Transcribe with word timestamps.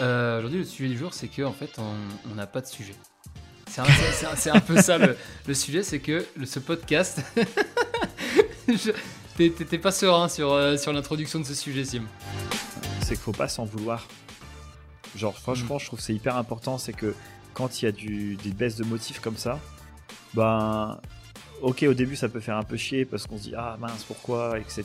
Euh, 0.00 0.38
Aujourd'hui, 0.38 0.58
le 0.58 0.64
sujet 0.64 0.88
du 0.88 0.98
jour, 0.98 1.14
c'est 1.14 1.28
qu'en 1.28 1.52
fait, 1.52 1.78
on 1.78 2.34
n'a 2.34 2.46
pas 2.46 2.60
de 2.60 2.66
sujet. 2.66 2.94
C'est 3.68 4.50
un, 4.50 4.60
peu 4.60 4.80
ça 4.80 4.98
le, 4.98 5.16
le 5.46 5.54
sujet, 5.54 5.82
c'est 5.82 6.00
que 6.00 6.24
le- 6.36 6.46
ce 6.46 6.58
podcast. 6.58 7.22
T'es 9.36 9.78
pas 9.78 9.92
serein 9.92 10.28
sur, 10.28 10.52
euh, 10.52 10.76
sur 10.76 10.92
l'introduction 10.92 11.38
de 11.38 11.44
ce 11.44 11.54
sujet, 11.54 11.84
Sim. 11.84 12.02
c'est 13.00 13.10
qu'il 13.10 13.18
faut 13.18 13.32
pas 13.32 13.48
s'en 13.48 13.64
vouloir. 13.64 14.06
Genre, 15.14 15.36
franchement, 15.38 15.78
je 15.78 15.86
trouve 15.86 16.00
que 16.00 16.04
c'est 16.04 16.14
hyper 16.14 16.36
important. 16.36 16.76
C'est 16.78 16.92
que 16.92 17.14
quand 17.54 17.80
il 17.80 17.84
y 17.84 17.88
a 17.88 17.92
du, 17.92 18.36
des 18.36 18.50
baisses 18.50 18.76
de 18.76 18.84
motifs 18.84 19.20
comme 19.20 19.36
ça, 19.36 19.60
ben, 20.34 21.00
ok, 21.62 21.84
au 21.88 21.94
début, 21.94 22.16
ça 22.16 22.28
peut 22.28 22.40
faire 22.40 22.56
un 22.56 22.62
peu 22.62 22.76
chier 22.76 23.04
parce 23.04 23.26
qu'on 23.26 23.36
se 23.38 23.42
dit, 23.42 23.54
ah 23.56 23.76
mince, 23.78 24.04
pourquoi, 24.04 24.58
etc. 24.58 24.84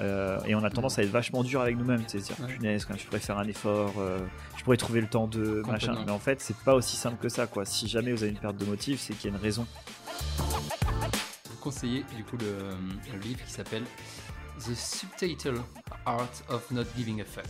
Euh, 0.00 0.38
et 0.46 0.54
on 0.54 0.62
a 0.64 0.70
tendance 0.70 0.98
à 0.98 1.02
être 1.02 1.10
vachement 1.10 1.42
dur 1.42 1.60
avec 1.60 1.76
nous-mêmes. 1.76 2.02
C'est 2.06 2.18
à 2.18 2.20
dire, 2.20 2.36
Ouais. 2.40 2.54
punaise, 2.54 2.84
quand 2.84 2.96
je 2.96 3.04
pourrais 3.06 3.20
faire 3.20 3.38
un 3.38 3.46
effort, 3.48 3.94
euh, 3.98 4.18
je 4.56 4.64
pourrais 4.64 4.76
trouver 4.76 5.00
le 5.00 5.06
temps 5.08 5.26
de 5.26 5.62
machin. 5.66 5.94
Mais 6.06 6.12
en 6.12 6.18
fait, 6.18 6.40
c'est 6.40 6.56
pas 6.58 6.74
aussi 6.74 6.96
simple 6.96 7.16
que 7.22 7.28
ça, 7.28 7.46
quoi. 7.46 7.64
Si 7.64 7.88
jamais 7.88 8.12
vous 8.12 8.22
avez 8.22 8.32
une 8.32 8.38
perte 8.38 8.56
de 8.56 8.64
motifs, 8.64 9.00
c'est 9.00 9.14
qu'il 9.14 9.30
y 9.30 9.32
a 9.32 9.36
une 9.36 9.42
raison. 9.42 9.66
vous 11.50 11.56
conseiller 11.60 12.04
du 12.16 12.24
coup 12.24 12.36
le, 12.38 12.70
le 13.12 13.18
livre 13.20 13.40
qui 13.44 13.52
s'appelle 13.52 13.84
The 14.58 14.74
Subtitle 14.74 15.56
Art 16.06 16.28
of 16.48 16.70
Not 16.70 16.84
Giving 16.96 17.20
a 17.20 17.24
Fuck, 17.24 17.44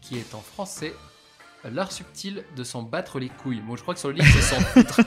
qui 0.00 0.18
est 0.18 0.34
en 0.34 0.40
français 0.40 0.94
L'art 1.72 1.92
subtil 1.92 2.42
de 2.56 2.64
s'en 2.64 2.82
battre 2.82 3.20
les 3.20 3.28
couilles. 3.28 3.60
Bon, 3.60 3.76
je 3.76 3.82
crois 3.82 3.94
que 3.94 4.00
sur 4.00 4.08
le 4.08 4.14
livre, 4.16 4.26
c'est 4.32 4.40
s'en 4.42 4.60
foutre. 4.60 5.00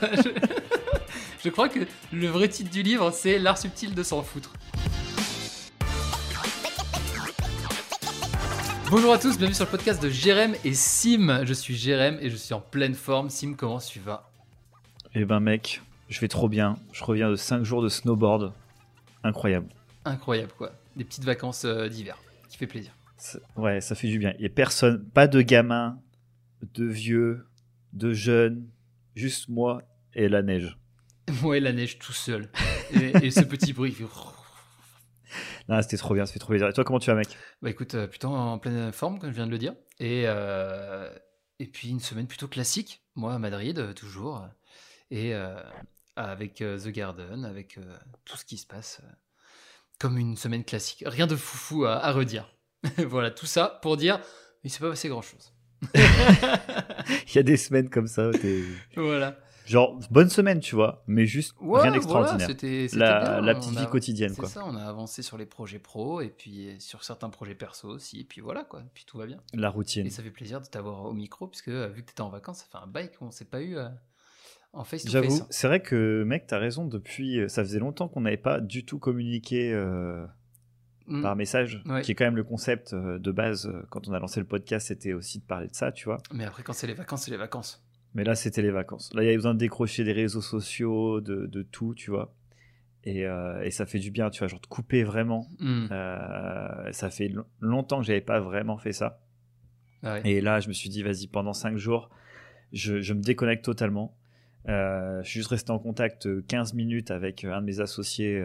Je, 1.46 1.50
crois 1.52 1.68
que 1.68 1.78
le 2.12 2.26
vrai 2.26 2.48
titre 2.48 2.70
du 2.70 2.82
livre, 2.82 3.12
c'est 3.12 3.38
L'art 3.38 3.56
subtil 3.56 3.94
de 3.94 4.02
s'en 4.02 4.22
foutre. 4.22 4.52
Bonjour 8.90 9.12
à 9.12 9.18
tous, 9.18 9.38
bienvenue 9.38 9.54
sur 9.54 9.64
le 9.64 9.70
podcast 9.70 10.02
de 10.02 10.08
Jérém 10.08 10.56
et 10.64 10.74
Sim. 10.74 11.44
Je 11.44 11.54
suis 11.54 11.76
Jérém 11.76 12.18
et 12.20 12.30
je 12.30 12.36
suis 12.36 12.52
en 12.52 12.60
pleine 12.60 12.94
forme. 12.94 13.30
Sim, 13.30 13.54
comment 13.56 13.78
tu 13.78 14.00
vas? 14.00 14.28
Et 15.14 15.24
ben, 15.24 15.38
mec, 15.38 15.82
je 16.08 16.20
vais 16.20 16.26
trop 16.26 16.48
bien. 16.48 16.78
Je 16.92 17.04
reviens 17.04 17.30
de 17.30 17.36
5 17.36 17.62
jours 17.62 17.80
de 17.80 17.88
snowboard. 17.88 18.52
Incroyable. 19.22 19.68
Incroyable, 20.04 20.52
quoi. 20.58 20.72
Des 20.96 21.04
petites 21.04 21.24
vacances 21.24 21.64
euh, 21.64 21.88
d'hiver, 21.88 22.18
qui 22.48 22.56
fait 22.56 22.66
plaisir. 22.66 22.90
Ça- 23.16 23.38
Ouais, 23.56 23.80
ça 23.80 23.94
fait 23.94 24.08
du 24.08 24.18
bien. 24.18 24.34
Il 24.38 24.42
y 24.42 24.46
a 24.46 24.50
personne, 24.50 25.04
pas 25.04 25.28
de 25.28 25.42
gamins, 25.42 25.98
de 26.74 26.84
vieux, 26.84 27.46
de 27.92 28.12
jeunes, 28.12 28.66
juste 29.14 29.48
moi 29.48 29.82
et 30.14 30.28
la 30.28 30.42
neige. 30.42 30.76
Moi 31.42 31.56
et 31.56 31.60
la 31.60 31.72
neige 31.72 31.98
tout 31.98 32.12
seul. 32.12 32.50
Et, 32.92 33.26
et 33.26 33.30
ce 33.30 33.40
petit 33.40 33.72
bruit. 33.72 33.92
fait 33.92 34.04
Non, 35.68 35.82
c'était 35.82 35.96
trop 35.96 36.14
bien, 36.14 36.26
ça 36.26 36.32
fait 36.32 36.38
trop 36.38 36.50
plaisir. 36.50 36.68
Et 36.68 36.72
toi, 36.72 36.84
comment 36.84 36.98
tu 36.98 37.10
vas, 37.10 37.16
mec? 37.16 37.28
Bah 37.62 37.70
écoute, 37.70 37.94
euh, 37.94 38.06
plutôt 38.06 38.28
en 38.28 38.58
pleine 38.58 38.92
forme, 38.92 39.18
comme 39.18 39.30
je 39.30 39.34
viens 39.36 39.46
de 39.46 39.50
le 39.50 39.58
dire. 39.58 39.74
Et, 39.98 40.24
euh, 40.26 41.10
et 41.58 41.66
puis 41.66 41.88
une 41.88 42.00
semaine 42.00 42.26
plutôt 42.26 42.48
classique. 42.48 43.02
Moi 43.14 43.34
à 43.34 43.38
Madrid, 43.38 43.78
euh, 43.78 43.92
toujours. 43.92 44.46
Et 45.10 45.32
avec 46.16 46.54
The 46.56 46.88
Garden, 46.88 47.44
avec 47.44 47.78
tout 48.24 48.36
ce 48.36 48.44
qui 48.44 48.56
se 48.56 48.66
passe. 48.66 49.00
comme 49.98 50.18
une 50.18 50.36
semaine 50.36 50.64
classique. 50.64 51.04
Rien 51.06 51.26
de 51.26 51.36
foufou 51.36 51.84
à, 51.84 52.04
à 52.04 52.12
redire. 52.12 52.50
voilà, 52.98 53.30
tout 53.30 53.46
ça 53.46 53.78
pour 53.82 53.96
dire, 53.96 54.20
il 54.64 54.70
s'est 54.70 54.80
pas 54.80 54.90
passé 54.90 55.08
grand 55.08 55.22
chose. 55.22 55.52
Il 55.94 57.34
y 57.34 57.38
a 57.38 57.42
des 57.42 57.56
semaines 57.56 57.90
comme 57.90 58.06
ça, 58.06 58.28
où 58.28 58.32
voilà. 58.96 59.38
Genre 59.66 59.98
bonne 60.10 60.30
semaine, 60.30 60.60
tu 60.60 60.74
vois, 60.74 61.02
mais 61.06 61.26
juste 61.26 61.54
Ouais, 61.60 61.66
rien 61.66 61.90
voilà, 61.90 61.90
d'extraordinaire. 61.92 62.46
c'était 62.46 62.88
c'était 62.88 62.98
la, 63.04 63.40
on 63.40 63.60
petite 63.60 63.76
a- 63.76 63.80
vie 63.82 63.86
quotidienne, 63.88 64.30
C'est 64.30 64.40
quoi. 64.40 64.48
ça, 64.48 64.64
on 64.64 64.74
a 64.76 64.82
avancé 64.84 65.22
sur 65.22 65.36
les 65.36 65.46
projets 65.46 65.78
pro 65.78 66.20
et 66.20 66.28
puis 66.30 66.76
sur 66.78 67.04
certains 67.04 67.28
projets 67.30 67.54
perso 67.54 67.88
aussi. 67.88 68.20
Et 68.20 68.24
puis 68.24 68.40
voilà, 68.40 68.64
quoi. 68.64 68.82
Puis 68.94 69.04
tout 69.06 69.18
va 69.18 69.26
bien. 69.26 69.38
La 69.52 69.68
routine. 69.68 70.06
Et 70.06 70.10
ça 70.10 70.22
fait 70.22 70.30
plaisir 70.30 70.60
de 70.60 70.66
t'avoir 70.66 71.04
au 71.04 71.12
micro, 71.12 71.46
puisque 71.46 71.68
euh, 71.68 71.88
vu 71.88 72.02
que 72.02 72.06
tu 72.08 72.12
étais 72.12 72.22
en 72.22 72.30
vacances, 72.30 72.58
ça 72.58 72.64
fait 72.70 72.82
un 72.82 72.86
bail 72.86 73.10
qu'on 73.18 73.30
s'est 73.30 73.44
pas 73.44 73.60
eu 73.60 73.76
euh, 73.76 73.88
en 74.72 74.84
face 74.84 75.04
to 75.04 75.10
J'avoue, 75.10 75.30
face. 75.36 75.46
c'est 75.50 75.66
vrai 75.66 75.80
que, 75.80 76.22
mec, 76.24 76.46
t'as 76.46 76.58
raison. 76.58 76.86
Depuis, 76.86 77.40
euh, 77.40 77.48
ça 77.48 77.62
faisait 77.62 77.78
longtemps 77.80 78.08
qu'on 78.08 78.20
n'avait 78.22 78.36
pas 78.36 78.60
du 78.60 78.84
tout 78.84 78.98
communiqué 78.98 79.72
euh, 79.72 80.24
Mm. 81.08 81.22
par 81.22 81.36
message, 81.36 81.80
Ouais. 81.86 82.02
qui 82.02 82.10
est 82.10 82.14
quand 82.16 82.24
même 82.24 82.34
le 82.34 82.42
concept 82.42 82.92
euh, 82.92 83.20
de 83.20 83.30
base. 83.30 83.66
euh, 83.68 83.86
Quand 83.90 84.08
on 84.08 84.12
a 84.12 84.18
lancé 84.18 84.40
le 84.40 84.46
podcast, 84.46 84.88
c'était 84.88 85.12
aussi 85.12 85.38
de 85.38 85.44
parler 85.44 85.68
de 85.68 85.74
ça, 85.76 85.92
tu 85.92 86.06
vois. 86.06 86.18
Mais 86.32 86.44
après, 86.44 86.64
quand 86.64 86.72
c'est 86.72 86.88
les 86.88 86.94
vacances, 86.94 87.22
c'est 87.26 87.30
les 87.30 87.36
vacances. 87.36 87.85
Mais 88.16 88.24
là, 88.24 88.34
c'était 88.34 88.62
les 88.62 88.70
vacances. 88.70 89.12
Là, 89.12 89.22
il 89.22 89.26
y 89.26 89.28
avait 89.28 89.36
besoin 89.36 89.52
de 89.52 89.58
décrocher 89.58 90.02
des 90.02 90.12
réseaux 90.12 90.40
sociaux, 90.40 91.20
de, 91.20 91.44
de 91.44 91.62
tout, 91.62 91.94
tu 91.94 92.10
vois. 92.10 92.34
Et, 93.04 93.26
euh, 93.26 93.62
et 93.62 93.70
ça 93.70 93.84
fait 93.84 93.98
du 93.98 94.10
bien, 94.10 94.30
tu 94.30 94.38
vois, 94.38 94.48
genre 94.48 94.58
de 94.58 94.66
couper 94.66 95.04
vraiment. 95.04 95.50
Mm. 95.60 95.88
Euh, 95.92 96.92
ça 96.92 97.10
fait 97.10 97.28
lo- 97.28 97.44
longtemps 97.60 98.00
que 98.00 98.06
j'avais 98.06 98.22
pas 98.22 98.40
vraiment 98.40 98.78
fait 98.78 98.94
ça. 98.94 99.20
Ah. 100.02 100.18
Et 100.24 100.40
là, 100.40 100.60
je 100.60 100.68
me 100.68 100.72
suis 100.72 100.88
dit, 100.88 101.02
vas-y, 101.02 101.26
pendant 101.26 101.52
5 101.52 101.76
jours, 101.76 102.08
je, 102.72 103.02
je 103.02 103.12
me 103.12 103.20
déconnecte 103.20 103.62
totalement. 103.66 104.16
Euh, 104.66 105.22
je 105.22 105.28
suis 105.28 105.40
juste 105.40 105.50
resté 105.50 105.70
en 105.70 105.78
contact 105.78 106.24
euh, 106.26 106.42
15 106.48 106.72
minutes 106.72 107.10
avec 107.10 107.44
un 107.44 107.60
de 107.60 107.66
mes 107.66 107.80
associés, 107.80 108.42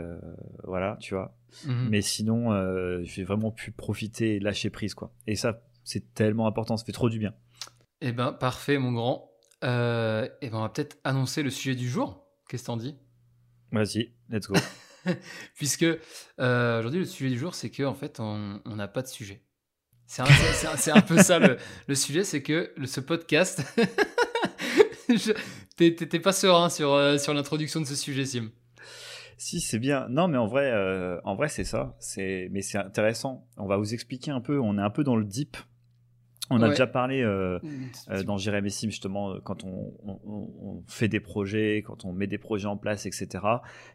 voilà, 0.65 0.97
tu 0.99 1.13
vois. 1.13 1.33
Mhm. 1.65 1.87
Mais 1.89 2.01
sinon, 2.01 3.03
j'ai 3.03 3.23
vraiment 3.23 3.51
pu 3.51 3.71
profiter 3.71 4.35
et 4.35 4.39
lâcher 4.41 4.69
prise, 4.69 4.95
quoi. 4.95 5.13
Et 5.27 5.35
ça, 5.37 5.61
c'est 5.85 6.13
tellement 6.13 6.45
important, 6.45 6.75
ça 6.75 6.83
fait 6.83 6.91
trop 6.91 7.09
du 7.09 7.19
bien. 7.19 7.33
Eh 8.01 8.11
ben, 8.11 8.33
parfait, 8.33 8.77
mon 8.77 8.91
grand. 8.91 9.30
Euh, 9.63 10.27
eh 10.41 10.49
ben, 10.49 10.57
on 10.57 10.61
va 10.61 10.69
peut-être 10.69 10.97
annoncer 11.03 11.43
le 11.43 11.49
sujet 11.49 11.75
du 11.75 11.89
jour. 11.89 12.25
Qu'est-ce 12.49 12.63
que 12.63 12.67
t'en 12.67 12.77
dis? 12.77 12.95
Vas-y, 13.71 14.11
let's 14.29 14.47
go. 14.47 14.55
Puisque 15.55 15.85
euh, 16.39 16.79
aujourd'hui, 16.79 16.99
le 16.99 17.05
sujet 17.05 17.29
du 17.29 17.39
jour, 17.39 17.55
c'est 17.55 17.69
que 17.69 17.83
en 17.83 17.93
fait, 17.93 18.19
on 18.19 18.59
n'a 18.65 18.87
pas 18.87 19.01
de 19.01 19.07
sujet. 19.07 19.43
C'est 20.11 20.91
un, 20.91 21.01
peu 21.01 21.21
ça 21.21 21.39
le, 21.39 21.55
le 21.87 21.95
sujet, 21.95 22.25
c'est 22.25 22.43
que 22.43 22.73
le- 22.75 22.85
ce 22.85 22.99
podcast, 22.99 23.63
t'es 25.77 26.19
pas 26.19 26.33
serein 26.33 26.69
sur, 26.69 26.91
euh, 26.91 27.17
sur 27.17 27.33
l'introduction 27.33 27.79
de 27.79 27.85
ce 27.85 27.95
sujet, 27.95 28.25
Sim. 28.25 28.51
Si, 29.37 29.61
c'est 29.61 29.79
bien. 29.79 30.09
Non, 30.09 30.27
mais 30.27 30.37
en 30.37 30.47
vrai, 30.47 30.69
euh, 30.69 31.17
en 31.23 31.35
vrai, 31.35 31.47
c'est 31.47 31.63
ça. 31.63 31.95
C'est, 31.99 32.49
mais 32.51 32.61
c'est 32.61 32.77
intéressant. 32.77 33.47
On 33.55 33.67
va 33.67 33.77
vous 33.77 33.93
expliquer 33.93 34.31
un 34.31 34.41
peu. 34.41 34.59
On 34.59 34.77
est 34.77 34.81
un 34.81 34.89
peu 34.89 35.05
dans 35.05 35.15
le 35.15 35.23
deep. 35.23 35.55
On 36.49 36.57
a 36.61 36.63
Ouais. 36.63 36.69
déjà 36.71 36.87
parlé 36.87 37.21
euh, 37.21 37.59
euh, 38.09 38.23
dans 38.23 38.37
Jérém 38.37 38.65
et 38.65 38.69
Sim, 38.69 38.89
justement, 38.89 39.31
euh, 39.35 39.39
quand 39.41 39.63
on, 39.63 39.93
on- 40.03 40.19
on- 40.25 40.49
on 40.61 40.83
fait 40.87 41.07
des 41.07 41.21
projets, 41.21 41.81
quand 41.85 42.03
on 42.03 42.11
met 42.11 42.27
des 42.27 42.37
projets 42.37 42.65
en 42.67 42.75
place, 42.75 43.05
etc. 43.05 43.27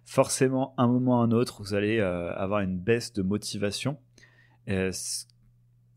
Forcément, 0.04 0.74
un 0.78 0.86
moment 0.86 1.18
ou 1.18 1.22
un 1.22 1.32
autre, 1.32 1.62
vous 1.62 1.74
allez 1.74 1.98
euh, 1.98 2.32
avoir 2.34 2.60
une 2.60 2.78
baisse 2.78 3.12
de 3.12 3.20
motivation, 3.22 3.98
euh, 4.70 4.90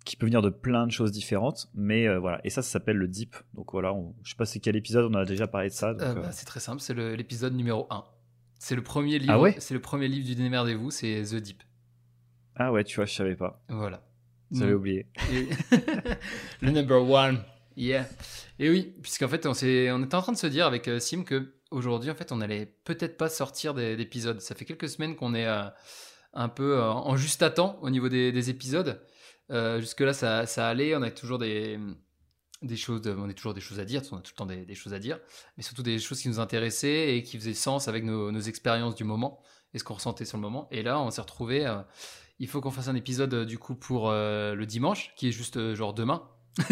qui 0.06 0.16
peut 0.18 0.26
venir 0.26 0.42
de 0.42 0.50
plein 0.50 0.86
de 0.88 0.92
choses 0.92 1.12
différentes. 1.12 1.70
Mais 1.76 2.08
euh, 2.08 2.20
voilà. 2.20 2.42
Et 2.44 2.50
ça, 2.50 2.62
ça 2.62 2.72
s'appelle 2.72 2.98
le 2.98 3.08
deep. 3.08 3.36
Donc 3.54 3.72
voilà. 3.72 3.94
On, 3.94 4.14
je 4.24 4.32
sais 4.32 4.36
pas 4.36 4.46
c'est 4.46 4.60
quel 4.60 4.76
épisode. 4.76 5.10
On 5.10 5.14
a 5.18 5.24
déjà 5.26 5.48
parlé 5.48 5.70
de 5.70 5.74
ça. 5.74 5.94
bah, 5.94 6.32
c'est 6.32 6.46
très 6.46 6.60
simple, 6.60 6.82
c'est 6.82 6.94
l'épisode 6.94 7.54
numéro 7.54 7.88
1. 7.90 8.04
C'est 8.58 8.76
le 8.76 8.84
premier 8.84 9.20
livre. 9.20 9.32
Ah 9.34 9.40
ouais? 9.40 9.56
C'est 9.60 9.74
le 9.74 9.80
premier 9.82 10.10
livre 10.10 10.26
du 10.26 10.36
Démerdez-vous, 10.36 10.92
c'est 10.92 11.22
The 11.24 11.36
Deep. 11.36 11.64
Ah 12.56 12.74
ouais, 12.74 12.84
tu 12.84 12.98
vois, 12.98 13.06
je 13.06 13.14
savais 13.14 13.36
pas. 13.38 13.64
Voilà. 13.70 14.02
J'avais 14.52 14.72
Mm. 14.74 14.76
oublié. 14.76 15.06
Le 16.62 16.72
number 16.72 17.02
one. 17.10 17.44
Yeah. 17.76 18.08
Et 18.58 18.70
oui, 18.70 18.94
puisqu'en 19.02 19.28
fait, 19.28 19.46
on, 19.46 19.54
était 19.54 19.90
en 19.92 20.22
train 20.22 20.32
de 20.34 20.38
se 20.38 20.48
dire 20.48 20.66
avec 20.66 20.88
euh, 20.88 21.00
Sim 21.00 21.24
que 21.24 21.54
aujourd'hui, 21.72 22.10
en 22.12 22.16
fait, 22.16 22.32
on 22.32 22.42
allait 22.42 22.66
peut-être 22.84 23.16
pas 23.18 23.30
sortir 23.30 23.74
des- 23.74 23.96
d'épisodes. 23.96 24.42
Ça 24.42 24.56
fait 24.56 24.66
quelques 24.66 24.90
semaines 24.90 25.16
qu'on 25.16 25.34
est 25.34 25.48
euh, 25.48 25.64
un 26.34 26.50
peu 26.50 26.78
euh, 26.78 26.92
en 26.92 27.16
juste 27.16 27.42
à 27.42 27.50
temps 27.52 27.80
au 27.82 27.90
niveau 27.90 28.10
des, 28.10 28.32
des 28.32 28.50
épisodes. 28.50 29.02
Euh, 29.52 29.80
Jusque-là, 29.80 30.14
ça, 30.14 30.46
ça 30.46 30.68
allait. 30.68 30.96
On 30.96 31.02
a 31.04 31.12
toujours 31.12 31.40
des, 31.40 31.80
des 32.62 32.76
choses, 32.76 33.02
de- 33.02 33.16
on 33.18 33.30
a 33.30 33.34
toujours 33.34 33.54
des 33.54 33.62
choses 33.62 33.80
à 33.80 33.86
dire. 33.86 34.02
On 34.12 34.18
a 34.18 34.22
tout 34.22 34.32
le 34.34 34.38
temps 34.38 34.46
des, 34.46 34.66
des 34.66 34.76
choses 34.76 34.94
à 34.94 35.00
dire, 35.00 35.20
mais 35.56 35.64
surtout 35.64 35.84
des 35.84 36.00
choses 36.00 36.20
qui 36.22 36.28
nous 36.28 36.40
intéressaient 36.40 37.16
et 37.16 37.24
qui 37.24 37.38
faisaient 37.38 37.54
sens 37.54 37.88
avec 37.88 38.04
nos, 38.04 38.32
nos 38.32 38.42
expériences 38.42 38.96
du 38.96 39.06
moment 39.06 39.42
et 39.74 39.80
ce 39.80 39.84
qu'on 39.86 39.94
ressentait 39.94 40.26
sur 40.26 40.38
le 40.38 40.42
moment. 40.42 40.68
Et 40.72 40.82
là, 40.84 41.00
on 41.00 41.12
s'est 41.12 41.22
retrouvé. 41.22 41.66
Il 42.40 42.48
faut 42.48 42.62
qu'on 42.62 42.72
fasse 42.72 42.88
un 42.88 42.96
épisode 42.96 43.34
euh, 43.34 43.46
du 43.46 43.58
coup 43.58 43.76
pour 43.76 44.10
euh, 44.10 44.56
le 44.56 44.66
dimanche, 44.66 45.14
qui 45.16 45.28
est 45.28 45.32
juste 45.32 45.58
euh, 45.58 45.76
genre 45.76 45.94
demain. 45.94 46.24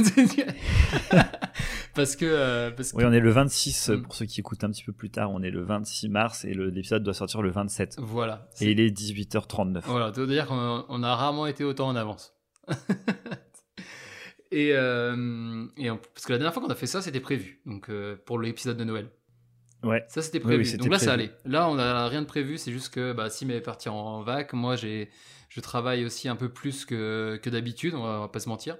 parce 1.95 2.15
que 2.15 2.25
euh, 2.25 2.71
parce 2.71 2.91
que 2.91 2.97
Oui, 2.97 3.05
on 3.05 3.11
est 3.13 3.19
le 3.19 3.29
26, 3.31 3.89
Mm. 3.89 4.01
pour 4.01 4.15
ceux 4.15 4.25
qui 4.25 4.39
écoutent 4.39 4.63
un 4.63 4.69
petit 4.71 4.83
peu 4.83 4.91
plus 4.91 5.09
tard, 5.09 5.31
on 5.31 5.41
est 5.41 5.49
le 5.51 5.63
26 5.63 6.09
mars 6.09 6.45
et 6.45 6.53
l'épisode 6.53 7.03
doit 7.03 7.13
sortir 7.13 7.41
le 7.41 7.51
27. 7.51 7.95
voilà. 7.99 8.49
Et 8.61 8.71
il 8.71 8.79
est 8.79 8.89
18h39. 8.89 9.81
Voilà, 9.85 10.13
ça 10.13 10.21
veut 10.21 10.27
dire 10.27 10.47
qu'on 10.47 10.85
on 10.89 11.03
a 11.03 11.15
rarement 11.15 11.45
été 11.47 11.63
autant 11.63 11.87
en 11.87 11.95
avance. 11.95 12.33
et, 14.51 14.71
euh, 14.73 15.65
et 15.77 15.89
on- 15.91 15.97
parce 16.13 16.25
que 16.25 16.31
la 16.33 16.37
dernière 16.39 16.53
fois 16.53 16.63
qu'on 16.63 16.69
a 16.69 16.75
fait 16.75 16.87
ça, 16.87 17.01
c'était 17.01 17.19
prévu. 17.19 17.61
Donc 17.65 17.89
euh, 17.89 18.17
pour 18.25 18.39
l'épisode 18.39 18.77
de 18.77 18.83
Noël. 18.83 19.09
Ouais. 19.83 20.03
Ça, 20.07 20.21
c'était 20.21 20.39
prévu. 20.39 20.63
oui, 20.63 20.77
Donc 20.77 20.89
là, 20.89 20.99
ça 20.99 21.13
prévu. 21.13 21.29
allait. 21.29 21.31
Là, 21.45 21.69
on 21.69 21.75
n'a 21.75 22.07
rien 22.07 22.21
de 22.21 22.27
prévu. 22.27 22.57
C'est 22.57 22.71
juste 22.71 22.93
que 22.93 23.13
bah, 23.13 23.29
Sim 23.29 23.49
est 23.49 23.61
parti 23.61 23.89
en 23.89 24.21
vac. 24.21 24.53
Moi, 24.53 24.75
j'ai, 24.75 25.09
je 25.49 25.59
travaille 25.61 26.03
aussi 26.05 26.27
un 26.27 26.35
peu 26.35 26.49
plus 26.49 26.85
que, 26.85 27.39
que 27.41 27.49
d'habitude. 27.49 27.93
On 27.95 28.03
va, 28.03 28.17
on 28.17 28.21
va 28.21 28.27
pas 28.27 28.39
se 28.39 28.49
mentir. 28.49 28.77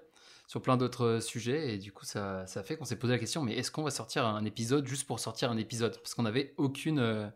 Sur 0.47 0.61
plein 0.61 0.77
d'autres 0.77 1.19
sujets. 1.19 1.73
Et 1.75 1.77
du 1.77 1.91
coup, 1.91 2.05
ça, 2.05 2.47
ça 2.47 2.63
fait 2.63 2.77
qu'on 2.77 2.85
s'est 2.85 2.95
posé 2.95 3.13
la 3.13 3.19
question 3.19 3.43
mais 3.43 3.53
est-ce 3.55 3.69
qu'on 3.69 3.83
va 3.83 3.91
sortir 3.91 4.25
un 4.25 4.45
épisode 4.45 4.87
juste 4.87 5.05
pour 5.05 5.19
sortir 5.19 5.51
un 5.51 5.57
épisode? 5.57 5.97
Parce 5.97 6.15
qu'on 6.15 6.23
n'avait 6.23 6.53
aucune, 6.57 6.99
euh, 6.99 7.27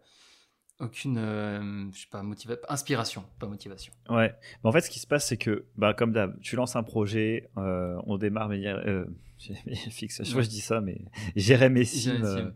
aucune, 0.80 1.92
je 1.94 2.00
sais 2.00 2.08
pas, 2.10 2.24
motivation, 2.24 2.64
inspiration, 2.70 3.26
pas 3.38 3.48
motivation. 3.48 3.94
Ouais. 4.10 4.34
Mais 4.64 4.70
en 4.70 4.72
fait, 4.72 4.82
ce 4.82 4.90
qui 4.90 5.00
se 5.00 5.08
passe, 5.08 5.28
c'est 5.28 5.38
que, 5.38 5.66
bah, 5.76 5.94
comme 5.94 6.14
d'hab, 6.14 6.40
tu 6.40 6.56
lances 6.56 6.76
un 6.78 6.84
projet, 6.84 7.50
on 7.58 8.18
démarre, 8.18 8.48
mais 8.50 8.64
fixe. 9.90 10.24
Je 10.24 10.34
vois, 10.34 10.42
je 10.42 10.50
dis 10.50 10.62
ça, 10.62 10.82
mais 10.82 11.02
Jérémy 11.36 11.86
Sim, 11.86 12.54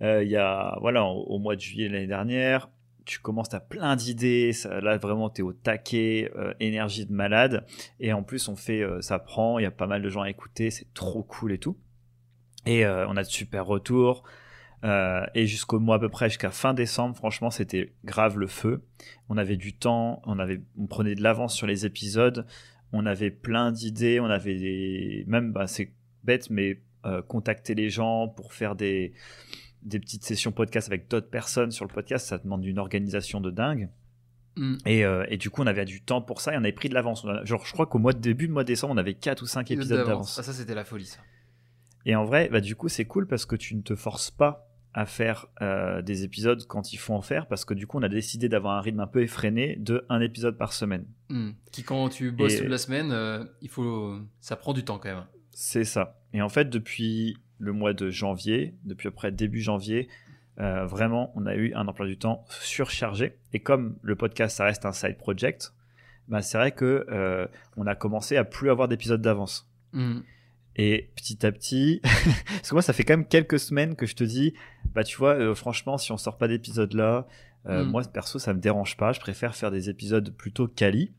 il 0.00 0.28
y 0.28 0.36
a, 0.36 0.76
voilà, 0.80 1.04
au 1.04 1.38
mois 1.38 1.56
de 1.56 1.60
juillet 1.60 1.88
l'année 1.88 2.06
dernière, 2.06 2.68
tu 3.04 3.18
commences, 3.18 3.50
tu 3.50 3.56
as 3.56 3.60
plein 3.60 3.96
d'idées, 3.96 4.52
là 4.64 4.96
vraiment 4.96 5.30
tu 5.30 5.40
es 5.40 5.44
au 5.44 5.52
taquet, 5.52 6.30
euh, 6.36 6.54
énergie 6.60 7.06
de 7.06 7.12
malade, 7.12 7.66
et 8.00 8.12
en 8.12 8.22
plus 8.22 8.48
on 8.48 8.56
fait, 8.56 8.82
euh, 8.82 9.00
ça 9.00 9.18
prend, 9.18 9.58
il 9.58 9.62
y 9.62 9.66
a 9.66 9.70
pas 9.70 9.86
mal 9.86 10.02
de 10.02 10.08
gens 10.08 10.22
à 10.22 10.30
écouter, 10.30 10.70
c'est 10.70 10.92
trop 10.94 11.22
cool 11.22 11.52
et 11.52 11.58
tout. 11.58 11.76
Et 12.66 12.84
euh, 12.86 13.06
on 13.08 13.16
a 13.16 13.22
de 13.22 13.28
super 13.28 13.66
retours, 13.66 14.24
et 15.34 15.46
jusqu'au 15.46 15.80
mois 15.80 15.96
à 15.96 15.98
peu 15.98 16.10
près, 16.10 16.28
jusqu'à 16.28 16.50
fin 16.50 16.74
décembre, 16.74 17.16
franchement 17.16 17.48
c'était 17.48 17.94
grave 18.04 18.36
le 18.36 18.46
feu. 18.46 18.82
On 19.30 19.38
avait 19.38 19.56
du 19.56 19.72
temps, 19.72 20.20
on, 20.26 20.38
avait, 20.38 20.60
on 20.78 20.86
prenait 20.86 21.14
de 21.14 21.22
l'avance 21.22 21.54
sur 21.54 21.66
les 21.66 21.86
épisodes, 21.86 22.46
on 22.92 23.06
avait 23.06 23.30
plein 23.30 23.72
d'idées, 23.72 24.20
on 24.20 24.26
avait 24.26 24.56
des, 24.56 25.24
même, 25.26 25.52
bah, 25.52 25.66
c'est 25.66 25.90
bête, 26.22 26.50
mais 26.50 26.80
contacter 27.28 27.74
les 27.74 27.88
gens 27.88 28.28
pour 28.28 28.52
faire 28.52 28.74
des 28.76 29.14
des 29.84 30.00
petites 30.00 30.24
sessions 30.24 30.52
podcast 30.52 30.88
avec 30.88 31.08
d'autres 31.08 31.28
personnes 31.28 31.70
sur 31.70 31.84
le 31.84 31.92
podcast, 31.92 32.26
ça 32.26 32.38
demande 32.38 32.64
une 32.64 32.78
organisation 32.78 33.40
de 33.40 33.50
dingue. 33.50 33.90
Mm. 34.56 34.76
Euh, 34.86 35.26
et, 35.28 35.36
du 35.36 35.50
coup, 35.50 35.62
on 35.62 35.66
avait 35.66 35.84
du 35.84 36.02
temps 36.02 36.22
pour 36.22 36.40
ça 36.40 36.54
et 36.54 36.56
on 36.56 36.60
avait 36.60 36.72
pris 36.72 36.88
de 36.88 36.94
l'avance. 36.94 37.26
Genre, 37.44 37.64
je 37.64 37.72
crois 37.72 37.86
qu'au 37.86 37.98
mois 37.98 38.12
de 38.12 38.20
début, 38.20 38.48
de 38.48 38.52
mois 38.52 38.62
de 38.62 38.68
décembre, 38.68 38.94
on 38.94 38.98
avait 38.98 39.14
4 39.14 39.42
ou 39.42 39.46
5 39.46 39.70
épisodes 39.70 40.06
d'avance. 40.06 40.38
Ah, 40.38 40.42
ça, 40.42 40.52
c'était 40.52 40.74
la 40.74 40.84
folie, 40.84 41.06
ça. 41.06 41.20
Et 42.06 42.14
en 42.14 42.24
vrai, 42.24 42.48
bah, 42.50 42.60
du 42.60 42.76
coup, 42.76 42.88
c'est 42.88 43.04
cool 43.04 43.26
parce 43.26 43.46
que 43.46 43.56
tu 43.56 43.74
ne 43.74 43.82
te 43.82 43.94
forces 43.94 44.30
pas 44.30 44.70
à 44.92 45.06
faire 45.06 45.46
euh, 45.60 46.02
des 46.02 46.22
épisodes 46.22 46.64
quand 46.68 46.92
il 46.92 46.98
faut 46.98 47.14
en 47.14 47.22
faire 47.22 47.48
parce 47.48 47.64
que 47.64 47.74
du 47.74 47.88
coup, 47.88 47.98
on 47.98 48.02
a 48.02 48.08
décidé 48.08 48.48
d'avoir 48.48 48.78
un 48.78 48.80
rythme 48.80 49.00
un 49.00 49.08
peu 49.08 49.22
effréné 49.22 49.74
de 49.76 50.06
un 50.08 50.20
épisode 50.20 50.56
par 50.56 50.72
semaine. 50.72 51.04
Mm. 51.30 51.50
Qui, 51.72 51.82
quand 51.82 52.08
tu 52.10 52.30
bosses 52.30 52.58
toute 52.58 52.68
la 52.68 52.78
semaine, 52.78 53.10
euh, 53.10 53.44
il 53.60 53.68
faut, 53.68 54.16
ça 54.40 54.54
prend 54.54 54.72
du 54.72 54.84
temps 54.84 54.98
quand 54.98 55.08
même. 55.08 55.26
C'est 55.50 55.84
ça. 55.84 56.20
Et 56.32 56.42
en 56.42 56.48
fait, 56.48 56.70
depuis 56.70 57.36
le 57.58 57.72
mois 57.72 57.92
de 57.92 58.10
janvier, 58.10 58.74
depuis 58.84 59.08
à 59.08 59.10
peu 59.10 59.16
près 59.16 59.32
début 59.32 59.60
janvier, 59.60 60.08
euh, 60.60 60.86
vraiment, 60.86 61.32
on 61.34 61.46
a 61.46 61.54
eu 61.54 61.74
un 61.74 61.88
emploi 61.88 62.06
du 62.06 62.16
temps 62.16 62.44
surchargé. 62.48 63.36
Et 63.52 63.60
comme 63.60 63.96
le 64.02 64.16
podcast, 64.16 64.56
ça 64.56 64.64
reste 64.64 64.84
un 64.84 64.92
side 64.92 65.18
project, 65.18 65.72
bah, 66.28 66.42
c'est 66.42 66.58
vrai 66.58 66.72
que 66.72 67.06
euh, 67.10 67.46
on 67.76 67.86
a 67.86 67.94
commencé 67.94 68.36
à 68.36 68.44
plus 68.44 68.70
avoir 68.70 68.88
d'épisodes 68.88 69.20
d'avance. 69.20 69.68
Mm. 69.92 70.20
Et 70.76 71.10
petit 71.16 71.44
à 71.46 71.52
petit, 71.52 72.00
parce 72.02 72.68
que 72.68 72.74
moi, 72.74 72.82
ça 72.82 72.92
fait 72.92 73.04
quand 73.04 73.16
même 73.16 73.26
quelques 73.26 73.58
semaines 73.58 73.94
que 73.94 74.06
je 74.06 74.14
te 74.14 74.24
dis, 74.24 74.54
bah 74.92 75.04
tu 75.04 75.16
vois, 75.16 75.34
euh, 75.34 75.54
franchement, 75.54 75.98
si 75.98 76.12
on 76.12 76.16
sort 76.16 76.36
pas 76.36 76.48
d'épisode 76.48 76.94
là, 76.94 77.26
mm. 77.66 77.82
moi 77.82 78.02
perso, 78.02 78.38
ça 78.38 78.54
me 78.54 78.60
dérange 78.60 78.96
pas. 78.96 79.12
Je 79.12 79.20
préfère 79.20 79.54
faire 79.54 79.70
des 79.70 79.90
épisodes 79.90 80.30
plutôt 80.36 80.68
quali. 80.68 81.12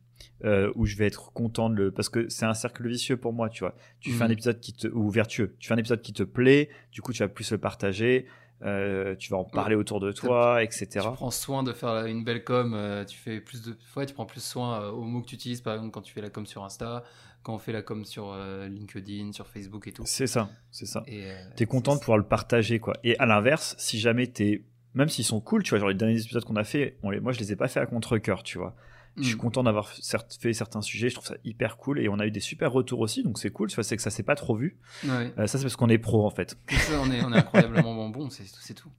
Euh, 0.43 0.71
où 0.75 0.85
je 0.85 0.97
vais 0.97 1.07
être 1.07 1.31
content 1.31 1.69
de 1.69 1.75
le 1.75 1.91
parce 1.91 2.09
que 2.09 2.27
c'est 2.27 2.45
un 2.45 2.53
cercle 2.53 2.85
vicieux 2.87 3.15
pour 3.15 3.31
moi 3.31 3.49
tu 3.49 3.61
vois. 3.61 3.73
Tu 4.01 4.11
fais 4.11 4.23
un 4.23 4.27
mhm. 4.27 4.33
épisode 4.33 4.59
qui 4.59 4.73
te 4.73 4.87
ou 4.89 5.09
vertueux. 5.09 5.55
Tu 5.59 5.69
fais 5.69 5.73
un 5.73 5.77
épisode 5.77 6.01
qui 6.01 6.11
te 6.11 6.23
plaît 6.23 6.69
du 6.91 7.01
coup 7.01 7.13
tu 7.13 7.19
vas 7.23 7.29
plus 7.29 7.51
le 7.51 7.57
partager 7.57 8.25
euh, 8.63 9.15
tu 9.15 9.31
vas 9.31 9.37
en 9.37 9.45
parler 9.45 9.75
autour 9.75 9.99
de 9.99 10.11
toi 10.11 10.61
etc 10.61 10.87
tu 10.93 10.99
prends 10.99 11.31
soin 11.31 11.63
de 11.63 11.73
faire 11.73 12.05
une 12.05 12.23
belle 12.23 12.43
com 12.43 12.73
euh, 12.73 13.03
tu 13.05 13.17
fais 13.17 13.41
plus 13.41 13.61
de 13.63 13.75
ouais, 13.95 14.05
tu 14.05 14.13
prends 14.13 14.25
plus 14.25 14.43
soin 14.43 14.89
aux 14.89 15.03
mots 15.03 15.21
que 15.21 15.27
tu 15.27 15.35
utilises 15.35 15.61
par 15.61 15.73
exemple 15.73 15.91
quand 15.91 16.01
tu 16.01 16.13
fais 16.13 16.21
la 16.21 16.29
com 16.29 16.45
sur 16.45 16.63
Insta 16.63 17.03
quand 17.41 17.53
on 17.53 17.59
fait 17.59 17.71
la 17.71 17.81
com 17.81 18.05
sur 18.05 18.35
LinkedIn 18.69 19.31
sur 19.31 19.47
Facebook 19.47 19.87
et 19.87 19.93
tout. 19.93 20.03
C'est 20.05 20.27
ça 20.27 20.49
c'est 20.69 20.85
ça. 20.85 21.03
Tu 21.07 21.63
es 21.63 21.65
content 21.65 21.95
de 21.95 21.99
pouvoir 22.01 22.17
le 22.17 22.25
partager 22.25 22.79
quoi. 22.79 22.93
Et 23.03 23.17
à 23.19 23.25
l'inverse 23.25 23.75
si 23.77 23.99
jamais 23.99 24.27
t'es 24.27 24.63
même 24.93 25.09
s'ils 25.09 25.25
sont 25.25 25.39
cool 25.39 25.63
tu 25.63 25.69
vois 25.69 25.79
genre 25.79 25.89
les 25.89 25.95
derniers 25.95 26.21
épisodes 26.21 26.43
qu'on 26.43 26.57
a 26.57 26.63
fait 26.65 26.97
moi 27.01 27.31
je 27.31 27.39
les 27.39 27.53
ai 27.53 27.55
pas 27.55 27.67
fait 27.67 27.79
à 27.79 27.85
contre 27.85 28.17
cœur 28.17 28.43
tu 28.43 28.57
vois 28.57 28.75
je 29.17 29.23
suis 29.23 29.35
mm. 29.35 29.37
content 29.37 29.63
d'avoir 29.63 29.89
fait 29.89 30.53
certains 30.53 30.81
sujets, 30.81 31.09
je 31.09 31.15
trouve 31.15 31.27
ça 31.27 31.35
hyper 31.43 31.77
cool 31.77 31.99
et 31.99 32.09
on 32.09 32.19
a 32.19 32.25
eu 32.25 32.31
des 32.31 32.39
super 32.39 32.71
retours 32.71 32.99
aussi, 32.99 33.23
donc 33.23 33.39
c'est 33.39 33.49
cool. 33.49 33.71
C'est 33.71 33.95
que 33.95 34.01
ça 34.01 34.09
s'est 34.09 34.23
pas 34.23 34.35
trop 34.35 34.55
vu. 34.55 34.77
Euh, 35.05 35.47
ça, 35.47 35.57
c'est 35.57 35.61
parce 35.61 35.75
qu'on 35.75 35.89
est 35.89 35.97
pro 35.97 36.25
en 36.25 36.29
fait. 36.29 36.57
on, 36.99 37.11
est, 37.11 37.19
incroyablement 37.19 38.09
bon, 38.09 38.29
c'est 38.29 38.73
tout. 38.73 38.91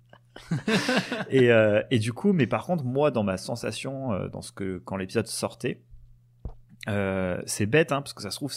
et, 1.31 1.51
euh, 1.51 1.83
et, 1.91 1.99
du 1.99 2.13
coup, 2.13 2.33
mais 2.33 2.47
par 2.47 2.65
contre, 2.65 2.85
moi, 2.85 3.11
dans 3.11 3.23
ma 3.23 3.37
sensation, 3.37 4.13
euh, 4.13 4.29
dans 4.29 4.43
ce 4.43 4.53
que 4.53 4.79
quand 4.85 4.97
l'épisode 4.97 5.27
sortait, 5.27 5.83
c'est 7.47 7.67
bête, 7.67 7.93
hein, 7.93 8.01
parce 8.01 8.13
que 8.13 8.23
ça 8.23 8.31
se 8.31 8.37
trouve, 8.37 8.53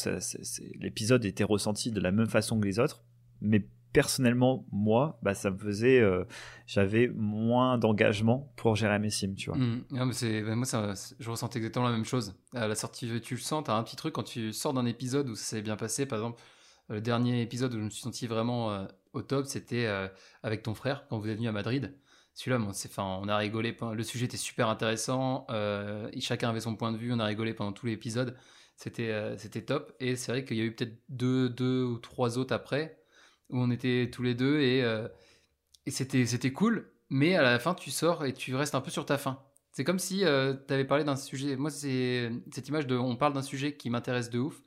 l'épisode 0.79 1.25
était 1.25 1.44
ressenti 1.44 1.91
de 1.91 2.00
la 2.00 2.12
même 2.12 2.29
façon 2.29 2.59
que 2.59 2.65
les 2.65 2.79
autres, 2.79 3.03
mais 3.41 3.65
personnellement, 3.94 4.65
moi, 4.71 5.19
bah, 5.21 5.33
ça 5.33 5.51
me 5.51 5.57
faisait. 5.57 6.00
Euh, 6.00 6.25
j'avais 6.68 7.07
moins 7.07 7.77
d'engagement 7.77 8.51
pour 8.56 8.75
gérer 8.75 9.00
mes 9.00 9.09
sims, 9.09 9.36
tu 9.36 9.50
vois. 9.50 9.57
Mmh. 9.57 9.83
mais 9.91 10.13
c'est, 10.13 10.41
moi, 10.41 10.65
ça, 10.65 10.94
je 11.19 11.30
ressentais 11.30 11.59
exactement 11.59 11.86
la 11.86 11.91
même 11.91 12.06
chose. 12.06 12.36
À 12.53 12.68
la 12.68 12.75
sortie, 12.75 13.09
tu 13.21 13.36
le 13.36 13.39
sens, 13.39 13.63
tu 13.63 13.71
as 13.71 13.75
un 13.75 13.83
petit 13.83 13.95
truc 13.95 14.13
quand 14.13 14.24
tu 14.24 14.53
sors 14.53 14.74
d'un 14.74 14.86
épisode 14.86 15.30
où 15.30 15.36
ça 15.36 15.44
s'est 15.44 15.62
bien 15.62 15.75
passé. 15.75 16.06
Par 16.06 16.19
exemple, 16.19 16.41
le 16.89 17.01
dernier 17.01 17.41
épisode 17.41 17.74
où 17.74 17.77
je 17.77 17.83
me 17.83 17.89
suis 17.89 18.01
senti 18.01 18.27
vraiment 18.27 18.71
euh, 18.71 18.86
au 19.13 19.21
top, 19.21 19.45
c'était 19.45 19.86
euh, 19.86 20.07
avec 20.44 20.63
ton 20.63 20.74
frère 20.74 21.06
quand 21.09 21.18
vous 21.18 21.30
êtes 21.30 21.38
venu 21.38 21.47
à 21.47 21.51
Madrid. 21.51 21.95
Celui-là, 22.36 22.59
on 23.00 23.27
a 23.27 23.38
rigolé. 23.38 23.75
Le 23.94 24.03
sujet 24.03 24.25
était 24.25 24.38
super 24.38 24.69
intéressant. 24.69 25.45
chacun 26.19 26.50
avait 26.50 26.62
son 26.62 26.77
point 26.77 26.94
de 26.94 26.97
vue. 26.97 27.12
On 27.12 27.19
a 27.19 27.25
rigolé 27.25 27.53
pendant 27.53 27.74
tout 27.74 27.86
l'épisode. 27.86 28.38
C'était, 28.77 29.36
c'était 29.38 29.63
top. 29.63 29.91
Et 30.00 30.15
c'est 30.15 30.31
vrai 30.31 30.45
qu'il 30.45 30.56
y 30.56 30.62
a 30.62 30.63
eu 30.63 30.74
peut-être 30.74 31.01
deux, 31.09 31.50
deux 31.50 31.83
ou 31.83 31.97
trois 31.97 32.38
autres 32.38 32.56
après 32.56 32.99
où 33.50 33.60
on 33.60 33.72
était 33.72 34.10
tous 34.12 34.24
les 34.24 34.36
deux 34.36 34.60
et, 34.60 34.84
euh, 34.84 35.07
c'était, 35.88 36.54
cool, 36.54 36.92
mais 37.10 37.36
à 37.36 37.42
la 37.42 37.57
fin, 37.60 37.74
tu 37.74 37.90
sors 37.90 38.25
et 38.25 38.34
tu 38.34 38.56
restes 38.56 38.75
un 38.75 38.81
peu 38.81 38.92
sur 38.92 39.06
ta 39.06 39.18
faim. 39.18 39.42
C'est 39.72 39.84
comme 39.84 40.00
si 40.00 40.24
euh, 40.24 40.54
tu 40.68 40.74
avais 40.74 40.86
parlé 40.86 41.04
d'un 41.04 41.16
sujet. 41.16 41.56
Moi, 41.56 41.72
c'est 41.72 42.31
cette 42.51 42.68
image 42.68 42.86
de 42.86 42.96
on 42.96 43.16
parle 43.16 43.34
d'un 43.34 43.42
sujet 43.42 43.75
qui 43.75 43.90
m'intéresse 43.90 44.30
de 44.30 44.40
ouf 44.40 44.62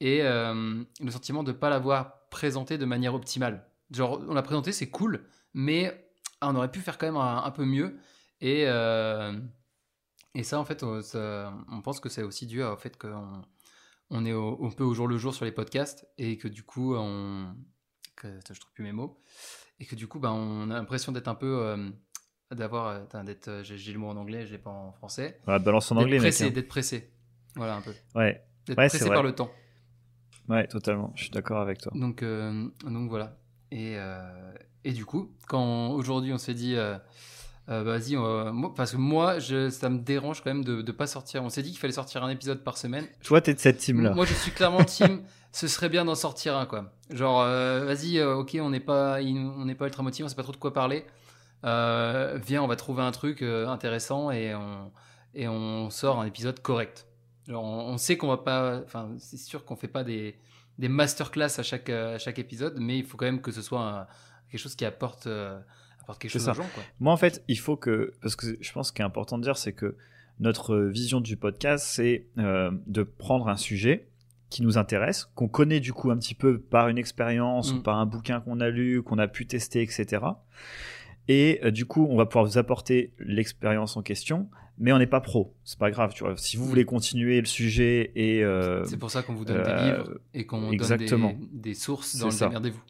et 0.00 0.22
euh, 0.22 0.82
le 1.00 1.10
sentiment 1.10 1.42
de 1.42 1.52
ne 1.52 1.56
pas 1.56 1.70
l'avoir 1.70 2.28
présenté 2.28 2.78
de 2.78 2.84
manière 2.84 3.14
optimale. 3.14 3.66
Genre, 3.90 4.22
on 4.28 4.34
l'a 4.34 4.42
présenté, 4.42 4.70
c'est 4.72 4.90
cool, 4.90 5.24
mais 5.54 6.08
on 6.40 6.54
aurait 6.54 6.70
pu 6.70 6.80
faire 6.80 6.98
quand 6.98 7.06
même 7.06 7.16
un, 7.16 7.50
peu 7.50 7.64
mieux. 7.64 7.96
Et, 8.40 8.62
et 10.34 10.42
ça, 10.42 10.58
en 10.58 10.64
fait, 10.64 10.82
on 10.82 11.80
pense 11.82 12.00
que 12.00 12.08
c'est 12.08 12.22
aussi 12.22 12.46
dû 12.46 12.62
au 12.62 12.76
fait 12.76 12.96
qu'on 12.98 13.42
on 14.10 14.24
est 14.24 14.32
un 14.32 14.70
peu 14.70 14.84
au 14.84 14.94
jour 14.94 15.08
le 15.08 15.18
jour 15.18 15.34
sur 15.34 15.44
les 15.44 15.52
podcasts 15.52 16.06
et 16.18 16.36
que 16.38 16.48
du 16.48 16.62
coup, 16.62 16.94
on, 16.94 17.54
que 18.16 18.28
je 18.52 18.60
trouve 18.60 18.72
plus 18.72 18.84
mes 18.84 18.92
mots, 18.92 19.20
et 19.80 19.86
que 19.86 19.94
du 19.94 20.06
coup, 20.06 20.20
ben, 20.20 20.32
on 20.32 20.70
a 20.70 20.74
l'impression 20.74 21.12
d'être 21.12 21.28
un 21.28 21.34
peu, 21.34 21.62
euh, 21.62 21.90
d'avoir, 22.50 23.06
euh, 23.14 23.22
d'être, 23.22 23.48
euh, 23.48 23.62
j'ai 23.62 23.92
le 23.92 23.98
mot 23.98 24.08
en 24.08 24.16
anglais, 24.16 24.46
j'ai 24.46 24.58
pas 24.58 24.70
en 24.70 24.92
français. 24.92 25.40
Ouais, 25.46 25.58
balance 25.58 25.90
en 25.92 25.96
anglais, 25.96 26.18
pressé, 26.18 26.44
hein. 26.44 26.50
D'être 26.50 26.68
pressé, 26.68 27.12
voilà 27.56 27.76
un 27.76 27.80
peu. 27.80 27.92
Ouais. 28.14 28.46
D'être 28.66 28.76
pressé 28.76 29.08
par 29.08 29.22
le 29.22 29.34
temps. 29.34 29.50
Ouais, 30.48 30.66
totalement. 30.66 31.12
Je 31.16 31.22
suis 31.22 31.30
d'accord 31.30 31.60
avec 31.60 31.78
toi. 31.78 31.92
Donc, 31.94 32.22
donc 32.22 33.08
voilà. 33.08 33.38
Et, 33.70 33.96
et 34.84 34.92
du 34.92 35.04
coup, 35.04 35.34
quand 35.48 35.90
aujourd'hui 35.90 36.32
on 36.32 36.38
s'est 36.38 36.54
dit, 36.54 36.76
vas-y, 37.66 38.16
parce 38.76 38.92
que 38.92 38.96
moi, 38.96 39.38
je, 39.38 39.70
ça 39.70 39.88
me 39.88 39.98
dérange 39.98 40.42
quand 40.42 40.50
même 40.50 40.64
de 40.64 40.82
ne 40.82 40.92
pas 40.92 41.06
sortir. 41.06 41.42
On 41.42 41.48
s'est 41.48 41.62
dit 41.62 41.70
qu'il 41.70 41.78
fallait 41.78 41.92
sortir 41.92 42.22
un 42.22 42.28
épisode 42.28 42.62
par 42.62 42.76
semaine. 42.76 43.06
Toi, 43.22 43.40
t'es 43.40 43.54
de 43.54 43.58
cette 43.58 43.78
team-là. 43.78 44.14
Moi, 44.14 44.26
je 44.26 44.34
suis 44.34 44.50
clairement 44.50 44.84
team. 44.84 45.22
ce 45.54 45.68
serait 45.68 45.88
bien 45.88 46.04
d'en 46.04 46.16
sortir 46.16 46.56
un, 46.56 46.66
quoi. 46.66 46.92
Genre, 47.10 47.40
euh, 47.42 47.84
vas-y, 47.84 48.18
euh, 48.18 48.34
ok, 48.34 48.58
on 48.60 48.70
n'est 48.70 48.80
pas, 48.80 49.20
on 49.22 49.64
n'est 49.64 49.76
pas 49.76 49.86
ultra 49.86 50.02
motivé, 50.02 50.24
on 50.24 50.28
sait 50.28 50.34
pas 50.34 50.42
trop 50.42 50.50
de 50.50 50.56
quoi 50.56 50.72
parler. 50.72 51.06
Euh, 51.64 52.40
viens, 52.44 52.60
on 52.60 52.66
va 52.66 52.74
trouver 52.74 53.02
un 53.04 53.12
truc 53.12 53.40
intéressant 53.40 54.32
et 54.32 54.52
on, 54.52 54.90
et 55.32 55.46
on 55.46 55.90
sort 55.90 56.18
un 56.18 56.26
épisode 56.26 56.60
correct. 56.60 57.06
Genre, 57.46 57.62
on, 57.62 57.96
sait 57.98 58.16
qu'on 58.16 58.26
va 58.26 58.38
pas, 58.38 58.80
enfin, 58.84 59.10
c'est 59.18 59.36
sûr 59.36 59.64
qu'on 59.64 59.76
fait 59.76 59.86
pas 59.86 60.02
des, 60.02 60.36
des 60.78 60.88
masterclass 60.88 61.60
à 61.60 61.62
chaque, 61.62 61.88
à 61.88 62.18
chaque 62.18 62.40
épisode, 62.40 62.78
mais 62.80 62.98
il 62.98 63.04
faut 63.04 63.16
quand 63.16 63.26
même 63.26 63.40
que 63.40 63.52
ce 63.52 63.62
soit 63.62 64.08
quelque 64.50 64.60
chose 64.60 64.74
qui 64.74 64.84
apporte, 64.84 65.28
apporte 66.04 66.20
quelque 66.20 66.30
chose 66.30 66.48
aux 66.48 66.54
gens. 66.54 66.68
Quoi. 66.74 66.82
Moi, 67.00 67.12
en 67.12 67.16
fait, 67.16 67.42
il 67.48 67.58
faut 67.58 67.76
que, 67.76 68.14
parce 68.22 68.36
que 68.36 68.56
je 68.60 68.72
pense 68.72 68.92
qu'il 68.92 69.02
est 69.02 69.06
important 69.06 69.38
de 69.38 69.42
dire, 69.42 69.56
c'est 69.56 69.72
que 69.72 69.96
notre 70.40 70.76
vision 70.76 71.20
du 71.20 71.36
podcast, 71.36 71.86
c'est 71.86 72.26
de 72.36 73.02
prendre 73.02 73.48
un 73.48 73.56
sujet 73.56 74.08
qui 74.54 74.62
nous 74.62 74.78
intéresse, 74.78 75.28
qu'on 75.34 75.48
connaît 75.48 75.80
du 75.80 75.92
coup 75.92 76.12
un 76.12 76.16
petit 76.16 76.36
peu 76.36 76.60
par 76.60 76.88
une 76.88 76.96
expérience 76.96 77.72
ou 77.72 77.78
mm. 77.78 77.82
par 77.82 77.98
un 77.98 78.06
bouquin 78.06 78.40
qu'on 78.40 78.60
a 78.60 78.70
lu, 78.70 79.02
qu'on 79.02 79.18
a 79.18 79.26
pu 79.26 79.46
tester, 79.46 79.82
etc. 79.82 80.22
Et 81.26 81.58
euh, 81.64 81.72
du 81.72 81.86
coup, 81.86 82.06
on 82.08 82.16
va 82.16 82.24
pouvoir 82.24 82.44
vous 82.44 82.56
apporter 82.56 83.12
l'expérience 83.18 83.96
en 83.96 84.02
question, 84.02 84.48
mais 84.78 84.92
on 84.92 84.98
n'est 84.98 85.08
pas 85.08 85.20
pro. 85.20 85.52
C'est 85.64 85.78
pas 85.78 85.90
grave, 85.90 86.12
tu 86.14 86.22
vois. 86.22 86.36
Si 86.36 86.56
vous 86.56 86.66
mm. 86.66 86.68
voulez 86.68 86.84
continuer 86.84 87.40
le 87.40 87.46
sujet 87.46 88.12
et 88.14 88.44
euh, 88.44 88.84
c'est 88.84 88.96
pour 88.96 89.10
ça 89.10 89.24
qu'on 89.24 89.34
vous 89.34 89.44
donne 89.44 89.60
des 89.60 89.70
euh, 89.70 89.96
livres 89.96 90.20
et 90.34 90.46
qu'on 90.46 90.60
donne 90.60 90.98
des, 90.98 91.36
des, 91.52 91.74
sources 91.74 92.16
dans 92.16 92.28
le 92.28 92.38
démerdez-vous. 92.38 92.80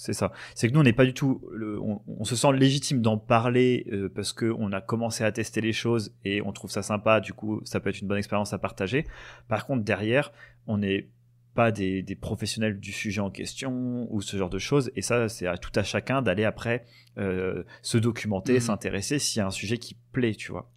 C'est 0.00 0.14
ça. 0.14 0.32
C'est 0.54 0.66
que 0.66 0.72
nous, 0.72 0.80
on 0.80 0.84
n'est 0.84 0.94
pas 0.94 1.04
du 1.04 1.12
tout. 1.12 1.42
on, 1.52 2.24
se 2.24 2.34
sent 2.34 2.54
légitime 2.54 3.02
d'en 3.02 3.18
parler 3.18 3.86
parce 4.14 4.32
que 4.32 4.50
on 4.58 4.72
a 4.72 4.80
commencé 4.80 5.24
à 5.24 5.30
tester 5.30 5.60
les 5.60 5.74
choses 5.74 6.14
et 6.24 6.40
on 6.40 6.52
trouve 6.52 6.70
ça 6.70 6.80
sympa. 6.80 7.20
Du 7.20 7.34
coup, 7.34 7.60
ça 7.64 7.80
peut 7.80 7.90
être 7.90 8.00
une 8.00 8.08
bonne 8.08 8.16
expérience 8.16 8.54
à 8.54 8.58
partager. 8.58 9.06
Par 9.46 9.66
contre, 9.66 9.84
derrière, 9.84 10.32
on 10.66 10.80
est 10.80 11.10
pas 11.54 11.70
des, 11.70 12.16
professionnels 12.18 12.80
du 12.80 12.92
sujet 12.92 13.20
en 13.20 13.30
question 13.30 14.06
ou 14.10 14.22
ce 14.22 14.38
genre 14.38 14.48
de 14.48 14.58
choses. 14.58 14.90
Et 14.96 15.02
ça, 15.02 15.28
c'est 15.28 15.46
à 15.46 15.58
tout 15.58 15.72
à 15.74 15.82
chacun 15.82 16.22
d'aller 16.22 16.44
après 16.44 16.86
euh, 17.18 17.64
se 17.82 17.98
documenter, 17.98 18.54
mhm. 18.54 18.60
s'intéresser 18.60 19.18
s'il 19.18 19.40
y 19.40 19.42
a 19.42 19.46
un 19.46 19.50
sujet 19.50 19.76
qui 19.76 19.98
plaît, 20.12 20.34
tu 20.34 20.50
vois. 20.50 20.70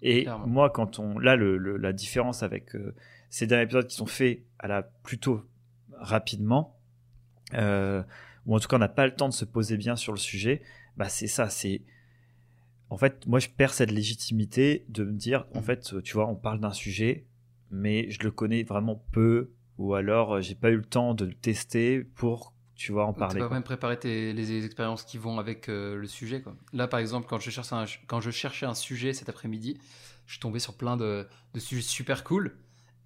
Et 0.00 0.28
moi, 0.46 0.70
quand 0.70 1.00
on, 1.00 1.18
là, 1.18 1.34
le, 1.34 1.56
la 1.76 1.92
différence 1.92 2.44
avec 2.44 2.76
euh, 2.76 2.94
ces 3.30 3.48
derniers 3.48 3.64
épisodes 3.64 3.88
qui 3.88 3.96
sont 3.96 4.06
faits 4.06 4.44
à 4.60 4.68
la 4.68 4.82
plutôt 4.82 5.42
rapidement, 5.98 6.78
euh, 7.54 8.02
ou 8.50 8.56
en 8.56 8.58
tout 8.58 8.66
cas 8.66 8.76
on 8.76 8.80
n'a 8.80 8.88
pas 8.88 9.06
le 9.06 9.14
temps 9.14 9.28
de 9.28 9.34
se 9.34 9.44
poser 9.44 9.76
bien 9.76 9.94
sur 9.94 10.12
le 10.12 10.18
sujet, 10.18 10.60
bah 10.96 11.08
c'est 11.08 11.28
ça, 11.28 11.48
c'est 11.48 11.82
en 12.90 12.96
fait, 12.96 13.24
moi 13.28 13.38
je 13.38 13.48
perds 13.48 13.72
cette 13.72 13.92
légitimité 13.92 14.84
de 14.88 15.04
me 15.04 15.12
dire, 15.12 15.46
en 15.54 15.58
mhm. 15.58 15.64
fait, 15.64 16.02
tu 16.02 16.14
vois, 16.14 16.26
on 16.26 16.34
parle 16.34 16.58
d'un 16.58 16.72
sujet, 16.72 17.26
mais 17.70 18.10
je 18.10 18.18
le 18.24 18.32
connais 18.32 18.64
vraiment 18.64 19.02
peu, 19.12 19.52
ou 19.78 19.94
alors 19.94 20.34
euh, 20.34 20.40
j'ai 20.40 20.56
pas 20.56 20.70
eu 20.70 20.76
le 20.76 20.84
temps 20.84 21.14
de 21.14 21.24
le 21.24 21.32
tester 21.32 22.00
pour 22.00 22.52
tu 22.74 22.90
vois 22.90 23.04
en 23.06 23.12
parler. 23.12 23.40
Tu 23.40 23.46
pas 23.46 23.54
même 23.54 23.62
préparer 23.62 23.98
les, 24.02 24.64
expériences 24.64 25.04
qui 25.04 25.18
vont 25.18 25.38
avec 25.38 25.68
euh, 25.68 25.96
le 25.96 26.06
sujet. 26.06 26.40
Quoi. 26.40 26.56
Là, 26.72 26.88
par 26.88 26.98
exemple, 26.98 27.26
quand 27.28 27.38
je, 27.38 27.50
cherchais 27.50 27.74
un, 27.74 27.84
quand 28.08 28.20
je 28.20 28.30
cherchais 28.30 28.66
un 28.66 28.74
sujet 28.74 29.12
cet 29.12 29.28
après-midi, 29.28 29.78
je 30.26 30.32
suis 30.32 30.40
tombé 30.40 30.58
sur 30.58 30.74
plein 30.76 30.96
de, 30.96 31.28
de 31.54 31.60
sujets 31.60 31.82
super 31.82 32.24
cool 32.24 32.56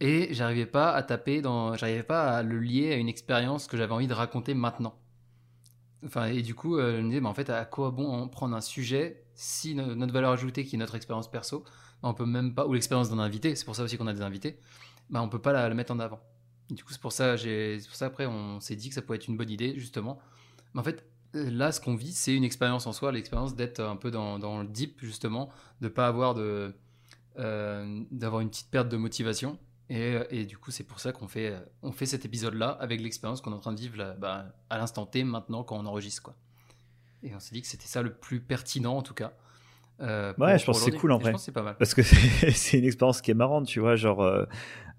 et 0.00 0.32
j'arrivais 0.32 0.66
pas 0.66 0.92
à 0.92 1.02
taper 1.02 1.42
dans, 1.42 1.74
j'arrivais 1.76 2.02
pas 2.02 2.36
à 2.36 2.42
le 2.42 2.60
lier 2.60 2.92
à 2.92 2.96
une 2.96 3.08
expérience 3.08 3.66
que 3.66 3.76
j'avais 3.76 3.92
envie 3.92 4.06
de 4.06 4.14
raconter 4.14 4.54
maintenant. 4.54 4.94
Enfin, 6.04 6.26
et 6.26 6.42
du 6.42 6.54
coup, 6.54 6.76
euh, 6.76 6.98
je 6.98 7.02
me 7.02 7.08
disais, 7.08 7.20
mais 7.20 7.28
en 7.28 7.34
fait, 7.34 7.50
à 7.50 7.64
quoi 7.64 7.90
bon 7.90 8.28
prendre 8.28 8.54
un 8.54 8.60
sujet 8.60 9.24
si 9.34 9.74
notre 9.74 10.12
valeur 10.12 10.30
ajoutée, 10.30 10.64
qui 10.64 10.76
est 10.76 10.78
notre 10.78 10.94
expérience 10.94 11.30
perso, 11.30 11.64
bah, 12.02 12.08
on 12.08 12.14
peut 12.14 12.26
même 12.26 12.54
pas, 12.54 12.66
ou 12.66 12.74
l'expérience 12.74 13.10
d'un 13.10 13.18
invité, 13.18 13.56
c'est 13.56 13.64
pour 13.64 13.74
ça 13.74 13.82
aussi 13.82 13.96
qu'on 13.96 14.06
a 14.06 14.12
des 14.12 14.22
invités, 14.22 14.58
bah, 15.10 15.22
on 15.22 15.28
peut 15.28 15.40
pas 15.40 15.52
la 15.52 15.72
mettre 15.74 15.92
en 15.92 15.98
avant 15.98 16.20
du 16.70 16.82
coup, 16.82 16.92
c'est 16.92 17.00
pour 17.00 17.12
ça, 17.12 17.36
j'ai, 17.36 17.78
pour 17.86 17.96
ça 17.96 18.06
après, 18.06 18.26
on 18.26 18.60
s'est 18.60 18.76
dit 18.76 18.88
que 18.88 18.94
ça 18.94 19.02
pouvait 19.02 19.16
être 19.16 19.28
une 19.28 19.36
bonne 19.36 19.50
idée, 19.50 19.74
justement. 19.78 20.18
Mais 20.72 20.80
en 20.80 20.84
fait, 20.84 21.04
là, 21.34 21.72
ce 21.72 21.80
qu'on 21.80 21.94
vit, 21.94 22.12
c'est 22.12 22.34
une 22.34 22.44
expérience 22.44 22.86
en 22.86 22.92
soi, 22.92 23.12
l'expérience 23.12 23.54
d'être 23.54 23.80
un 23.80 23.96
peu 23.96 24.10
dans, 24.10 24.38
dans, 24.38 24.62
le 24.62 24.68
deep, 24.68 24.98
justement, 25.02 25.50
de 25.80 25.88
pas 25.88 26.06
avoir 26.06 26.34
de, 26.34 26.74
euh, 27.38 28.02
d'avoir 28.10 28.40
une 28.40 28.48
petite 28.48 28.70
perte 28.70 28.88
de 28.88 28.96
motivation. 28.96 29.58
Et, 29.90 30.18
et 30.30 30.44
du 30.46 30.56
coup, 30.56 30.70
c'est 30.70 30.84
pour 30.84 30.98
ça 30.98 31.12
qu'on 31.12 31.28
fait, 31.28 31.54
on 31.82 31.92
fait 31.92 32.06
cet 32.06 32.24
épisode-là 32.24 32.70
avec 32.70 33.00
l'expérience 33.00 33.40
qu'on 33.40 33.52
est 33.52 33.56
en 33.56 33.60
train 33.60 33.72
de 33.72 33.80
vivre 33.80 33.98
là, 33.98 34.14
bah, 34.14 34.46
à 34.70 34.78
l'instant 34.78 35.04
T, 35.04 35.24
maintenant, 35.24 35.62
quand 35.62 35.76
on 35.76 35.86
enregistre, 35.86 36.22
quoi. 36.22 36.34
Et 37.24 37.34
on 37.34 37.40
s'est 37.40 37.54
dit 37.54 37.62
que 37.62 37.68
c'était 37.68 37.86
ça 37.86 38.02
le 38.02 38.12
plus 38.12 38.40
pertinent, 38.40 38.96
en 38.96 39.02
tout 39.02 39.14
cas. 39.14 39.32
Euh, 40.00 40.34
ouais, 40.38 40.58
je 40.58 40.64
pense 40.64 40.84
que 40.84 40.90
c'est 40.90 40.98
cool 40.98 41.12
en 41.12 41.18
vrai. 41.18 41.32
Pas 41.52 41.62
mal. 41.62 41.76
Parce 41.78 41.94
que 41.94 42.02
c'est 42.52 42.78
une 42.78 42.84
expérience 42.84 43.20
qui 43.22 43.30
est 43.30 43.34
marrante, 43.34 43.66
tu 43.66 43.80
vois. 43.80 43.96
Genre, 43.96 44.22
euh, 44.22 44.44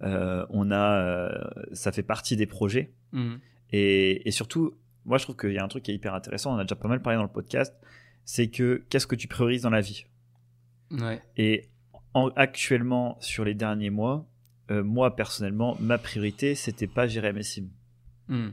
euh, 0.01 0.46
on 0.50 0.72
a, 0.72 1.30
ça 1.74 1.92
fait 1.92 2.04
partie 2.04 2.36
des 2.36 2.48
projets. 2.48 2.92
Mmh. 3.12 3.36
Et, 3.72 4.27
et, 4.27 4.32
surtout, 4.32 4.75
moi, 5.06 5.18
je 5.18 5.24
trouve 5.24 5.36
qu'il 5.36 5.51
y 5.51 5.60
a 5.60 5.63
un 5.63 5.68
truc 5.68 5.84
qui 5.84 5.92
est 5.92 5.96
hyper 5.96 6.13
intéressant. 6.13 6.56
On 6.56 6.58
a 6.58 6.63
déjà 6.63 6.75
pas 6.75 6.88
mal 6.88 7.01
parlé 7.01 7.18
dans 7.18 7.24
le 7.24 7.30
podcast. 7.30 7.75
C'est 8.24 8.48
que 8.48 8.84
qu'est-ce 8.89 9.06
que 9.06 9.15
tu 9.15 9.27
priorises 9.27 9.62
dans 9.62 9.70
la 9.70 9.82
vie? 9.82 10.06
Ouais. 10.92 11.22
Et 11.38 11.70
en, 12.15 12.30
actuellement, 12.30 13.18
sur 13.20 13.46
les 13.46 13.54
derniers 13.54 13.92
mois, 13.92 14.25
moi 14.69 15.15
personnellement, 15.15 15.77
ma 15.79 15.98
priorité, 15.98 16.55
c'était 16.55 16.88
pas 16.88 17.07
gérer 17.07 17.34
mes 17.34 17.43
sims. 17.43 17.69
Mmh. 18.27 18.50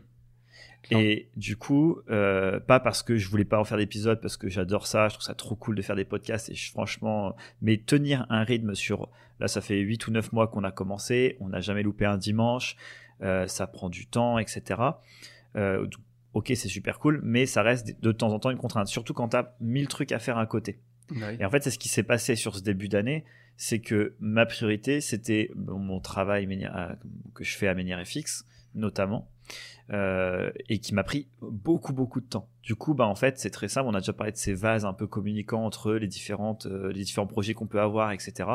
Et 0.90 1.28
du 1.36 1.56
coup, 1.56 2.00
euh, 2.10 2.58
pas 2.60 2.80
parce 2.80 3.02
que 3.02 3.16
je 3.16 3.28
voulais 3.28 3.44
pas 3.44 3.58
en 3.58 3.64
faire 3.64 3.78
d'épisodes, 3.78 4.20
parce 4.20 4.36
que 4.36 4.48
j'adore 4.48 4.86
ça, 4.86 5.08
je 5.08 5.14
trouve 5.14 5.24
ça 5.24 5.34
trop 5.34 5.54
cool 5.54 5.76
de 5.76 5.82
faire 5.82 5.96
des 5.96 6.04
podcasts 6.04 6.50
et 6.50 6.56
franchement, 6.56 7.36
mais 7.60 7.78
tenir 7.78 8.26
un 8.30 8.42
rythme 8.42 8.74
sur, 8.74 9.08
là 9.38 9.48
ça 9.48 9.60
fait 9.60 9.78
8 9.78 10.06
ou 10.08 10.10
9 10.10 10.32
mois 10.32 10.48
qu'on 10.48 10.64
a 10.64 10.72
commencé, 10.72 11.36
on 11.40 11.48
n'a 11.48 11.60
jamais 11.60 11.82
loupé 11.82 12.04
un 12.04 12.16
dimanche, 12.16 12.76
euh, 13.22 13.46
ça 13.46 13.66
prend 13.66 13.88
du 13.88 14.06
temps, 14.06 14.38
etc. 14.38 14.80
Euh, 15.56 15.86
ok, 16.34 16.52
c'est 16.54 16.68
super 16.68 16.98
cool, 16.98 17.20
mais 17.22 17.46
ça 17.46 17.62
reste 17.62 18.00
de 18.02 18.12
temps 18.12 18.32
en 18.32 18.38
temps 18.38 18.50
une 18.50 18.58
contrainte, 18.58 18.88
surtout 18.88 19.14
quand 19.14 19.28
tu 19.28 19.36
as 19.36 19.54
1000 19.60 19.88
trucs 19.88 20.12
à 20.12 20.18
faire 20.18 20.38
à 20.38 20.46
côté. 20.46 20.78
Et 21.38 21.44
en 21.44 21.50
fait, 21.50 21.62
c'est 21.62 21.70
ce 21.70 21.78
qui 21.78 21.90
s'est 21.90 22.04
passé 22.04 22.36
sur 22.36 22.56
ce 22.56 22.62
début 22.62 22.88
d'année, 22.88 23.24
c'est 23.56 23.80
que 23.80 24.14
ma 24.20 24.46
priorité, 24.46 25.00
c'était 25.00 25.50
mon 25.54 26.00
travail 26.00 26.46
que 27.34 27.44
je 27.44 27.56
fais 27.56 27.68
à 27.68 27.74
Ménière 27.74 28.04
FX, 28.04 28.46
notamment. 28.74 29.28
Euh, 29.92 30.50
et 30.70 30.78
qui 30.78 30.94
m'a 30.94 31.02
pris 31.02 31.28
beaucoup 31.42 31.92
beaucoup 31.92 32.20
de 32.20 32.26
temps. 32.26 32.48
Du 32.62 32.76
coup, 32.76 32.94
bah 32.94 33.06
en 33.06 33.16
fait, 33.16 33.38
c'est 33.38 33.50
très 33.50 33.68
simple. 33.68 33.88
On 33.88 33.94
a 33.94 33.98
déjà 33.98 34.12
parlé 34.14 34.32
de 34.32 34.38
ces 34.38 34.54
vases 34.54 34.86
un 34.86 34.94
peu 34.94 35.06
communicants 35.06 35.66
entre 35.66 35.92
les 35.94 36.06
différentes 36.06 36.66
euh, 36.66 36.92
les 36.92 37.02
différents 37.02 37.26
projets 37.26 37.52
qu'on 37.52 37.66
peut 37.66 37.80
avoir, 37.80 38.12
etc. 38.12 38.48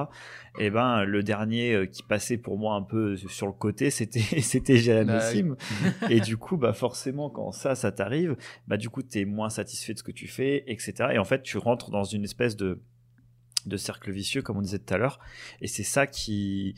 Et 0.58 0.72
ben 0.72 1.04
le 1.04 1.22
dernier 1.22 1.74
euh, 1.74 1.86
qui 1.86 2.02
passait 2.02 2.38
pour 2.38 2.58
moi 2.58 2.76
un 2.76 2.82
peu 2.82 3.18
sur 3.18 3.46
le 3.46 3.52
côté, 3.52 3.90
c'était 3.92 4.42
c'était 4.42 4.78
Jérémy 4.78 5.12
bah 5.12 5.56
et 6.10 6.22
du 6.22 6.38
coup, 6.38 6.58
bah 6.58 6.74
forcément, 6.74 7.30
quand 7.30 7.52
ça 7.52 7.76
ça 7.76 7.92
t'arrive, 7.92 8.36
bah 8.68 8.78
du 8.78 8.90
coup, 8.90 9.04
t'es 9.04 9.26
moins 9.26 9.50
satisfait 9.50 9.94
de 9.94 10.00
ce 10.00 10.04
que 10.04 10.14
tu 10.14 10.28
fais, 10.28 10.64
etc. 10.66 11.10
Et 11.14 11.20
en 11.20 11.26
fait, 11.26 11.44
tu 11.44 11.58
rentres 11.58 11.92
dans 11.92 12.06
une 12.06 12.24
espèce 12.24 12.56
de 12.56 12.82
de 13.68 13.78
cercle 13.78 14.12
vicieux, 14.12 14.42
comme 14.42 14.58
on 14.58 14.62
disait 14.62 14.80
tout 14.80 14.94
à 14.94 14.98
l'heure. 14.98 15.20
Et 15.62 15.68
c'est 15.68 15.84
ça 15.84 16.08
qui 16.08 16.76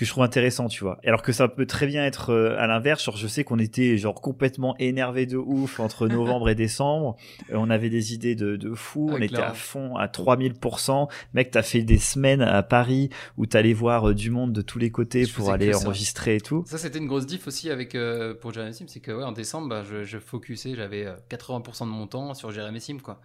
que 0.00 0.06
je 0.06 0.12
trouve 0.12 0.24
intéressant, 0.24 0.68
tu 0.68 0.82
vois. 0.82 0.98
Alors 1.04 1.20
que 1.20 1.30
ça 1.30 1.46
peut 1.46 1.66
très 1.66 1.86
bien 1.86 2.06
être 2.06 2.30
euh, 2.30 2.56
à 2.58 2.66
l'inverse. 2.66 3.04
Genre, 3.04 3.18
je 3.18 3.28
sais 3.28 3.44
qu'on 3.44 3.58
était 3.58 3.98
genre 3.98 4.22
complètement 4.22 4.74
énervé 4.78 5.26
de 5.26 5.36
ouf 5.36 5.78
entre 5.78 6.08
novembre 6.08 6.48
et 6.48 6.54
décembre. 6.54 7.16
Euh, 7.50 7.56
on 7.56 7.68
avait 7.68 7.90
des 7.90 8.14
idées 8.14 8.34
de, 8.34 8.56
de 8.56 8.74
fou. 8.74 9.10
Ah, 9.10 9.16
on 9.18 9.20
était 9.20 9.36
à 9.36 9.52
fond 9.52 9.96
à 9.96 10.06
3000%. 10.06 11.08
Mec, 11.34 11.50
t'as 11.50 11.62
fait 11.62 11.82
des 11.82 11.98
semaines 11.98 12.40
à 12.40 12.62
Paris 12.62 13.10
où 13.36 13.44
t'allais 13.44 13.74
voir 13.74 14.08
euh, 14.08 14.14
du 14.14 14.30
monde 14.30 14.54
de 14.54 14.62
tous 14.62 14.78
les 14.78 14.90
côtés 14.90 15.26
pour 15.26 15.50
aller 15.50 15.74
enregistrer 15.74 16.36
et 16.36 16.40
tout. 16.40 16.64
Ça, 16.66 16.78
c'était 16.78 16.98
une 16.98 17.06
grosse 17.06 17.26
diff 17.26 17.46
aussi 17.46 17.68
avec, 17.68 17.94
pour 18.40 18.54
Jeremy 18.54 18.72
Sim. 18.72 18.86
C'est 18.88 19.00
que, 19.00 19.12
ouais, 19.12 19.24
en 19.24 19.32
décembre, 19.32 19.68
bah, 19.68 19.82
je, 19.84 20.04
je 20.04 20.18
focusais, 20.18 20.74
j'avais 20.74 21.06
80% 21.28 21.80
de 21.80 21.90
mon 21.90 22.06
temps 22.06 22.32
sur 22.32 22.50
Jeremy 22.50 22.80
Sim, 22.80 22.98
quoi. 23.02 23.20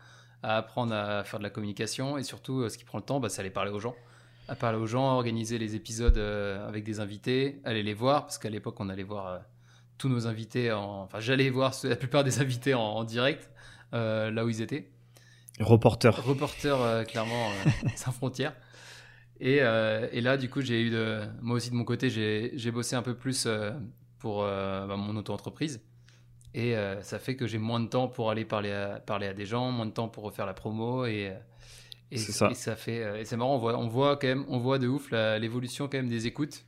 À 0.47 0.57
apprendre 0.57 0.93
à 0.93 1.23
faire 1.23 1.39
de 1.39 1.43
la 1.43 1.49
communication 1.49 2.19
et 2.19 2.23
surtout, 2.23 2.69
ce 2.69 2.77
qui 2.77 2.85
prend 2.85 2.99
le 2.99 3.03
temps, 3.03 3.19
bah, 3.19 3.29
c'est 3.29 3.39
aller 3.41 3.49
parler 3.49 3.71
aux 3.71 3.79
gens 3.79 3.95
à 4.47 4.55
parler 4.55 4.77
aux 4.77 4.85
gens, 4.85 5.15
organiser 5.15 5.57
les 5.57 5.75
épisodes 5.75 6.17
euh, 6.17 6.67
avec 6.67 6.83
des 6.83 6.99
invités, 6.99 7.59
aller 7.63 7.83
les 7.83 7.93
voir, 7.93 8.23
parce 8.23 8.37
qu'à 8.37 8.49
l'époque, 8.49 8.79
on 8.79 8.89
allait 8.89 9.03
voir 9.03 9.27
euh, 9.27 9.37
tous 9.97 10.09
nos 10.09 10.27
invités, 10.27 10.71
en... 10.71 11.03
enfin, 11.03 11.19
j'allais 11.19 11.49
voir 11.49 11.73
la 11.83 11.95
plupart 11.95 12.23
des 12.23 12.39
invités 12.41 12.73
en, 12.73 13.03
direct, 13.03 13.49
euh, 13.93 14.29
là 14.31 14.45
où 14.45 14.49
ils 14.49 14.61
étaient. 14.61 14.91
Reporter. 15.59 16.15
Reporter, 16.23 17.05
clairement, 17.07 17.49
sans 17.95 18.11
frontières. 18.11 18.53
Et, 19.39 19.57
et, 19.57 20.21
là, 20.21 20.37
du 20.37 20.49
coup, 20.49 20.61
j'ai 20.61 20.81
eu 20.81 20.89
de... 20.89 21.21
Moi 21.41 21.57
aussi, 21.57 21.69
de 21.69 21.75
mon 21.75 21.83
côté, 21.83 22.09
j'ai 22.09 22.71
bossé 22.71 22.95
un 22.95 23.01
peu 23.01 23.15
plus 23.15 23.47
pour 24.19 24.41
bah, 24.41 24.95
mon 24.97 25.15
auto-entreprise. 25.15 25.81
Et 26.57 26.73
ça 27.01 27.19
fait 27.19 27.35
que 27.35 27.47
j'ai 27.47 27.57
moins 27.57 27.81
de 27.81 27.87
temps 27.87 28.07
pour 28.07 28.31
aller 28.31 28.45
parler 28.45 28.71
à, 28.71 29.01
parler 29.05 29.27
à 29.27 29.33
des 29.33 29.45
gens, 29.45 29.71
moins 29.71 29.85
de 29.85 29.91
temps 29.91 30.07
pour 30.07 30.23
refaire 30.23 30.45
la 30.45 30.53
promo 30.53 31.05
et 31.05 31.33
et, 32.11 32.17
ça. 32.17 32.49
et 32.51 32.53
ça 32.53 32.75
fait, 32.75 33.03
euh, 33.03 33.19
et 33.19 33.25
c'est 33.25 33.37
marrant, 33.37 33.55
on 33.55 33.59
voit, 33.59 33.77
on 33.77 33.87
voit 33.87 34.17
quand 34.17 34.27
même, 34.27 34.45
on 34.47 34.59
voit 34.59 34.79
de 34.79 34.87
ouf 34.87 35.11
l'évolution 35.11 35.87
quand 35.87 35.97
même 35.97 36.09
des 36.09 36.27
écoutes 36.27 36.65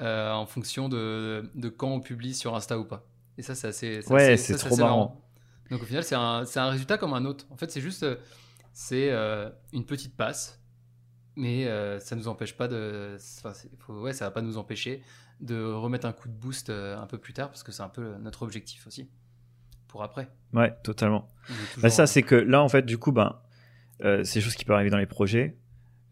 euh, 0.00 0.32
en 0.32 0.46
fonction 0.46 0.88
de, 0.88 1.50
de, 1.54 1.68
quand 1.68 1.88
on 1.88 2.00
publie 2.00 2.34
sur 2.34 2.54
Insta 2.54 2.78
ou 2.78 2.84
pas. 2.84 3.06
Et 3.38 3.42
ça, 3.42 3.54
c'est 3.54 3.68
assez, 3.68 4.00
ouais, 4.08 4.36
c'est 4.36 4.56
trop 4.56 4.76
marrant. 4.76 5.20
Donc 5.70 5.82
au 5.82 5.86
final, 5.86 6.04
c'est 6.04 6.14
un, 6.14 6.44
un, 6.54 6.70
résultat 6.70 6.98
comme 6.98 7.14
un 7.14 7.24
autre. 7.24 7.46
En 7.50 7.56
fait, 7.56 7.70
c'est 7.70 7.80
juste, 7.80 8.02
euh, 8.02 8.16
c'est 8.72 9.10
une 9.72 9.84
petite 9.84 10.16
passe, 10.16 10.60
mais 11.36 11.68
ça 12.00 12.16
nous 12.16 12.28
empêche 12.28 12.56
pas 12.56 12.68
de, 12.68 13.16
faut, 13.78 14.00
ouais, 14.00 14.12
ça 14.12 14.26
va 14.26 14.30
pas 14.30 14.42
nous 14.42 14.58
empêcher 14.58 15.02
de 15.40 15.62
remettre 15.62 16.06
un 16.06 16.12
coup 16.12 16.28
de 16.28 16.34
boost 16.34 16.70
un 16.70 17.06
peu 17.06 17.18
plus 17.18 17.32
tard 17.32 17.48
parce 17.48 17.62
que 17.62 17.72
c'est 17.72 17.82
un 17.82 17.88
peu 17.88 18.14
notre 18.18 18.42
objectif 18.42 18.86
aussi 18.86 19.08
pour 19.94 20.02
après. 20.02 20.28
Ouais, 20.52 20.74
totalement. 20.82 21.28
Bah, 21.78 21.88
ça, 21.88 22.08
c'est 22.08 22.22
que 22.22 22.34
là, 22.34 22.62
en 22.62 22.68
fait, 22.68 22.84
du 22.84 22.98
coup, 22.98 23.12
ben 23.12 23.36
euh, 24.04 24.24
c'est 24.24 24.40
des 24.40 24.44
choses 24.44 24.56
qui 24.56 24.64
peuvent 24.64 24.74
arriver 24.74 24.90
dans 24.90 24.98
les 24.98 25.06
projets. 25.06 25.56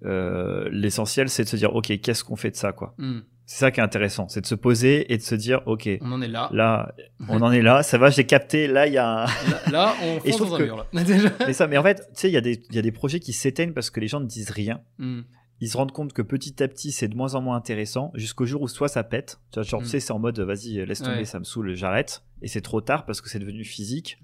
Euh, 0.05 0.69
l'essentiel, 0.71 1.29
c'est 1.29 1.43
de 1.43 1.49
se 1.49 1.57
dire, 1.57 1.75
ok, 1.75 2.00
qu'est-ce 2.00 2.23
qu'on 2.23 2.37
fait 2.37 2.52
de 2.52 2.57
ça, 2.57 2.73
quoi? 2.73 2.95
Hmm. 2.99 3.23
C'est 3.45 3.59
ça 3.59 3.71
qui 3.73 3.81
est 3.81 3.83
intéressant, 3.83 4.29
c'est 4.29 4.41
de 4.41 4.47
se 4.47 4.55
poser 4.55 5.12
et 5.12 5.17
de 5.17 5.23
se 5.23 5.35
dire, 5.35 5.62
ok, 5.67 5.88
on 6.00 6.12
en 6.12 6.23
est 6.23 6.29
là. 6.29 6.49
Là, 6.52 6.95
on 7.29 7.43
en 7.43 7.50
est 7.50 7.61
là. 7.61 7.83
Ça 7.83 7.99
va, 7.99 8.09
j'ai 8.09 8.25
capté. 8.25 8.69
Là, 8.69 8.87
il 8.87 8.93
y 8.93 8.99
a. 8.99 9.25
Un... 9.25 9.26
là, 9.73 9.95
on 10.00 10.21
fonce 10.21 10.38
dans 10.38 10.55
un 10.55 10.59
mur. 10.61 10.76
Là. 10.76 10.87
mais 11.47 11.52
ça, 11.52 11.67
mais 11.67 11.76
en 11.76 11.83
fait, 11.83 11.97
tu 11.97 12.21
sais, 12.21 12.29
il 12.31 12.35
y 12.35 12.37
a 12.37 12.41
des, 12.41 12.62
il 12.71 12.76
y 12.76 12.79
a 12.79 12.83
des 12.83 12.93
projets 12.93 13.19
qui 13.19 13.33
s'éteignent 13.33 13.73
parce 13.73 13.91
que 13.91 13.99
les 13.99 14.07
gens 14.07 14.21
ne 14.21 14.26
disent 14.26 14.50
rien. 14.50 14.81
Hmm. 14.99 15.23
Ils 15.62 15.69
se 15.69 15.78
rendent 15.78 15.92
compte 15.92 16.12
que 16.12 16.21
petit 16.21 16.62
à 16.62 16.69
petit, 16.69 16.92
c'est 16.92 17.09
de 17.09 17.16
moins 17.16 17.35
en 17.35 17.40
moins 17.40 17.57
intéressant 17.57 18.11
jusqu'au 18.14 18.45
jour 18.45 18.61
où 18.61 18.69
soit 18.69 18.88
ça 18.88 19.02
pète. 19.02 19.40
Tu 19.50 19.61
vois, 19.61 19.62
genre, 19.62 19.81
tu 19.81 19.87
hmm. 19.87 19.88
sais, 19.88 20.00
c'est 20.00 20.12
en 20.12 20.19
mode, 20.19 20.38
vas-y, 20.40 20.85
laisse 20.85 21.00
tomber, 21.00 21.25
ça 21.25 21.38
me 21.38 21.45
saoule, 21.45 21.75
j'arrête. 21.75 22.23
Et 22.42 22.49
c'est 22.49 22.61
trop 22.61 22.81
tard 22.81 23.07
parce 23.07 23.21
que 23.21 23.31
c'est 23.31 23.38
devenu 23.38 23.64
physique 23.64 24.19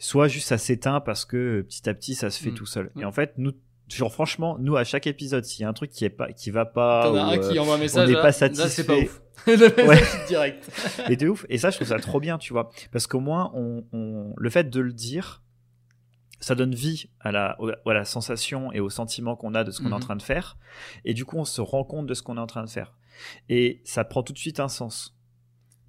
soit 0.00 0.28
juste 0.28 0.48
ça 0.48 0.58
s'éteint 0.58 1.00
parce 1.00 1.24
que 1.24 1.36
euh, 1.36 1.62
petit 1.62 1.88
à 1.88 1.94
petit 1.94 2.14
ça 2.16 2.30
se 2.30 2.42
fait 2.42 2.50
mm. 2.50 2.54
tout 2.54 2.66
seul. 2.66 2.90
Et 2.96 3.04
mm. 3.04 3.06
en 3.06 3.12
fait, 3.12 3.34
nous, 3.36 3.52
genre 3.88 4.12
franchement, 4.12 4.56
nous 4.58 4.76
à 4.76 4.82
chaque 4.82 5.06
épisode, 5.06 5.44
s'il 5.44 5.62
y 5.62 5.64
a 5.64 5.68
un 5.68 5.72
truc 5.72 5.90
qui 5.90 6.04
est 6.04 6.10
pas, 6.10 6.32
qui 6.32 6.50
va 6.50 6.64
pas, 6.64 7.12
ou, 7.12 7.16
un 7.16 7.38
qui 7.38 7.58
euh, 7.58 7.62
envoie 7.62 7.74
un 7.76 7.78
message, 7.78 8.08
on 8.08 8.12
n'est 8.12 8.20
pas 8.20 8.32
satisfait. 8.32 8.68
c'est 8.68 8.84
pas 8.84 8.96
ouf. 8.96 9.22
ouais. 9.46 10.02
direct. 10.26 10.68
et 11.08 11.16
de 11.16 11.28
ouf. 11.28 11.46
Et 11.48 11.58
ça, 11.58 11.70
je 11.70 11.76
trouve 11.76 11.88
ça 11.88 11.98
trop 11.98 12.20
bien, 12.20 12.36
tu 12.38 12.52
vois, 12.52 12.70
parce 12.92 13.06
qu'au 13.06 13.20
moins, 13.20 13.52
on, 13.54 13.84
on, 13.92 14.34
le 14.36 14.50
fait 14.50 14.68
de 14.68 14.80
le 14.80 14.92
dire, 14.92 15.42
ça 16.40 16.54
donne 16.54 16.74
vie 16.74 17.06
à 17.20 17.30
la, 17.32 17.56
à 17.86 17.92
la 17.92 18.04
sensation 18.04 18.72
et 18.72 18.80
au 18.80 18.88
sentiment 18.90 19.36
qu'on 19.36 19.54
a 19.54 19.62
de 19.64 19.70
ce 19.70 19.80
qu'on 19.82 19.90
est 19.90 19.92
en 19.92 19.98
mm-hmm. 19.98 20.02
train 20.02 20.16
de 20.16 20.22
faire. 20.22 20.56
Et 21.04 21.14
du 21.14 21.24
coup, 21.24 21.36
on 21.36 21.44
se 21.44 21.60
rend 21.60 21.84
compte 21.84 22.06
de 22.06 22.14
ce 22.14 22.22
qu'on 22.22 22.36
est 22.36 22.40
en 22.40 22.46
train 22.46 22.64
de 22.64 22.70
faire. 22.70 22.96
Et 23.48 23.80
ça 23.84 24.04
prend 24.04 24.22
tout 24.22 24.32
de 24.32 24.38
suite 24.38 24.60
un 24.60 24.68
sens. 24.68 25.16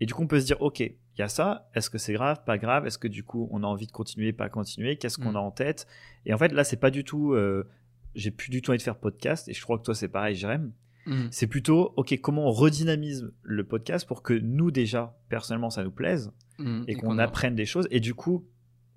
Et 0.01 0.05
du 0.05 0.13
coup, 0.13 0.23
on 0.23 0.27
peut 0.27 0.39
se 0.39 0.45
dire, 0.45 0.61
ok, 0.61 0.79
il 0.81 0.95
y 1.19 1.21
a 1.21 1.29
ça. 1.29 1.69
Est-ce 1.75 1.89
que 1.89 1.97
c'est 1.97 2.13
grave, 2.13 2.43
pas 2.45 2.57
grave 2.57 2.85
Est-ce 2.87 2.97
que 2.97 3.07
du 3.07 3.23
coup, 3.23 3.47
on 3.51 3.63
a 3.63 3.67
envie 3.67 3.87
de 3.87 3.91
continuer, 3.91 4.33
pas 4.33 4.49
continuer? 4.49 4.97
Qu'est-ce 4.97 5.17
qu'on 5.17 5.31
Mm. 5.33 5.37
a 5.37 5.39
en 5.39 5.51
tête? 5.51 5.87
Et 6.25 6.33
en 6.33 6.37
fait, 6.37 6.51
là, 6.51 6.63
c'est 6.63 6.77
pas 6.77 6.91
du 6.91 7.03
tout. 7.03 7.33
euh, 7.33 7.67
j'ai 8.13 8.31
plus 8.31 8.49
du 8.49 8.61
tout 8.61 8.71
envie 8.71 8.77
de 8.77 8.83
faire 8.83 8.97
podcast. 8.97 9.47
Et 9.47 9.53
je 9.53 9.61
crois 9.61 9.77
que 9.77 9.83
toi, 9.83 9.95
c'est 9.95 10.09
pareil, 10.09 10.35
Jérém. 10.35 10.73
Mhm. 11.05 11.29
C'est 11.31 11.47
plutôt, 11.47 11.93
ok, 11.95 12.19
comment 12.21 12.45
on 12.47 12.51
redynamise 12.51 13.31
le 13.41 13.63
podcast 13.65 14.05
pour 14.07 14.21
que 14.21 14.33
nous, 14.33 14.69
déjà, 14.69 15.17
personnellement, 15.29 15.69
ça 15.69 15.83
nous 15.83 15.91
plaise 15.91 16.31
Mhm. 16.59 16.83
et 16.87 16.95
qu'on 16.95 17.17
apprenne 17.19 17.55
des 17.55 17.65
choses. 17.65 17.87
Et 17.89 17.99
du 18.01 18.13
coup, 18.13 18.45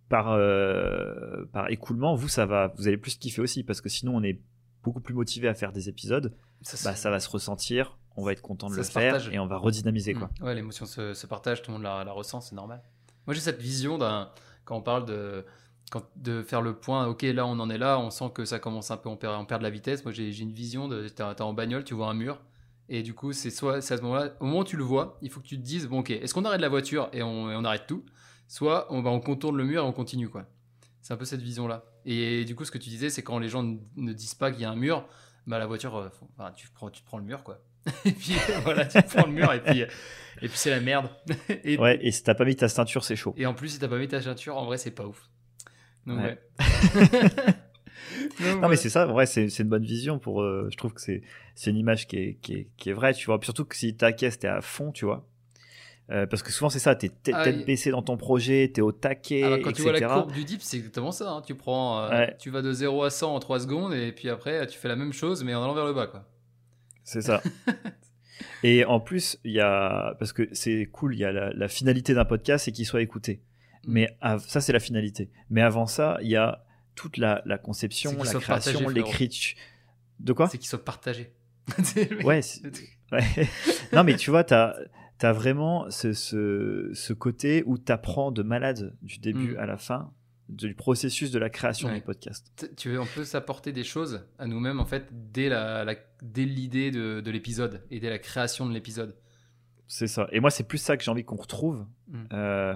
par, 0.09 0.33
euh, 0.33 1.45
par 1.53 1.71
écoulement, 1.71 2.15
vous, 2.15 2.29
ça 2.29 2.47
va, 2.47 2.73
vous 2.77 2.89
allez 2.89 2.97
plus 2.97 3.17
kiffer 3.17 3.41
aussi 3.41 3.65
parce 3.65 3.81
que 3.81 3.89
sinon, 3.89 4.17
on 4.17 4.23
est 4.23 4.41
beaucoup 4.83 5.01
plus 5.01 5.15
motivé 5.15 5.49
à 5.49 5.55
faire 5.55 5.73
des 5.73 5.89
épisodes. 5.89 6.35
Ça, 6.63 6.91
Bah, 6.91 6.97
ça 6.97 7.11
va 7.11 7.21
se 7.21 7.29
ressentir, 7.29 7.99
on 8.17 8.25
va 8.25 8.33
être 8.33 8.43
content 8.43 8.69
de 8.69 8.75
Ça 8.75 8.81
le 8.81 8.85
faire 8.87 9.13
partage. 9.15 9.33
et 9.35 9.39
on 9.39 9.47
va 9.47 9.57
redynamiser 9.57 10.15
quoi. 10.15 10.31
Mm. 10.41 10.45
Ouais, 10.45 10.55
l'émotion 10.55 10.87
se, 10.87 11.15
se 11.15 11.27
partage, 11.27 11.63
tout 11.63 11.71
le 11.71 11.75
monde 11.79 11.83
la, 11.85 12.05
la 12.05 12.13
ressent, 12.13 12.41
c'est 12.41 12.55
normal. 12.55 12.83
Moi, 13.27 13.35
j'ai 13.35 13.41
cette 13.41 13.61
vision 13.61 13.97
d'un 13.99 14.31
quand 14.65 14.77
on 14.77 14.83
parle 14.83 15.07
de 15.07 15.45
quand, 15.91 16.03
de 16.17 16.43
faire 16.43 16.61
le 16.63 16.75
point. 16.75 17.07
Ok, 17.07 17.23
là, 17.23 17.47
on 17.47 17.59
en 17.61 17.71
est 17.71 17.79
là, 17.79 17.99
on 17.99 18.11
sent 18.11 18.31
que 18.35 18.45
ça 18.45 18.59
commence 18.59 18.91
un 18.91 18.97
peu, 18.99 19.09
on 19.09 19.17
perd, 19.17 19.35
on 19.41 19.45
perd 19.47 19.61
de 19.61 19.65
la 19.65 19.71
vitesse. 19.71 20.05
Moi, 20.05 20.13
j'ai 20.13 20.39
une 20.39 20.53
vision 20.53 20.89
de 20.89 21.09
t'es 21.09 21.23
en 21.23 21.53
bagnole, 21.55 21.85
tu 21.85 21.95
vois 21.95 22.09
un 22.09 22.15
mur. 22.15 22.41
Et 22.91 23.03
du 23.03 23.15
coup, 23.15 23.33
c'est 23.33 23.49
soit 23.51 23.77
à 23.77 23.81
ce 23.81 23.95
moment-là, 24.03 24.35
au 24.41 24.45
moment 24.45 24.59
où 24.61 24.65
tu 24.65 24.77
le 24.77 24.85
vois, 24.85 25.19
il 25.23 25.31
faut 25.31 25.41
que 25.41 25.47
tu 25.47 25.57
te 25.57 25.63
dises 25.65 25.87
bon, 25.89 26.01
ok, 26.01 26.11
est-ce 26.11 26.35
qu'on 26.35 26.45
arrête 26.45 26.61
la 26.61 26.69
voiture 26.69 27.09
et 27.15 27.23
on, 27.23 27.51
et 27.51 27.57
on 27.57 27.65
arrête 27.65 27.87
tout, 27.87 28.05
soit 28.49 28.87
on, 28.93 29.03
va 29.03 29.11
on 29.11 29.21
contourne 29.21 29.57
le 29.57 29.65
mur 29.65 29.83
et 29.83 29.87
on 29.87 29.93
continue 29.93 30.29
quoi. 30.29 30.47
C'est 31.01 31.13
un 31.13 31.17
peu 31.17 31.25
cette 31.25 31.43
vision-là. 31.43 31.85
Et 32.07 32.45
du 32.45 32.55
coup, 32.55 32.65
ce 32.65 32.71
que 32.71 32.79
tu 32.79 32.89
disais, 32.89 33.11
c'est 33.11 33.23
quand 33.23 33.39
les 33.39 33.49
gens 33.49 33.63
ne, 33.97 34.13
disent 34.13 34.35
pas 34.35 34.51
qu'il 34.51 34.63
y 34.63 34.65
a 34.65 34.71
un 34.71 34.77
mur, 34.77 35.07
bah 35.47 35.59
la 35.59 35.67
voiture, 35.67 35.97
euh, 35.97 36.09
faut- 36.11 36.29
enfin, 36.39 36.53
tu 36.53 36.69
prends, 36.71 36.91
tu 36.91 37.03
prends 37.03 37.19
le 37.19 37.25
mur 37.25 37.43
quoi. 37.45 37.61
et 38.07 38.13
puis 38.13 38.33
voilà, 38.63 38.87
tu 38.87 39.03
prends 39.03 39.27
le 39.27 39.33
mur 39.33 39.53
et 39.53 39.63
puis 39.63 39.81
et 39.81 40.49
puis 40.49 40.57
c'est 40.57 40.71
la 40.71 40.81
merde. 40.81 41.09
et, 41.65 41.77
Ouais, 41.79 41.99
et 42.03 42.11
si 42.11 42.23
t'as 42.23 42.35
pas 42.35 42.45
mis 42.47 42.57
ta 42.57 42.69
ceinture, 42.69 43.05
c'est 43.05 43.17
chaud. 43.17 43.35
et 43.37 43.45
en 43.47 43.55
plus, 43.55 43.69
si 43.69 43.79
t'as 43.79 43.89
pas 43.89 43.99
mis 43.99 44.09
ta 44.09 44.23
ceinture, 44.23 44.57
en 44.57 44.65
vrai, 44.65 44.79
c'est 44.79 44.91
pas 44.91 45.05
ouf. 45.07 45.29
Donc, 46.07 46.19
Ouais. 46.19 46.39
ouais. 46.59 46.59
Donc, 48.41 48.63
Non, 48.63 48.69
mais 48.69 48.77
c'est 48.77 48.91
ça, 48.91 49.09
en 49.09 49.13
vrai, 49.13 49.27
c'est 49.27 49.49
c'est 49.49 49.63
une 49.63 49.69
bonne 49.69 49.85
vision 49.85 50.19
pour. 50.19 50.43
euh, 50.43 50.69
je 50.71 50.77
trouve 50.77 50.93
que 50.93 51.01
c'est 51.01 51.23
c'est 51.55 51.71
une 51.71 51.77
image 51.77 52.07
qui 52.07 52.17
est, 52.17 52.35
qui, 52.43 52.55
est, 52.55 52.69
qui 52.77 52.91
est 52.91 52.93
vraie, 52.93 53.15
tu 53.15 53.27
vois. 53.27 53.39
Surtout 53.43 53.65
que 53.65 53.77
si 53.77 53.97
ta 53.97 54.13
caisse, 54.13 54.39
t'es 54.39 54.49
à 54.49 54.61
fond, 54.61 54.93
tu 54.93 55.05
vois. 55.05 55.27
Euh, 56.11 56.27
parce 56.27 56.43
que 56.43 56.53
souvent, 56.53 56.69
c'est 56.69 56.79
ça, 56.79 56.95
t'es 56.95 57.09
tête 57.09 57.35
Ah, 57.37 57.51
baissée 57.51 57.91
dans 57.91 58.03
ton 58.03 58.17
projet, 58.19 58.71
t'es 58.75 58.83
au 58.83 58.93
taquet, 58.93 59.43
Ah 59.45 59.51
bah, 59.51 59.59
quand 59.65 59.73
tu 59.73 59.83
vois 59.83 59.93
la 59.93 60.01
courbe 60.07 60.33
du 60.33 60.45
dip, 60.45 60.61
c'est 60.61 60.77
exactement 60.77 61.13
ça. 61.13 61.31
hein. 61.31 61.43
Tu 61.47 61.55
prends, 61.55 62.03
euh, 62.03 62.09
Ouais. 62.11 62.37
tu 62.39 62.51
vas 62.51 62.61
de 62.61 62.73
0 62.73 63.05
à 63.05 63.11
100 63.11 63.35
en 63.35 63.39
3 63.41 63.61
secondes 63.61 63.95
et 63.95 64.13
puis 64.13 64.29
après, 64.29 64.67
tu 64.67 64.79
fais 64.79 64.89
la 64.89 64.97
même 64.97 65.15
chose 65.15 65.43
mais 65.45 65.55
en 65.55 65.63
allant 65.63 65.73
vers 65.75 65.87
le 65.87 65.95
bas, 65.95 66.07
quoi. 66.07 66.29
C'est 67.05 67.23
ça. 67.23 67.43
Et 68.63 68.85
en 68.85 68.99
plus, 69.01 69.39
il 69.45 69.53
y 69.53 69.61
a. 69.61 70.15
Parce 70.19 70.33
que 70.33 70.49
c'est 70.53 70.87
cool, 70.91 71.15
il 71.15 71.19
y 71.21 71.25
a 71.25 71.33
la, 71.33 71.53
la 71.53 71.69
finalité 71.69 72.15
d'un 72.15 72.25
podcast, 72.25 72.65
c'est 72.65 72.73
qu'il 72.73 72.87
soit 72.87 73.03
écouté. 73.03 73.43
Mm. 73.87 73.93
Mais 73.93 74.17
av- 74.21 74.45
ça, 74.47 74.61
c'est 74.61 74.73
la 74.73 74.81
finalité. 74.81 75.31
Mais 75.51 75.61
avant 75.61 75.87
ça, 75.87 76.19
il 76.23 76.29
y 76.29 76.37
a 76.37 76.65
toute 76.95 77.17
la, 77.19 77.43
la 77.45 77.59
conception, 77.59 78.13
la 78.23 78.33
création, 78.41 78.89
l'écriture. 78.89 79.57
De 80.21 80.33
quoi? 80.33 80.49
C'est 80.49 80.59
qu'il 80.59 80.69
soit 80.69 80.85
partagé. 80.85 81.33
Ouais, 82.25 82.41
Ouais. 83.13 83.49
non, 83.93 84.05
mais 84.05 84.17
tu 84.17 84.31
vois, 84.31 84.45
t'as 84.45 84.75
as 85.23 85.33
vraiment 85.33 85.91
ce, 85.91 86.13
ce, 86.13 86.91
ce 86.93 87.13
côté 87.13 87.63
où 87.67 87.79
t'apprends 87.79 88.31
de 88.33 88.43
malade 88.43 88.97
du 89.03 89.19
début 89.19 89.55
Mm. 89.55 89.59
à 89.59 89.67
la 89.67 89.77
fin 89.77 90.13
du 90.51 90.75
processus 90.75 91.31
de 91.31 91.39
la 91.39 91.49
création 91.49 91.89
Ouais. 91.89 91.95
du 91.97 92.01
podcast. 92.03 92.53
Tu 92.77 92.91
veux, 92.91 93.01
on 93.01 93.07
peut 93.07 93.25
s'apporter 93.25 93.73
des 93.73 93.85
choses 93.85 94.27
à 94.39 94.47
nous-mêmes 94.47 94.79
en 94.79 94.85
fait 94.85 95.07
dès 95.33 95.49
la, 95.49 95.85
la- 95.85 95.95
dès 96.23 96.45
l'idée 96.45 96.91
de, 96.91 97.21
de 97.23 97.31
l'épisode 97.31 97.83
et 97.91 97.99
dès 98.01 98.11
la 98.11 98.19
création 98.19 98.67
de 98.69 98.75
l'épisode? 98.75 99.17
C'est 99.87 100.07
ça. 100.07 100.29
Et 100.33 100.41
moi, 100.41 100.51
c'est 100.51 100.65
plus 100.69 100.79
ça 100.79 100.97
que 100.97 101.05
j'ai 101.05 101.11
envie 101.11 101.25
qu'on 101.25 101.37
retrouve. 101.37 101.87
Mm. 102.09 102.19
Euh, 102.33 102.75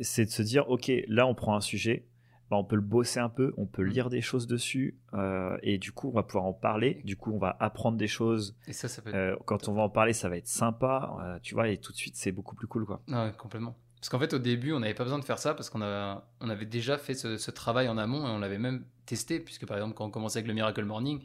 c'est 0.00 0.24
de 0.24 0.30
se 0.30 0.42
dire, 0.42 0.68
ok, 0.68 0.90
là, 1.08 1.26
on 1.26 1.34
prend 1.34 1.54
un 1.54 1.60
sujet, 1.60 2.06
bah, 2.50 2.56
on 2.56 2.64
peut 2.64 2.74
le 2.76 2.82
bosser 2.82 3.20
un 3.20 3.28
peu, 3.28 3.54
on 3.56 3.66
peut 3.66 3.84
Mm. 3.84 3.88
lire 3.88 4.10
des 4.10 4.20
choses 4.20 4.46
dessus, 4.48 4.98
euh, 5.14 5.56
et 5.62 5.78
du 5.78 5.92
coup, 5.92 6.08
on 6.08 6.12
va 6.12 6.22
pouvoir 6.24 6.44
en 6.46 6.52
parler. 6.52 7.00
Du 7.04 7.16
coup, 7.16 7.32
on 7.32 7.38
va 7.38 7.56
apprendre 7.60 7.96
des 7.96 8.08
choses. 8.08 8.56
Et 8.66 8.72
ça, 8.72 8.88
ça 8.88 9.02
peut. 9.02 9.12
Euh, 9.14 9.36
quand 9.46 9.68
on 9.68 9.72
va 9.72 9.82
en 9.82 9.88
parler, 9.88 10.12
ça 10.12 10.28
va 10.28 10.36
être 10.36 10.48
sympa, 10.48 11.16
euh, 11.22 11.38
tu 11.42 11.54
vois, 11.54 11.68
et 11.68 11.76
tout 11.78 11.92
de 11.92 11.96
suite, 11.96 12.16
c'est 12.16 12.32
beaucoup 12.32 12.56
plus 12.56 12.66
cool, 12.66 12.84
quoi. 12.86 13.00
Ah 13.12 13.26
ouais, 13.26 13.32
complètement. 13.38 13.76
Parce 13.96 14.08
qu'en 14.08 14.18
fait, 14.18 14.32
au 14.34 14.38
début, 14.38 14.72
on 14.72 14.80
n'avait 14.80 14.94
pas 14.94 15.04
besoin 15.04 15.18
de 15.18 15.24
faire 15.24 15.38
ça 15.38 15.52
parce 15.54 15.68
qu'on 15.70 15.80
on 15.82 16.48
avait 16.48 16.64
déjà 16.66 16.96
fait 16.98 17.14
ce, 17.14 17.36
ce 17.36 17.50
travail 17.50 17.86
en 17.88 17.98
amont 17.98 18.26
et 18.26 18.30
on 18.30 18.38
l'avait 18.38 18.58
même 18.58 18.84
testé. 19.06 19.38
Puisque, 19.40 19.66
par 19.66 19.76
exemple, 19.76 19.94
quand 19.94 20.06
on 20.06 20.10
commençait 20.10 20.38
avec 20.38 20.48
le 20.48 20.54
Miracle 20.54 20.84
Morning, 20.86 21.20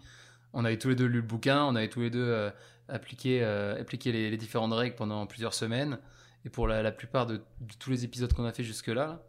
on 0.53 0.65
avait 0.65 0.77
tous 0.77 0.89
les 0.89 0.95
deux 0.95 1.05
lu 1.05 1.21
le 1.21 1.27
bouquin, 1.27 1.63
on 1.63 1.75
avait 1.75 1.87
tous 1.89 2.01
les 2.01 2.09
deux 2.09 2.51
appliqué, 2.89 3.43
appliqué 3.43 4.11
les, 4.11 4.29
les 4.29 4.37
différentes 4.37 4.73
règles 4.73 4.95
pendant 4.95 5.25
plusieurs 5.25 5.53
semaines. 5.53 5.99
Et 6.43 6.49
pour 6.49 6.67
la, 6.67 6.83
la 6.83 6.91
plupart 6.91 7.25
de, 7.25 7.37
de 7.37 7.73
tous 7.79 7.89
les 7.89 8.03
épisodes 8.03 8.31
qu'on 8.33 8.45
a 8.45 8.51
fait 8.51 8.63
jusque-là, 8.63 9.23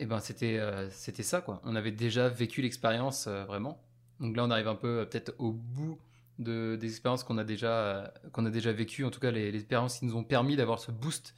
et 0.00 0.06
ben 0.06 0.18
c'était 0.18 0.58
euh, 0.58 0.88
c'était 0.90 1.22
ça, 1.22 1.42
quoi. 1.42 1.60
On 1.64 1.76
avait 1.76 1.92
déjà 1.92 2.28
vécu 2.28 2.62
l'expérience 2.62 3.26
euh, 3.26 3.44
vraiment. 3.44 3.84
Donc 4.18 4.34
là, 4.34 4.44
on 4.44 4.50
arrive 4.50 4.66
un 4.66 4.74
peu 4.74 5.00
euh, 5.00 5.04
peut-être 5.04 5.34
au 5.38 5.52
bout 5.52 6.00
de, 6.38 6.76
des 6.80 6.88
expériences 6.88 7.22
qu'on 7.22 7.36
a 7.36 7.44
déjà 7.44 8.12
qu'on 8.32 8.46
a 8.46 8.50
déjà 8.50 8.72
vécues, 8.72 9.04
en 9.04 9.10
tout 9.10 9.20
cas 9.20 9.30
les, 9.30 9.52
les 9.52 9.58
expériences 9.58 9.98
qui 9.98 10.06
nous 10.06 10.16
ont 10.16 10.24
permis 10.24 10.56
d'avoir 10.56 10.80
ce 10.80 10.90
boost 10.90 11.34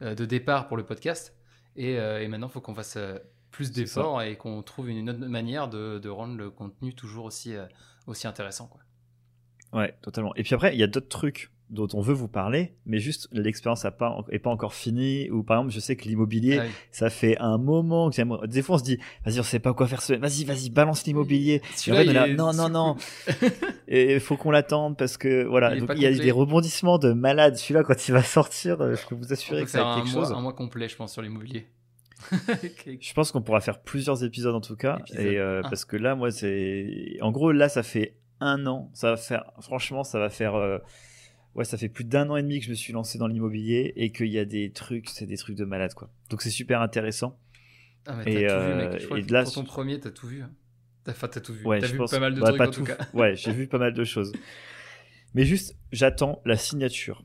de 0.00 0.24
départ 0.24 0.66
pour 0.68 0.76
le 0.76 0.84
podcast. 0.84 1.34
Et, 1.76 1.92
et 1.92 2.28
maintenant, 2.28 2.48
il 2.48 2.52
faut 2.52 2.60
qu'on 2.60 2.74
fasse 2.74 2.98
plus 3.52 3.70
d'efforts 3.70 4.20
et 4.20 4.36
qu'on 4.36 4.62
trouve 4.62 4.90
une 4.90 5.08
autre 5.08 5.20
manière 5.20 5.68
de, 5.68 6.00
de 6.00 6.08
rendre 6.08 6.36
le 6.36 6.50
contenu 6.50 6.92
toujours 6.92 7.24
aussi, 7.24 7.54
aussi 8.08 8.26
intéressant. 8.26 8.66
Quoi. 8.66 8.80
Ouais, 9.72 9.96
totalement. 10.02 10.34
Et 10.34 10.42
puis 10.42 10.54
après, 10.54 10.74
il 10.74 10.80
y 10.80 10.82
a 10.82 10.88
d'autres 10.88 11.08
trucs 11.08 11.52
dont 11.70 11.88
on 11.94 12.00
veut 12.02 12.12
vous 12.12 12.28
parler, 12.28 12.74
mais 12.84 12.98
juste 12.98 13.28
l'expérience 13.32 13.84
n'est 13.84 13.90
pas, 13.92 14.14
pas 14.42 14.50
encore 14.50 14.74
finie. 14.74 15.30
Ou 15.30 15.42
par 15.42 15.56
exemple, 15.58 15.72
je 15.74 15.80
sais 15.80 15.96
que 15.96 16.04
l'immobilier, 16.04 16.58
Ah 16.60 16.64
oui. 16.66 16.70
ça 16.90 17.08
fait 17.08 17.38
un 17.38 17.56
moment 17.56 18.10
que 18.10 18.16
j'aimerais. 18.16 18.46
Des 18.46 18.60
fois, 18.62 18.74
on 18.74 18.78
se 18.78 18.84
dit, 18.84 18.98
vas-y, 19.24 19.40
on 19.40 19.42
sait 19.42 19.58
pas 19.58 19.72
quoi 19.72 19.86
faire 19.86 20.02
ce. 20.02 20.12
Vas-y, 20.12 20.44
vas-y, 20.44 20.68
balance 20.70 21.06
l'immobilier. 21.06 21.62
En 21.64 21.94
fait, 21.94 22.06
est 22.08 22.34
non, 22.34 22.52
non, 22.52 22.68
non. 22.68 22.96
Et 23.88 24.14
il 24.14 24.20
faut 24.20 24.36
qu'on 24.36 24.50
l'attende 24.50 24.96
parce 24.98 25.16
que 25.16 25.44
voilà. 25.44 25.74
Il 25.74 25.80
Donc, 25.80 25.90
il 25.96 26.02
y 26.02 26.06
a 26.06 26.10
complet. 26.10 26.24
des 26.24 26.30
rebondissements 26.30 26.98
de 26.98 27.12
malade. 27.12 27.56
Celui-là, 27.56 27.84
quand 27.84 28.06
il 28.08 28.12
va 28.12 28.22
sortir, 28.22 28.80
euh, 28.80 28.94
je 28.94 29.06
peux 29.06 29.14
vous 29.14 29.32
assurer 29.32 29.64
que 29.64 29.70
ça 29.70 29.82
va 29.82 29.90
être 29.92 30.02
quelque 30.04 30.14
mois, 30.14 30.24
chose. 30.24 30.32
un 30.32 30.40
mois 30.40 30.52
complet, 30.52 30.88
je 30.88 30.96
pense, 30.96 31.12
sur 31.12 31.22
l'immobilier. 31.22 31.66
Je 33.00 33.12
pense 33.14 33.32
qu'on 33.32 33.42
pourra 33.42 33.60
faire 33.60 33.80
plusieurs 33.80 34.22
épisodes 34.22 34.54
en 34.54 34.60
tout 34.60 34.76
cas. 34.76 34.98
Épisode 35.00 35.20
Et 35.26 35.38
euh, 35.38 35.60
un. 35.60 35.62
parce 35.68 35.84
que 35.84 35.96
là, 35.96 36.14
moi, 36.14 36.30
c'est. 36.30 37.16
En 37.20 37.32
gros, 37.32 37.50
là, 37.52 37.68
ça 37.68 37.82
fait 37.82 38.16
un 38.40 38.66
an. 38.66 38.90
Ça 38.94 39.10
va 39.10 39.16
faire. 39.16 39.44
Franchement, 39.60 40.04
ça 40.04 40.18
va 40.18 40.28
faire. 40.30 40.54
euh, 40.54 40.78
Ouais, 41.54 41.64
ça 41.64 41.76
fait 41.76 41.88
plus 41.90 42.04
d'un 42.04 42.30
an 42.30 42.36
et 42.36 42.42
demi 42.42 42.58
que 42.60 42.64
je 42.64 42.70
me 42.70 42.74
suis 42.74 42.92
lancé 42.92 43.18
dans 43.18 43.26
l'immobilier 43.26 43.92
et 43.96 44.10
qu'il 44.10 44.28
y 44.28 44.38
a 44.38 44.44
des 44.46 44.70
trucs, 44.72 45.08
c'est 45.10 45.26
des 45.26 45.36
trucs 45.36 45.56
de 45.56 45.64
malade 45.66 45.92
quoi. 45.94 46.10
Donc 46.30 46.40
c'est 46.42 46.50
super 46.50 46.80
intéressant. 46.80 47.38
Ah, 48.06 48.16
mais 48.16 48.24
t'as 48.24 48.30
Et, 48.30 48.34
tout 48.46 48.52
euh, 48.52 48.68
vu, 48.68 48.74
mec. 48.90 49.00
Je 49.00 49.06
crois 49.06 49.18
et 49.18 49.22
que 49.22 49.32
là, 49.32 49.42
pour 49.44 49.52
ton 49.52 49.64
premier, 49.64 50.00
t'as 50.00 50.10
tout 50.10 50.26
vu. 50.26 50.42
hein. 50.42 50.50
T'as- 51.04 51.12
Enfin, 51.12 51.28
t'as 51.28 51.40
tout 51.40 51.52
vu. 51.52 51.64
Ouais, 51.66 51.78
t'as 51.80 51.86
vu 51.88 51.98
pense. 51.98 52.10
pas 52.10 52.18
mal 52.20 52.34
de 52.34 52.40
ouais, 52.40 52.48
trucs 52.48 52.60
en 52.60 52.64
tout 52.70 52.80
tout. 52.80 52.84
cas. 52.86 52.96
Ouais, 53.12 53.36
j'ai 53.36 53.52
vu 53.52 53.66
pas 53.68 53.78
mal 53.78 53.92
de 53.92 54.04
choses. 54.04 54.32
Mais 55.34 55.44
juste, 55.44 55.76
j'attends 55.92 56.40
la 56.44 56.56
signature 56.56 57.24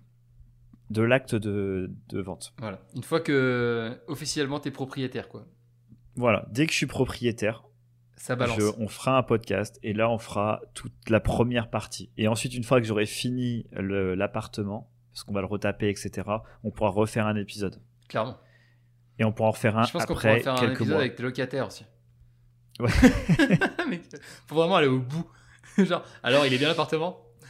de 0.90 1.02
l'acte 1.02 1.36
de, 1.36 1.90
de 2.10 2.22
vente. 2.22 2.54
Voilà. 2.60 2.82
Une 2.96 3.04
fois 3.04 3.20
que 3.22 3.98
officiellement 4.08 4.60
t'es 4.60 4.72
propriétaire, 4.72 5.30
quoi. 5.30 5.46
Voilà, 6.16 6.48
dès 6.52 6.66
que 6.66 6.72
je 6.74 6.78
suis 6.78 6.86
propriétaire, 6.86 7.64
Ça 8.18 8.36
balance. 8.36 8.60
je- 8.60 8.66
on 8.80 8.88
fera 8.88 9.18
un 9.18 9.24
podcast 9.24 9.80
et 9.84 9.94
là 9.94 10.10
on 10.10 10.18
fera 10.18 10.62
toute 10.74 10.94
la 11.10 11.20
première 11.20 11.70
partie. 11.70 12.12
Et 12.18 12.28
ensuite, 12.28 12.54
une 12.56 12.64
fois 12.64 12.82
que 12.82 12.88
j'aurai 12.88 13.06
fini 13.06 13.66
l'appartement, 13.72 14.90
parce 15.12 15.24
qu'on 15.24 15.34
va 15.34 15.42
le 15.42 15.48
retaper, 15.48 15.90
etc., 15.90 16.28
on 16.64 16.72
pourra 16.72 16.90
refaire 16.90 17.26
un 17.28 17.36
épisode. 17.36 17.82
Clairement. 18.10 18.38
Et 19.20 19.24
on 19.24 19.32
pourra 19.32 19.50
en 19.50 19.54
faire 19.54 19.78
un 19.78 19.84
Je 19.84 19.92
pense 19.92 20.06
qu'on 20.06 20.14
après 20.16 20.40
pourra 20.42 20.44
faire 20.44 20.64
un 20.64 20.68
quelques 20.68 20.76
épisode 20.82 20.90
mois. 20.94 21.00
avec 21.00 21.16
tes 21.16 21.24
locataires 21.24 21.68
aussi. 21.68 21.86
Ouais. 22.80 22.90
Mais 23.90 24.02
faut 24.48 24.56
vraiment 24.56 24.76
aller 24.76 24.88
au 24.88 25.00
bout. 25.00 25.28
Genre, 25.78 26.04
alors 26.24 26.46
il 26.46 26.54
est 26.54 26.58
bien 26.58 26.68
l'appartement? 26.68 27.20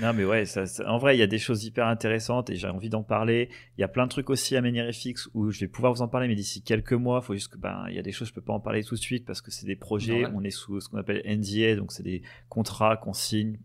Non, 0.00 0.12
mais 0.14 0.24
ouais, 0.24 0.46
ça, 0.46 0.64
ça- 0.66 0.90
en 0.90 0.96
vrai, 0.98 1.16
il 1.16 1.18
y 1.20 1.22
a 1.22 1.26
des 1.26 1.38
choses 1.38 1.64
hyper 1.64 1.86
intéressantes 1.86 2.48
et 2.50 2.56
j'ai 2.56 2.68
envie 2.68 2.88
d'en 2.88 3.02
parler. 3.02 3.50
Il 3.76 3.80
y 3.80 3.84
a 3.84 3.88
plein 3.88 4.04
de 4.04 4.10
trucs 4.10 4.30
aussi 4.30 4.56
à 4.56 4.62
Menierifix 4.62 5.28
où 5.34 5.50
je 5.50 5.60
vais 5.60 5.68
pouvoir 5.68 5.92
vous 5.92 6.00
en 6.02 6.08
parler, 6.08 6.28
mais 6.28 6.34
d'ici 6.34 6.62
quelques 6.62 6.92
mois, 6.94 7.20
il 7.22 7.26
faut 7.26 7.34
juste 7.34 7.48
que, 7.52 7.58
ben, 7.58 7.84
il 7.88 7.94
y 7.94 7.98
a 7.98 8.02
des 8.02 8.12
choses, 8.12 8.28
je 8.28 8.32
peux 8.32 8.40
pas 8.40 8.52
en 8.54 8.60
parler 8.60 8.82
tout 8.84 8.94
de 8.94 9.00
suite 9.00 9.26
parce 9.26 9.40
que 9.42 9.50
c'est 9.50 9.66
des 9.66 9.76
projets, 9.76 10.12
Normal. 10.22 10.32
on 10.36 10.44
est 10.44 10.50
sous 10.50 10.80
ce 10.80 10.88
qu'on 10.88 10.98
appelle 10.98 11.20
NDA, 11.26 11.76
donc 11.76 11.92
c'est 11.92 12.02
des 12.02 12.22
contrats 12.48 12.96
qu'on 12.96 13.12
signe, 13.12 13.58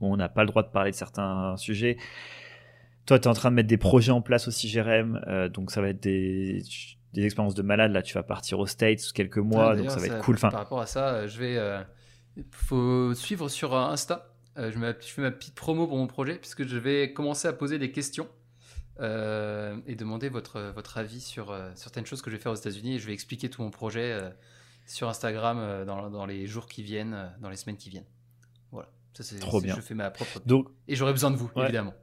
où 0.00 0.12
on 0.12 0.16
n'a 0.16 0.28
pas 0.28 0.42
le 0.42 0.48
droit 0.48 0.62
de 0.62 0.68
parler 0.70 0.92
de 0.92 0.96
certains 0.96 1.56
sujets. 1.58 1.98
Toi, 3.04 3.18
tu 3.18 3.24
es 3.24 3.28
en 3.28 3.34
train 3.34 3.50
de 3.50 3.56
mettre 3.56 3.68
des 3.68 3.76
projets 3.76 4.12
en 4.12 4.20
place 4.22 4.48
aussi, 4.48 4.68
Jérém, 4.68 5.20
euh, 5.28 5.48
donc 5.48 5.70
ça 5.70 5.80
va 5.80 5.88
être 5.90 6.02
des, 6.02 6.62
des 7.12 7.24
expériences 7.24 7.54
de 7.54 7.62
malade. 7.62 7.92
Là, 7.92 8.02
tu 8.02 8.14
vas 8.14 8.22
partir 8.22 8.58
aux 8.58 8.66
States 8.66 9.00
quelques 9.14 9.38
mois, 9.38 9.72
Ah, 9.72 9.76
donc 9.76 9.90
ça 9.90 10.00
va 10.00 10.06
être 10.06 10.24
cool. 10.24 10.34
Enfin, 10.36 10.50
Par 10.50 10.60
rapport 10.60 10.80
à 10.80 10.86
ça, 10.86 11.08
euh, 11.14 11.28
je 11.28 11.38
vais. 11.38 11.56
euh, 11.56 11.82
faut 12.50 13.14
suivre 13.14 13.48
sur 13.48 13.74
euh, 13.74 13.90
Insta. 13.90 14.32
Euh, 14.58 14.70
je, 14.72 14.78
fais 15.12 15.22
ma 15.22 15.30
petite 15.30 15.54
promo 15.54 15.86
pour 15.86 15.96
mon 15.98 16.06
projet 16.06 16.36
puisque 16.36 16.66
je 16.66 16.78
vais 16.78 17.12
commencer 17.12 17.46
à 17.48 17.52
poser 17.52 17.78
des 17.78 17.90
questions 17.92 18.26
euh, 19.00 19.76
et 19.86 19.94
demander 19.94 20.28
votre, 20.30 20.72
votre 20.74 20.96
avis 20.98 21.20
sur 21.20 21.50
euh, 21.50 21.70
certaines 21.74 22.06
choses 22.06 22.22
que 22.22 22.30
je 22.30 22.36
vais 22.36 22.42
faire 22.42 22.52
aux 22.52 22.56
États-Unis 22.56 22.94
et 22.94 22.98
je 22.98 23.06
vais 23.06 23.12
expliquer 23.12 23.50
tout 23.50 23.60
mon 23.62 23.70
projet 23.70 24.18
sur 24.86 25.08
Instagram 25.08 25.84
dans, 25.84 26.08
dans 26.10 26.24
les 26.26 26.46
jours 26.46 26.66
qui 26.68 26.82
viennent, 26.82 27.30
dans 27.40 27.50
les 27.50 27.56
semaines 27.56 27.76
qui 27.76 27.90
viennent. 27.90 28.06
Voilà. 28.70 28.88
Ça, 29.14 29.22
c'est, 29.24 29.38
Trop 29.38 29.60
bien. 29.60 29.74
Je 29.74 29.80
fais 29.80 29.94
ma 29.94 30.10
propre. 30.10 30.40
donc, 30.46 30.68
Et 30.88 30.96
j'aurai 30.96 31.12
besoin 31.12 31.30
de 31.30 31.36
vous, 31.36 31.50
Ouais. 31.56 31.64
évidemment. 31.64 31.94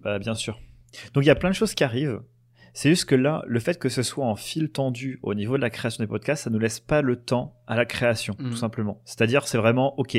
Bah, 0.00 0.18
bien 0.18 0.34
sûr. 0.34 0.60
Donc 1.14 1.24
il 1.24 1.26
y 1.26 1.30
a 1.30 1.34
plein 1.36 1.50
de 1.50 1.54
choses 1.54 1.74
qui 1.74 1.82
arrivent. 1.84 2.20
C'est 2.72 2.88
juste 2.90 3.06
que 3.06 3.16
là, 3.16 3.42
le 3.48 3.58
fait 3.58 3.78
que 3.80 3.88
ce 3.88 4.02
soit 4.04 4.24
en 4.24 4.36
fil 4.36 4.70
tendu 4.70 5.18
au 5.22 5.34
niveau 5.34 5.56
de 5.56 5.60
la 5.62 5.70
création 5.70 6.04
des 6.04 6.08
podcasts, 6.08 6.44
ça 6.44 6.50
nous 6.50 6.58
laisse 6.60 6.78
pas 6.78 7.02
le 7.02 7.16
temps 7.16 7.60
à 7.66 7.74
la 7.74 7.84
création, 7.84 8.34
tout 8.34 8.44
Mhm. 8.44 8.56
simplement. 8.56 9.02
C'est-à-dire, 9.04 9.48
c'est 9.48 9.58
vraiment, 9.58 9.98
ok, 9.98 10.16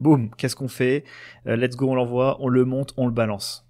boum, 0.00 0.30
qu'est-ce 0.36 0.56
qu'on 0.56 0.68
fait? 0.68 1.04
Euh, 1.46 1.56
Let's 1.56 1.76
go, 1.76 1.90
on 1.90 1.94
l'envoie, 1.94 2.36
on 2.40 2.48
le 2.48 2.64
monte, 2.64 2.92
on 2.96 3.06
le 3.06 3.12
balance. 3.12 3.66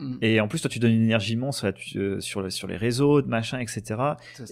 Mm. 0.00 0.16
Et 0.22 0.40
en 0.40 0.48
plus, 0.48 0.60
toi, 0.60 0.68
tu 0.68 0.78
donnes 0.80 0.92
une 0.92 1.04
énergie 1.04 1.34
immense 1.34 1.64
tu- 1.76 1.98
euh, 1.98 2.20
sur, 2.20 2.42
le- 2.42 2.50
sur 2.50 2.66
les 2.66 2.76
réseaux, 2.76 3.22
machin, 3.24 3.58
etc. 3.60 3.94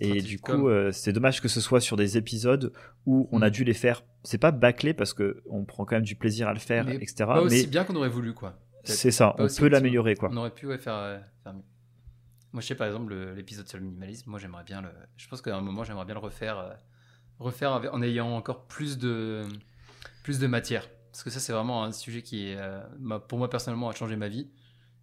Et 0.01 0.23
du 0.23 0.39
coup, 0.39 0.69
euh, 0.69 0.93
c'est 0.93 1.13
dommage 1.13 1.41
que 1.41 1.49
ce 1.49 1.61
soit 1.61 1.81
sur 1.81 1.97
des 1.97 2.17
épisodes 2.17 2.73
où 3.07 3.29
on 3.33 3.43
a 3.43 3.49
Mm. 3.49 3.51
dû 3.53 3.65
les 3.65 3.75
faire. 3.75 4.05
C'est 4.23 4.39
pas 4.39 4.53
bâclé 4.53 4.95
parce 4.95 5.15
que 5.15 5.43
on 5.51 5.65
prend 5.65 5.85
quand 5.85 5.97
même 5.97 6.05
du 6.05 6.15
plaisir 6.15 6.47
à 6.49 6.53
le 6.53 6.61
faire, 6.61 6.85
Mais 6.87 6.95
etc. 6.97 7.15
pas 7.27 7.41
aussi 7.43 7.63
Mais 7.63 7.67
bien 7.67 7.85
qu'on 7.85 7.97
aurait 7.97 8.09
voulu, 8.09 8.35
quoi. 8.35 8.59
C'est 8.85 9.11
ça, 9.13 9.35
Pas 9.37 9.45
on 9.45 9.49
peut 9.49 9.69
l'améliorer, 9.69 10.15
quoi. 10.17 10.29
On 10.33 10.37
aurait 10.37 10.51
pu 10.55 10.67
ouais, 10.67 10.79
faire, 10.79 10.95
euh, 10.95 11.19
faire 11.43 11.55
mieux. 11.55 11.63
Moi, 12.53 12.61
je 12.61 12.67
sais 12.67 12.75
par 12.75 12.87
exemple 12.87 13.11
le- 13.15 13.33
l'épisode 13.35 13.67
sur 13.67 13.79
le 13.79 13.85
minimalisme. 13.85 14.29
Moi, 14.31 14.39
j'aimerais 14.39 14.65
bien 14.65 14.83
le. 14.83 14.89
Je 15.17 15.27
pense 15.29 15.41
qu'à 15.41 15.57
un 15.57 15.61
moment, 15.61 15.85
j'aimerais 15.85 16.05
bien 16.05 16.15
le 16.15 16.21
refaire, 16.21 16.59
euh, 16.59 16.71
refaire 17.39 17.73
avec- 17.73 17.93
en 17.93 18.03
ayant 18.03 18.31
encore 18.37 18.67
plus 18.67 18.99
de 18.99 19.43
plus 20.23 20.39
de 20.39 20.47
matière. 20.47 20.89
Parce 21.11 21.25
que 21.25 21.31
ça, 21.31 21.41
c'est 21.41 21.53
vraiment 21.53 21.85
un 21.85 21.93
sujet 21.93 22.23
qui, 22.23 22.55
euh, 22.57 22.81
pour 23.29 23.39
moi 23.39 23.51
personnellement, 23.51 23.89
a 23.89 23.93
changé 23.95 24.17
ma 24.17 24.29
vie 24.29 24.49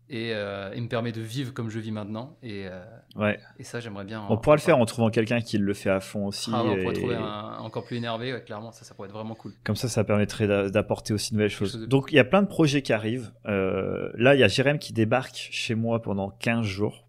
et, 0.10 0.32
euh, 0.34 0.72
et 0.74 0.82
me 0.82 0.88
permet 0.88 1.12
de 1.12 1.22
vivre 1.22 1.54
comme 1.54 1.70
je 1.70 1.78
vis 1.78 1.92
maintenant. 1.92 2.38
Et, 2.42 2.66
euh, 2.68 2.84
Ouais. 3.16 3.40
et 3.60 3.64
ça, 3.64 3.80
j'aimerais 3.80 4.06
bien. 4.06 4.26
On 4.28 4.38
pourra 4.38 4.56
le 4.56 4.62
faire 4.62 4.80
en 4.80 4.86
trouvant 4.86 5.12
quelqu'un 5.12 5.40
qui 5.40 5.60
le 5.60 5.74
fait 5.76 5.92
à 5.92 6.00
fond 6.00 6.26
aussi. 6.26 6.50
Ah 6.52 6.64
ouais, 6.64 6.70
on 6.72 6.82
pourrait 6.82 6.96
et- 6.96 6.98
trouver 7.00 7.16
un, 7.16 7.58
encore 7.60 7.84
plus 7.86 7.98
énervé. 7.98 8.34
ouais, 8.34 8.42
clairement, 8.44 8.72
ça, 8.72 8.86
ça 8.86 8.96
pourrait 8.96 9.08
être 9.10 9.14
vraiment 9.14 9.36
cool. 9.36 9.54
Comme 9.64 9.76
ça, 9.76 9.88
ça 9.88 10.04
permettrait 10.04 10.48
d'a- 10.48 10.70
d'apporter 10.72 11.14
aussi 11.14 11.30
de 11.32 11.36
nouvelles 11.36 11.52
choses. 11.52 11.74
chose 11.74 11.82
de- 11.82 11.86
Donc, 11.86 12.12
il 12.12 12.16
y 12.16 12.20
a 12.20 12.24
plein 12.26 12.42
de 12.42 12.48
projets 12.48 12.82
qui 12.82 12.92
arrivent. 12.92 13.32
Euh, 13.46 14.10
là, 14.16 14.34
il 14.34 14.40
y 14.40 14.44
a 14.44 14.48
Jérém 14.48 14.80
qui 14.80 14.94
débarque 14.94 15.36
chez 15.52 15.76
moi 15.76 16.02
pendant 16.02 16.32
15 16.32 16.66
jours. 16.66 17.06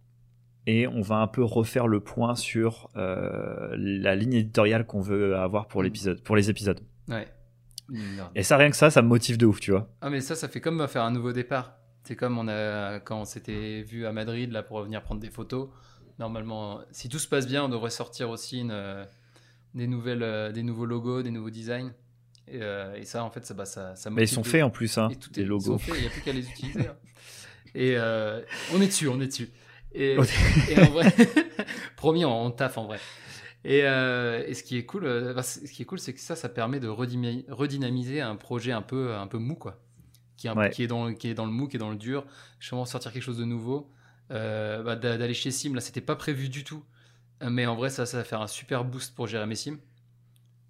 Et 0.66 0.86
on 0.86 1.00
va 1.00 1.16
un 1.16 1.26
peu 1.26 1.42
refaire 1.42 1.86
le 1.88 2.00
point 2.00 2.34
sur 2.34 2.90
la 2.94 4.14
ligne 4.14 4.34
éditoriale 4.34 4.84
qu'on 4.84 5.00
veut 5.00 5.36
avoir 5.36 5.68
pour, 5.68 5.80
Mm. 5.80 5.84
l'épisode, 5.84 6.20
pour 6.22 6.36
les 6.36 6.50
épisodes. 6.50 6.80
Ouais. 7.08 7.26
Et 8.34 8.42
ça, 8.42 8.56
rien 8.56 8.70
que 8.70 8.76
ça, 8.76 8.90
ça 8.90 9.02
me 9.02 9.08
motive 9.08 9.36
de 9.38 9.46
ouf, 9.46 9.60
tu 9.60 9.70
vois. 9.72 9.88
Ah 10.00 10.10
mais 10.10 10.20
ça, 10.20 10.34
ça 10.36 10.48
fait 10.48 10.60
comme 10.60 10.86
faire 10.88 11.02
un 11.04 11.10
nouveau 11.10 11.32
départ. 11.32 11.74
C'est 12.04 12.16
comme 12.16 12.38
on 12.38 12.48
a 12.48 12.98
quand 13.00 13.20
on 13.20 13.24
s'était 13.24 13.82
vu 13.82 14.06
à 14.06 14.12
Madrid 14.12 14.50
là 14.52 14.62
pour 14.62 14.82
venir 14.82 15.02
prendre 15.02 15.20
des 15.20 15.30
photos. 15.30 15.68
Normalement, 16.18 16.80
si 16.92 17.08
tout 17.08 17.18
se 17.18 17.28
passe 17.28 17.46
bien, 17.46 17.64
on 17.64 17.68
devrait 17.68 17.90
sortir 17.90 18.30
aussi 18.30 18.60
une, 18.60 18.70
euh, 18.72 19.04
des 19.74 19.86
nouvelles, 19.86 20.22
euh, 20.22 20.52
des 20.52 20.62
nouveaux 20.62 20.86
logos, 20.86 21.22
des 21.22 21.30
nouveaux 21.30 21.50
designs. 21.50 21.92
Et, 22.48 22.58
euh, 22.62 22.94
et 22.96 23.04
ça, 23.04 23.22
en 23.24 23.30
fait, 23.30 23.44
ça, 23.46 23.54
bah, 23.54 23.64
ça, 23.64 23.94
ça 23.96 24.10
Mais 24.10 24.16
ils 24.16 24.20
motive 24.22 24.34
sont 24.34 24.40
de- 24.42 24.46
faits 24.46 24.62
en 24.62 24.70
plus, 24.70 24.98
hein, 24.98 25.08
et 25.10 25.16
tout 25.16 25.30
les 25.36 25.42
est, 25.42 25.44
ils 25.44 25.48
logos. 25.48 25.64
sont 25.72 25.78
faits, 25.78 25.94
il 25.96 26.00
n'y 26.02 26.06
a 26.06 26.10
plus 26.10 26.20
qu'à 26.22 26.32
les 26.32 26.48
utiliser. 26.48 26.80
hein. 26.88 26.96
Et 27.74 27.94
euh, 27.96 28.40
on 28.74 28.80
est 28.82 28.86
dessus, 28.88 29.08
on 29.08 29.20
est 29.20 29.28
dessus. 29.28 29.48
Et 29.92 30.16
en 30.18 30.90
vrai, 30.90 31.04
promis, 31.96 32.24
on, 32.24 32.46
on 32.46 32.50
taffe 32.50 32.78
en 32.78 32.86
vrai. 32.86 32.98
Et, 33.64 33.82
euh, 33.84 34.42
et 34.46 34.54
ce 34.54 34.62
qui 34.62 34.76
est 34.78 34.86
cool, 34.86 35.04
euh, 35.04 35.40
c'est- 35.42 35.66
ce 35.66 35.72
qui 35.72 35.82
est 35.82 35.84
cool, 35.84 35.98
c'est 35.98 36.14
que 36.14 36.20
ça, 36.20 36.34
ça 36.34 36.48
permet 36.48 36.80
de 36.80 36.88
redynami- 36.88 37.44
redynamiser 37.50 38.20
un 38.22 38.36
projet 38.36 38.72
un 38.72 38.80
peu, 38.82 39.14
un 39.14 39.26
peu 39.26 39.36
mou, 39.38 39.54
quoi, 39.54 39.78
qui 40.38 40.46
est, 40.46 40.50
un 40.50 40.56
Ouais. 40.56 40.70
qui 40.70 40.82
est 40.82 40.86
dans, 40.86 41.06
le- 41.08 41.12
qui 41.12 41.28
est 41.28 41.34
dans 41.34 41.44
le 41.44 41.52
mou, 41.52 41.68
qui 41.68 41.76
est 41.76 41.78
dans 41.78 41.90
le 41.90 41.96
dur. 41.96 42.24
Justement, 42.58 42.86
sortir 42.86 43.12
quelque 43.12 43.22
chose 43.22 43.36
de 43.38 43.44
nouveau, 43.44 43.90
euh, 44.30 44.82
bah, 44.82 44.96
d'a- 44.96 45.18
d'aller 45.18 45.34
chez 45.34 45.50
Sim, 45.50 45.74
là, 45.74 45.80
c'était 45.82 46.00
pas 46.00 46.16
prévu 46.16 46.48
du 46.48 46.64
tout, 46.64 46.82
mais 47.42 47.66
en 47.66 47.74
vrai, 47.76 47.90
ça, 47.90 48.06
ça 48.06 48.16
va 48.16 48.24
faire 48.24 48.40
un 48.40 48.46
super 48.46 48.84
boost 48.84 49.14
pour 49.14 49.26
Jérémy 49.26 49.56
Sim, 49.56 49.76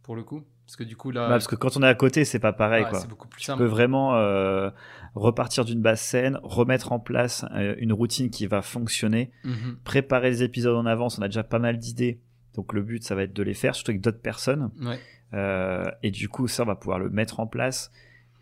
pour 0.03 0.17
le 0.17 0.25
coup, 0.25 0.43
parce 0.67 0.75
que 0.75 0.83
du 0.83 0.97
coup 0.97 1.13
là, 1.13 1.23
Bah, 1.27 1.29
parce 1.35 1.47
que 1.47 1.55
quand 1.55 1.77
on 1.77 1.83
est 1.85 1.87
à 1.87 1.95
côté, 1.95 2.25
c'est 2.25 2.39
pas 2.41 2.53
pareil, 2.53 2.83
ouais, 2.85 2.91
quoi. 2.91 2.99
c'est 2.99 3.09
beaucoup 3.09 3.29
plus 3.29 3.39
Tu 3.41 3.47
simple. 3.47 3.59
peux 3.63 3.69
vraiment 3.69 4.17
euh, 4.17 4.71
repartir 5.15 5.65
d'une 5.65 5.81
base 5.81 6.01
saine, 6.01 6.41
remettre 6.43 6.91
en 6.91 6.99
place 6.99 7.45
une 7.79 7.93
routine 7.93 8.31
qui 8.31 8.49
va 8.49 8.63
fonctionner, 8.63 9.31
Mhm. 9.45 9.79
préparer 9.85 10.31
les 10.31 10.43
épisodes 10.43 10.75
en 10.77 10.87
avance. 10.87 11.19
On 11.19 11.23
a 11.23 11.29
déjà 11.29 11.45
pas 11.45 11.61
mal 11.61 11.79
d'idées. 11.79 12.21
Donc 12.55 12.73
le 12.73 12.83
but, 12.83 13.03
ça 13.05 13.15
va 13.15 13.23
être 13.23 13.33
de 13.33 13.43
les 13.43 13.55
faire, 13.55 13.75
surtout 13.75 13.91
avec 13.93 14.01
d'autres 14.01 14.21
personnes. 14.23 14.71
Ouais. 14.81 14.99
Euh, 15.35 15.91
et 16.03 16.11
du 16.11 16.29
coup, 16.29 16.49
ça, 16.49 16.65
on 16.65 16.67
va 16.67 16.75
pouvoir 16.77 16.99
le 16.99 17.09
mettre 17.11 17.41
en 17.41 17.47
place. 17.47 17.91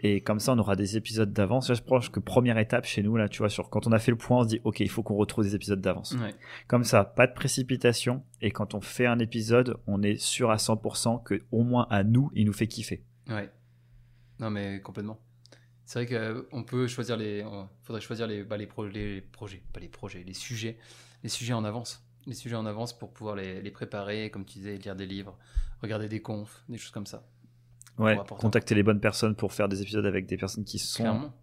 Et 0.00 0.20
comme 0.20 0.38
ça, 0.38 0.52
on 0.52 0.58
aura 0.58 0.76
des 0.76 0.96
épisodes 0.96 1.32
d'avance. 1.32 1.74
Je 1.74 1.82
pense 1.82 2.08
que 2.08 2.20
première 2.20 2.56
étape 2.58 2.84
chez 2.86 3.02
nous, 3.02 3.16
là, 3.16 3.28
tu 3.28 3.38
vois, 3.38 3.48
sur 3.48 3.68
quand 3.68 3.86
on 3.88 3.92
a 3.92 3.98
fait 3.98 4.12
le 4.12 4.16
point, 4.16 4.38
on 4.38 4.42
se 4.44 4.48
dit, 4.48 4.60
OK, 4.62 4.78
il 4.80 4.88
faut 4.88 5.02
qu'on 5.02 5.16
retrouve 5.16 5.42
des 5.44 5.56
épisodes 5.56 5.80
d'avance. 5.80 6.12
Ouais. 6.20 6.34
Comme 6.68 6.84
ça, 6.84 7.04
pas 7.04 7.26
de 7.26 7.32
précipitation. 7.34 8.22
Et 8.40 8.52
quand 8.52 8.74
on 8.74 8.80
fait 8.80 9.06
un 9.06 9.18
épisode, 9.18 9.76
on 9.88 10.00
est 10.02 10.16
sûr 10.16 10.50
à 10.52 10.56
100% 10.56 11.22
que 11.24 11.42
au 11.50 11.64
moins 11.64 11.86
à 11.90 12.04
nous, 12.04 12.30
il 12.34 12.46
nous 12.46 12.52
fait 12.52 12.68
kiffer. 12.68 13.02
Ouais. 13.28 13.50
Non, 14.38 14.50
mais 14.50 14.80
complètement. 14.80 15.18
C'est 15.84 16.04
vrai 16.04 16.42
qu'on 16.50 16.62
peut 16.62 16.86
choisir 16.86 17.16
les. 17.16 17.44
faudrait 17.82 18.00
choisir 18.00 18.26
les, 18.28 18.44
bah, 18.44 18.56
les, 18.56 18.66
pro- 18.66 18.86
les 18.86 19.20
projets, 19.20 19.62
pas 19.72 19.80
les 19.80 19.88
projets, 19.88 20.22
les 20.22 20.34
sujets. 20.34 20.78
Les 21.24 21.28
sujets 21.28 21.54
en 21.54 21.64
avance. 21.64 22.06
Les 22.28 22.34
sujets 22.34 22.54
en 22.56 22.66
avance 22.66 22.96
pour 22.96 23.12
pouvoir 23.12 23.34
les, 23.34 23.60
les 23.62 23.70
préparer, 23.72 24.30
comme 24.30 24.44
tu 24.44 24.58
disais, 24.58 24.76
lire 24.76 24.94
des 24.94 25.06
livres, 25.06 25.36
regarder 25.82 26.08
des 26.08 26.20
confs, 26.22 26.62
des 26.68 26.78
choses 26.78 26.92
comme 26.92 27.06
ça. 27.06 27.24
Ouais, 27.98 28.16
contacter 28.38 28.76
les 28.76 28.84
bonnes 28.84 29.00
personnes 29.00 29.34
pour 29.34 29.52
faire 29.52 29.68
des 29.68 29.82
épisodes 29.82 30.06
avec 30.06 30.26
des 30.26 30.36
personnes 30.36 30.64
qui 30.64 30.78
sont 30.78 31.02
Clairement. 31.02 31.34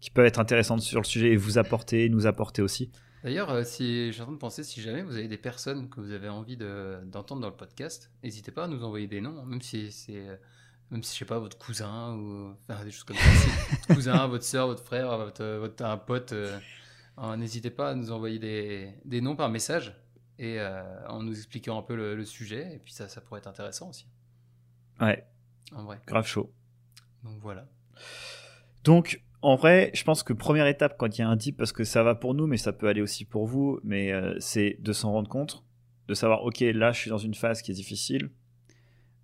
qui 0.00 0.10
peuvent 0.10 0.26
être 0.26 0.40
intéressantes 0.40 0.82
sur 0.82 1.00
le 1.00 1.06
sujet 1.06 1.30
et 1.32 1.36
vous 1.36 1.56
apporter, 1.56 2.08
nous 2.10 2.26
apporter 2.26 2.60
aussi. 2.60 2.90
D'ailleurs, 3.24 3.50
euh, 3.50 3.62
si, 3.64 4.12
j'ai 4.12 4.20
en 4.20 4.24
train 4.24 4.32
de 4.34 4.38
penser, 4.38 4.64
si 4.64 4.82
jamais 4.82 5.02
vous 5.02 5.16
avez 5.16 5.28
des 5.28 5.38
personnes 5.38 5.88
que 5.88 6.00
vous 6.00 6.10
avez 6.10 6.28
envie 6.28 6.56
de- 6.56 6.98
d'entendre 7.06 7.40
dans 7.40 7.48
le 7.48 7.54
podcast, 7.56 8.10
n'hésitez 8.24 8.50
pas 8.50 8.64
à 8.64 8.66
nous 8.68 8.82
envoyer 8.82 9.06
des 9.06 9.20
noms, 9.20 9.44
même 9.46 9.62
si 9.62 9.92
c'est, 9.92 10.16
euh, 10.28 10.36
même 10.90 11.02
si 11.04 11.14
je 11.14 11.18
sais 11.20 11.24
pas, 11.24 11.38
votre 11.38 11.56
cousin 11.56 12.14
ou 12.16 12.52
enfin, 12.68 12.84
des 12.84 12.90
choses 12.90 13.04
comme 13.04 13.16
ça. 13.16 13.22
Si 13.22 13.48
votre 13.70 13.94
cousin, 13.94 14.26
votre 14.26 14.44
soeur, 14.44 14.66
votre 14.66 14.82
frère, 14.84 15.16
votre, 15.16 15.44
votre- 15.60 15.84
un 15.84 15.96
pote, 15.98 16.32
euh, 16.32 16.58
euh, 17.18 17.36
n'hésitez 17.36 17.70
pas 17.70 17.90
à 17.90 17.94
nous 17.94 18.10
envoyer 18.10 18.40
des, 18.40 18.88
des 19.04 19.20
noms 19.20 19.36
par 19.36 19.48
message 19.48 19.94
et 20.38 20.58
euh, 20.60 20.82
en 21.08 21.22
nous 21.22 21.36
expliquant 21.36 21.78
un 21.78 21.82
peu 21.82 21.94
le, 21.96 22.14
le 22.16 22.24
sujet. 22.24 22.74
Et 22.74 22.78
puis 22.78 22.92
ça, 22.92 23.08
ça 23.08 23.20
pourrait 23.20 23.38
être 23.40 23.46
intéressant 23.48 23.88
aussi, 23.90 24.06
Ouais, 25.00 25.24
en 25.74 25.84
vrai. 25.84 26.00
grave 26.06 26.26
chaud. 26.26 26.52
Donc 27.24 27.38
voilà. 27.40 27.66
Donc, 28.84 29.22
en 29.42 29.56
vrai, 29.56 29.90
je 29.94 30.02
pense 30.04 30.22
que 30.22 30.32
première 30.32 30.66
étape 30.66 30.96
quand 30.98 31.16
il 31.18 31.20
y 31.20 31.24
a 31.24 31.28
un 31.28 31.36
dip, 31.36 31.56
parce 31.56 31.72
que 31.72 31.84
ça 31.84 32.02
va 32.02 32.14
pour 32.14 32.34
nous, 32.34 32.46
mais 32.46 32.56
ça 32.56 32.72
peut 32.72 32.88
aller 32.88 33.00
aussi 33.02 33.24
pour 33.24 33.46
vous, 33.46 33.80
mais 33.84 34.12
euh, 34.12 34.34
c'est 34.40 34.76
de 34.80 34.92
s'en 34.92 35.12
rendre 35.12 35.28
compte, 35.28 35.64
de 36.08 36.14
savoir, 36.14 36.42
ok, 36.44 36.60
là, 36.60 36.92
je 36.92 36.98
suis 36.98 37.10
dans 37.10 37.18
une 37.18 37.34
phase 37.34 37.62
qui 37.62 37.70
est 37.70 37.74
difficile. 37.74 38.30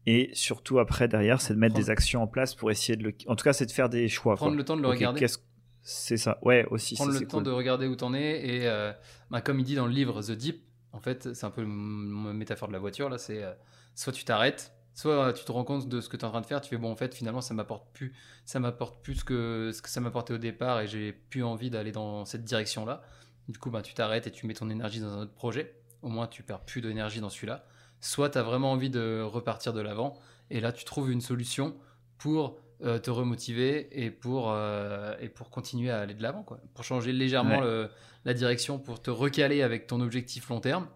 Et 0.07 0.31
surtout 0.33 0.79
après, 0.79 1.07
derrière, 1.09 1.41
c'est 1.41 1.55
de 1.55 1.59
mettre 1.59 1.75
Prendre- 1.75 1.85
des 1.87 1.91
actions 1.91 2.23
en 2.23 2.27
place 2.27 2.55
pour 2.55 2.71
essayer 2.71 2.97
de 2.97 3.03
le. 3.05 3.15
En 3.27 3.37
tout 3.37 3.45
cas, 3.45 3.53
c'est 3.53 3.67
de 3.67 3.73
faire 3.73 3.89
des 3.91 4.09
choix. 4.09 4.37
Prendre 4.37 4.53
quoi. 4.53 4.57
le 4.59 4.65
temps 4.65 4.77
de 4.77 4.83
le 4.83 4.89
Ok, 4.89 4.95
regarder. 4.95 5.21
qu'est-ce- 5.21 5.39
C'est 5.83 6.17
ça? 6.17 6.39
Ouais, 6.43 6.65
aussi. 6.71 6.95
prendre 6.95 7.13
le 7.13 7.21
temps 7.27 7.39
cool. 7.39 7.43
de 7.45 7.51
regarder 7.51 7.87
où 7.87 7.95
t'en 7.97 8.15
es 8.15 8.47
et 8.47 8.67
euh, 8.69 8.93
bah, 9.31 9.41
comme 9.43 9.59
il 9.61 9.65
dit 9.65 9.75
dans 9.75 9.87
le 9.87 9.93
livre 9.93 10.23
The 10.23 10.33
Deep 10.33 10.63
en 10.93 11.01
fait 11.01 11.35
c'est 11.35 11.47
un 11.47 11.51
peu 11.51 11.63
une 11.63 12.33
métaphore 12.33 12.69
de 12.69 12.73
la 12.73 12.79
voiture 12.79 13.09
là 13.09 13.19
c'est 13.19 13.43
euh, 13.43 13.53
soit 13.95 14.13
tu 14.13 14.25
t'arrêtes 14.25 14.73
soit 14.95 15.29
euh, 15.29 15.33
tu 15.33 15.45
te 15.45 15.53
rends 15.53 15.65
compte 15.65 15.89
de 15.89 16.01
ce 16.01 16.09
que 16.09 16.17
tu 16.17 16.23
es 16.23 16.25
en 16.27 16.31
train 16.31 16.41
de 16.41 16.47
faire 16.47 16.61
tu 16.61 16.71
fais 16.71 16.77
bon 16.77 16.91
en 16.91 16.97
fait 16.97 17.15
finalement 17.15 17.41
ça 17.41 17.55
m'apporte 17.55 17.93
plus 17.93 18.15
ça 18.45 18.61
m'apporte 18.61 19.03
plus 19.03 19.25
que 19.25 19.71
ce 19.73 19.83
que 19.83 19.89
ça 19.89 20.01
m'apportait 20.01 20.35
au 20.35 20.39
départ 20.39 20.81
et 20.81 20.87
j'ai 20.87 21.13
plus 21.13 21.45
envie 21.45 21.71
d'aller 21.71 21.93
dans 21.93 22.25
cette 22.25 22.45
direction 22.45 22.85
là 22.85 23.03
du 23.49 23.59
coup 23.59 23.71
bah, 23.71 23.83
tu 23.83 23.95
t'arrêtes 23.95 24.27
et 24.27 24.31
tu 24.31 24.47
mets 24.47 24.55
ton 24.55 24.71
énergie 24.71 25.01
dans 25.01 25.13
un 25.13 25.23
autre 25.23 25.35
projet. 25.35 25.75
Au 26.03 26.09
moins 26.09 26.27
tu 26.27 26.43
perds 26.43 26.61
plus 26.61 26.81
d'énergie 26.81 27.21
dans 27.21 27.31
celui-là. 27.31 27.65
Soit 28.01 28.31
tu 28.31 28.39
as 28.39 28.43
vraiment 28.43 28.73
envie 28.73 28.91
de 28.91 29.23
repartir 29.23 29.73
de 29.73 29.81
l'avant 29.81 30.19
et 30.51 30.61
là 30.61 30.73
tu 30.73 30.85
trouves 30.85 31.11
une 31.11 31.21
solution 31.21 31.77
pour 32.19 32.61
euh, 32.85 32.99
te 32.99 33.11
remotiver 33.11 33.89
et 34.05 34.11
pour, 34.11 34.51
euh, 34.53 35.15
et 35.21 35.29
pour 35.29 35.51
continuer 35.51 35.91
à 35.91 35.99
aller 36.01 36.15
de 36.15 36.23
l'avant, 36.23 36.43
quoi. 36.43 36.59
Pour 36.75 36.85
changer 36.85 37.13
légèrement 37.13 37.59
Ouais. 37.59 37.65
le- 37.65 37.91
la 38.25 38.35
direction, 38.35 38.79
pour 38.79 39.01
te 39.01 39.11
recaler 39.11 39.63
avec 39.63 39.87
ton 39.87 40.01
objectif 40.01 40.49
long 40.49 40.61
terme. 40.61 40.87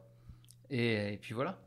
Et, 0.70 1.14
et 1.14 1.16
puis 1.16 1.34
voilà. 1.34 1.58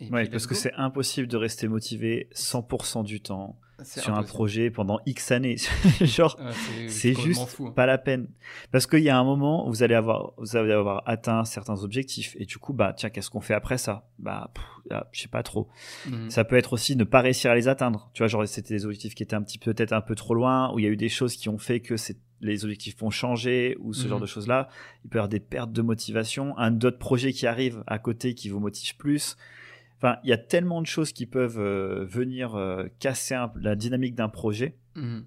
Puis, 0.00 0.28
parce 0.30 0.46
que 0.46 0.54
c'est 0.54 0.72
impossible 0.74 1.28
de 1.28 1.36
rester 1.36 1.68
motivé 1.68 2.28
100% 2.34 3.04
du 3.04 3.20
temps 3.20 3.58
sur 3.84 4.14
un 4.14 4.22
projet 4.22 4.70
pendant 4.70 5.00
X 5.06 5.30
années. 5.30 5.56
Genre, 6.02 6.38
Ouais, 6.38 6.88
c'est- 6.88 7.14
juste 7.18 7.46
fou, 7.48 7.66
hein. 7.68 7.72
pas 7.74 7.86
la 7.86 7.96
peine. 7.96 8.28
Parce 8.72 8.86
qu'il 8.86 9.00
y 9.00 9.08
a 9.08 9.18
un 9.18 9.24
moment 9.24 9.66
où 9.66 9.70
vous 9.70 9.82
allez 9.82 9.94
avoir, 9.94 10.32
vous 10.36 10.54
allez 10.56 10.72
avoir 10.72 11.02
atteint 11.06 11.44
certains 11.46 11.82
objectifs 11.82 12.36
et 12.38 12.44
du 12.44 12.58
coup, 12.58 12.74
bah 12.74 12.92
tiens, 12.94 13.08
qu'est-ce 13.08 13.30
qu'on 13.30 13.40
fait 13.40 13.54
après 13.54 13.78
ça? 13.78 14.06
Bah, 14.18 14.50
pff, 14.54 14.64
ah, 14.90 15.06
je 15.12 15.22
sais 15.22 15.28
pas 15.28 15.42
trop. 15.42 15.68
Mhm. 16.10 16.28
Ça 16.28 16.44
peut 16.44 16.56
être 16.56 16.74
aussi 16.74 16.94
ne 16.94 17.04
pas 17.04 17.20
réussir 17.22 17.50
à 17.50 17.54
les 17.54 17.68
atteindre. 17.68 18.10
Tu 18.12 18.18
vois, 18.22 18.28
genre 18.28 18.46
c'était 18.46 18.74
des 18.74 18.84
objectifs 18.84 19.14
qui 19.14 19.22
étaient 19.22 19.36
un 19.36 19.42
petit 19.42 19.58
peu 19.58 19.72
peut-être 19.72 19.92
un 19.94 20.02
peu 20.02 20.14
trop 20.14 20.34
loin, 20.34 20.72
où 20.74 20.78
il 20.78 20.84
y 20.84 20.88
a 20.88 20.90
eu 20.90 20.96
des 20.98 21.08
choses 21.08 21.34
qui 21.36 21.48
ont 21.48 21.58
fait 21.58 21.80
que 21.80 21.96
c'est 21.96 22.18
les 22.42 22.64
objectifs 22.64 22.98
vont 22.98 23.10
changer 23.10 23.76
ou 23.80 23.92
ce 23.94 24.04
Mhm. 24.04 24.08
genre 24.10 24.20
de 24.20 24.26
choses 24.26 24.46
là. 24.46 24.68
Il 25.04 25.10
peut 25.10 25.16
y 25.16 25.20
avoir 25.20 25.28
des 25.28 25.40
pertes 25.40 25.72
de 25.72 25.82
motivation, 25.82 26.56
un 26.58 26.70
d'autres 26.70 26.98
projets 26.98 27.32
qui 27.32 27.46
arrivent 27.46 27.82
à 27.86 27.98
côté 27.98 28.34
qui 28.34 28.48
vous 28.50 28.60
motivent 28.60 28.96
plus. 28.96 29.36
Enfin, 30.02 30.16
il 30.24 30.30
y 30.30 30.32
a 30.32 30.38
tellement 30.38 30.80
de 30.80 30.86
choses 30.86 31.12
qui 31.12 31.26
peuvent 31.26 31.58
euh, 31.60 32.06
venir 32.06 32.54
euh, 32.54 32.86
casser 33.00 33.34
un- 33.34 33.52
la 33.60 33.76
dynamique 33.76 34.14
d'un 34.14 34.30
projet 34.30 34.76
Mhm. 34.96 35.24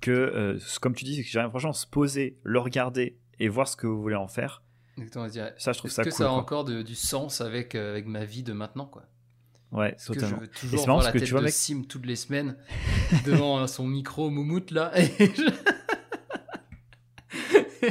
que, 0.00 0.10
euh, 0.10 0.58
comme 0.80 0.94
tu 0.94 1.04
dis, 1.04 1.16
c'est 1.16 1.22
que 1.22 1.28
j'ai 1.28 1.40
franchement 1.50 1.74
se 1.74 1.86
poser, 1.86 2.38
le 2.42 2.58
regarder 2.60 3.18
et 3.38 3.48
voir 3.48 3.68
ce 3.68 3.76
que 3.76 3.86
vous 3.86 4.00
voulez 4.00 4.16
en 4.16 4.28
faire. 4.28 4.62
Exactement. 4.96 5.28
Ça, 5.58 5.72
je 5.72 5.78
trouve 5.78 5.88
Est-ce 5.90 5.96
ça 5.96 6.04
que 6.04 6.08
cool. 6.10 6.16
ça 6.18 6.24
a 6.24 6.28
quoi. 6.28 6.36
encore 6.38 6.64
de- 6.64 6.80
du 6.82 6.94
sens 6.94 7.40
avec, 7.42 7.74
avec 7.74 8.06
ma 8.06 8.24
vie 8.24 8.42
de 8.42 8.52
maintenant, 8.54 8.86
quoi? 8.86 9.04
Ouais, 9.72 9.92
Parce 9.92 10.06
que 10.08 10.14
je 10.14 10.18
totalement. 10.20 10.40
veux 10.40 10.48
toujours 10.48 10.84
voir 10.86 11.02
la 11.02 11.12
que 11.12 11.18
tête 11.18 11.26
tu 11.28 11.30
vois, 11.32 11.40
de 11.40 11.44
mec- 11.46 11.54
Sim 11.54 11.82
toutes 11.88 12.04
les 12.06 12.16
semaines 12.16 12.56
devant 13.26 13.66
son 13.66 13.86
micro 13.86 14.28
moumoute 14.30 14.70
là. 14.72 14.90
Et, 14.98 15.06
je- 15.18 15.42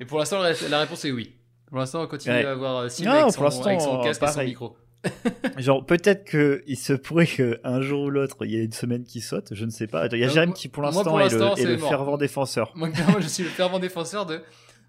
Et 0.00 0.04
pour 0.04 0.18
l'instant, 0.18 0.42
la 0.42 0.80
réponse 0.80 1.04
est 1.06 1.10
oui. 1.12 1.34
Pour 1.66 1.78
l'instant, 1.78 2.02
on 2.02 2.06
continue 2.06 2.34
à 2.34 2.52
avoir 2.52 2.90
Sim 2.90 3.08
avec, 3.08 3.32
son, 3.32 3.44
avec 3.44 3.80
son 3.80 4.02
casque 4.02 4.22
et 4.22 4.26
son 4.28 4.44
micro. 4.44 4.76
Genre, 5.58 5.84
peut-être 5.84 6.24
qu'il 6.24 6.76
se 6.76 6.92
pourrait 6.92 7.26
qu'un 7.26 7.80
jour 7.80 8.04
ou 8.04 8.10
l'autre, 8.10 8.36
il 8.44 8.52
y 8.52 8.56
ait 8.56 8.64
une 8.64 8.72
semaine 8.72 9.04
qui 9.04 9.20
saute, 9.20 9.48
je 9.52 9.64
ne 9.64 9.70
sais 9.70 9.86
pas. 9.86 10.06
Il 10.06 10.18
y 10.18 10.24
a 10.24 10.28
Jérém 10.28 10.52
qui, 10.52 10.68
pour 10.68 10.82
l'instant, 10.82 11.18
est, 11.18 11.64
le, 11.64 11.78
fervent 11.78 12.16
défenseur. 12.16 12.72
Moi, 12.74 12.88
clairement, 12.92 13.20
je 13.20 13.28
suis 13.28 13.44
le 13.44 13.50
fervent 13.50 13.78
défenseur 13.78 14.26
de. 14.26 14.40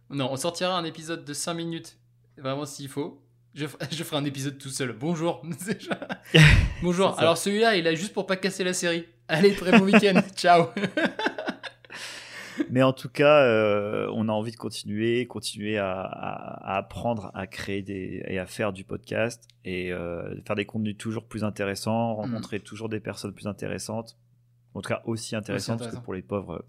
Non, 0.10 0.30
on 0.32 0.38
sortira 0.38 0.78
un 0.78 0.86
épisode 0.86 1.26
de 1.26 1.34
5 1.34 1.54
minutes, 1.54 1.98
vraiment 2.38 2.66
s'il 2.66 2.90
faut. 2.90 3.22
Je, 3.54 3.66
je, 3.92 4.04
ferai 4.04 4.18
un 4.18 4.26
épisode 4.26 4.58
tout 4.58 4.70
seul. 4.70 4.94
Bonjour. 4.94 5.42
Bonjour. 6.82 7.20
Alors, 7.20 7.38
celui-là, 7.38 7.76
il 7.76 7.88
a 7.88 7.96
juste 7.96 8.14
pour 8.14 8.26
pas 8.26 8.38
casser 8.38 8.64
la 8.64 8.74
série. 8.74 9.06
Allez, 9.28 9.56
très 9.56 9.78
bon 9.78 9.86
week-end. 9.86 10.22
Ciao. 10.36 10.68
Mais 12.70 12.84
en 12.84 12.94
tout 12.94 13.10
cas, 13.10 13.44
euh, 13.44 14.10
on 14.14 14.30
a 14.30 14.32
envie 14.32 14.52
de 14.52 14.58
continuer, 14.58 15.26
continuer 15.28 15.78
à, 15.78 16.02
apprendre 16.64 17.32
à 17.34 17.48
créer 17.48 17.82
des, 17.82 18.24
et 18.28 18.40
à 18.40 18.46
faire 18.46 18.74
du 18.74 18.84
podcast 18.84 19.48
et 19.66 19.92
euh, 19.92 20.36
faire 20.46 20.56
des 20.56 20.66
contenus 20.66 20.98
toujours 20.98 21.26
plus 21.26 21.44
intéressants, 21.44 22.14
mm. 22.14 22.16
rencontrer 22.16 22.60
toujours 22.60 22.90
des 22.90 23.00
personnes 23.00 23.34
plus 23.34 23.48
intéressantes. 23.48 24.18
En 24.74 24.82
tout 24.82 24.90
cas, 24.90 25.02
aussi 25.06 25.36
intéressantes 25.36 25.90
que 25.90 25.96
pour 25.98 26.14
les 26.14 26.22
pauvres. 26.22 26.64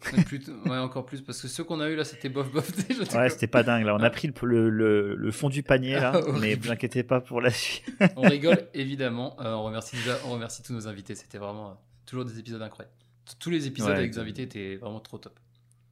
ouais, 0.64 0.78
encore 0.78 1.04
plus, 1.04 1.20
parce 1.20 1.42
que 1.42 1.48
ceux 1.48 1.62
qu'on 1.62 1.78
a 1.80 1.90
eu 1.90 1.94
là, 1.94 2.04
c'était 2.04 2.30
bof 2.30 2.50
bof. 2.50 2.72
ouais, 3.14 3.28
c'était 3.28 3.46
pas 3.46 3.62
dingue. 3.62 3.84
Là, 3.84 3.94
on 3.94 4.02
a 4.02 4.08
pris 4.08 4.32
le, 4.42 4.70
le, 4.70 5.14
le, 5.14 5.30
fond 5.30 5.50
du 5.50 5.62
panier, 5.62 5.96
là, 5.96 6.18
mais 6.40 6.54
vous 6.54 6.70
inquiétez 6.70 7.02
pas 7.02 7.20
pour 7.20 7.42
la 7.42 7.50
suite. 7.50 7.84
on 8.16 8.22
rigole, 8.22 8.66
évidemment. 8.72 9.36
Euh, 9.40 9.52
on, 9.52 9.64
remercie 9.64 9.96
on 10.24 10.30
remercie 10.30 10.62
tous 10.62 10.72
nos 10.72 10.88
invités. 10.88 11.14
C'était 11.16 11.36
vraiment 11.36 11.78
toujours 12.06 12.24
des 12.24 12.38
épisodes 12.38 12.62
incroyables. 12.62 12.94
Tous 13.38 13.50
les 13.50 13.66
épisodes 13.66 13.90
avec 13.90 14.12
les 14.12 14.18
invités 14.18 14.42
étaient 14.42 14.76
vraiment 14.76 15.00
trop 15.00 15.18
top. 15.18 15.38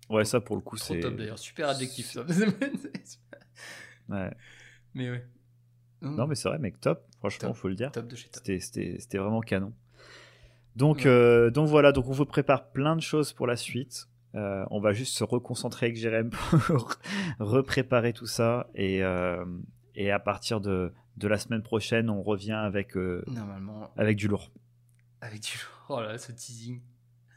Ouais, 0.08 0.24
ça 0.24 0.40
pour 0.40 0.56
le 0.56 0.62
coup, 0.62 0.76
c'est. 0.76 1.00
top 1.00 1.16
d'ailleurs, 1.16 1.38
super 1.38 1.68
adjectif 1.68 2.12
ça. 2.12 2.22
ouais. 4.08 4.30
Mais 4.94 5.10
ouais. 5.10 5.26
Non, 6.02 6.26
mais 6.26 6.34
c'est 6.34 6.48
vrai, 6.48 6.58
mec, 6.58 6.80
top, 6.80 7.04
franchement, 7.18 7.48
top. 7.48 7.56
faut 7.56 7.68
le 7.68 7.74
dire. 7.74 7.90
Top 7.90 8.06
de 8.06 8.16
chez 8.16 8.28
top. 8.28 8.42
C'était 8.44 9.18
vraiment 9.18 9.40
canon. 9.40 9.72
Donc, 10.76 11.06
euh, 11.06 11.50
donc 11.50 11.68
voilà, 11.68 11.92
donc 11.92 12.06
on 12.06 12.12
vous 12.12 12.26
prépare 12.26 12.70
plein 12.70 12.96
de 12.96 13.00
choses 13.00 13.32
pour 13.32 13.46
la 13.46 13.56
suite. 13.56 14.08
Euh, 14.34 14.64
on 14.70 14.78
va 14.78 14.92
juste 14.92 15.16
se 15.16 15.24
reconcentrer 15.24 15.86
avec 15.86 15.96
Jérém 15.96 16.28
pour 16.28 16.96
repréparer 17.38 18.12
tout 18.12 18.26
ça. 18.26 18.68
Et, 18.74 19.02
euh, 19.02 19.44
et 19.94 20.10
à 20.10 20.18
partir 20.18 20.60
de, 20.60 20.92
de, 21.16 21.28
la 21.28 21.38
semaine 21.38 21.62
prochaine, 21.62 22.10
on 22.10 22.22
revient 22.22 22.52
avec, 22.52 22.94
Normalement... 22.94 23.90
avec 23.96 24.18
du 24.18 24.28
lourd. 24.28 24.50
Avec 25.22 25.40
du 25.40 25.56
lourd. 25.56 25.98
Oh 25.98 26.02
là, 26.02 26.18
ce 26.18 26.32
teasing. 26.32 26.82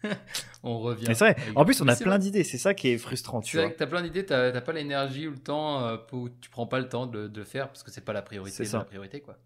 on 0.63 0.79
revient. 0.79 1.05
c'est 1.07 1.33
vrai. 1.33 1.35
En 1.55 1.65
plus, 1.65 1.81
on 1.81 1.87
a 1.87 1.95
plein 1.95 2.19
d'idées. 2.19 2.43
C'est 2.43 2.57
ça 2.57 2.73
qui 2.73 2.89
est 2.89 2.97
frustrant. 2.97 3.41
C'est 3.41 3.57
vrai 3.57 3.71
que 3.71 3.77
tu 3.77 3.83
as 3.83 3.87
plein 3.87 4.01
d'idées, 4.01 4.25
tu 4.25 4.33
n'as 4.33 4.61
pas 4.61 4.73
l'énergie 4.73 5.27
ou 5.27 5.31
le 5.31 5.37
temps, 5.37 5.85
euh, 5.85 5.97
pour, 5.97 6.29
tu 6.41 6.49
prends 6.49 6.67
pas 6.67 6.79
le 6.79 6.89
temps 6.89 7.07
de, 7.07 7.27
de 7.27 7.43
faire 7.43 7.67
parce 7.67 7.83
que 7.83 7.91
c'est 7.91 8.05
pas 8.05 8.13
la 8.13 8.21
priorité. 8.21 8.65
C'est 8.65 8.77
la 8.77 8.83
priorité, 8.83 9.21
quoi. 9.21 9.37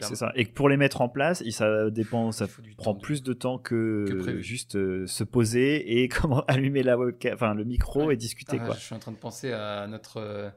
C'est 0.00 0.16
ça. 0.16 0.32
Et 0.34 0.46
pour 0.46 0.68
les 0.68 0.76
mettre 0.76 1.00
en 1.00 1.08
place, 1.08 1.42
ça 1.50 1.90
dépend, 1.90 2.32
ça 2.32 2.46
prend 2.76 2.94
plus 2.94 3.22
de 3.22 3.32
temps 3.32 3.58
que, 3.58 4.38
juste 4.40 4.76
euh, 4.76 5.06
se 5.06 5.24
poser 5.24 6.00
et 6.02 6.08
comment 6.08 6.44
allumer 6.46 6.82
la 6.82 6.96
webcam, 6.98 7.34
enfin 7.34 7.54
le 7.54 7.64
micro 7.64 8.10
et 8.10 8.16
discuter. 8.16 8.58
Ah, 8.60 8.66
quoi. 8.66 8.74
Je 8.74 8.80
suis 8.80 8.94
en 8.94 8.98
train 8.98 9.12
de 9.12 9.16
penser 9.16 9.52
à 9.52 9.86
notre. 9.86 10.18
Euh, 10.18 10.50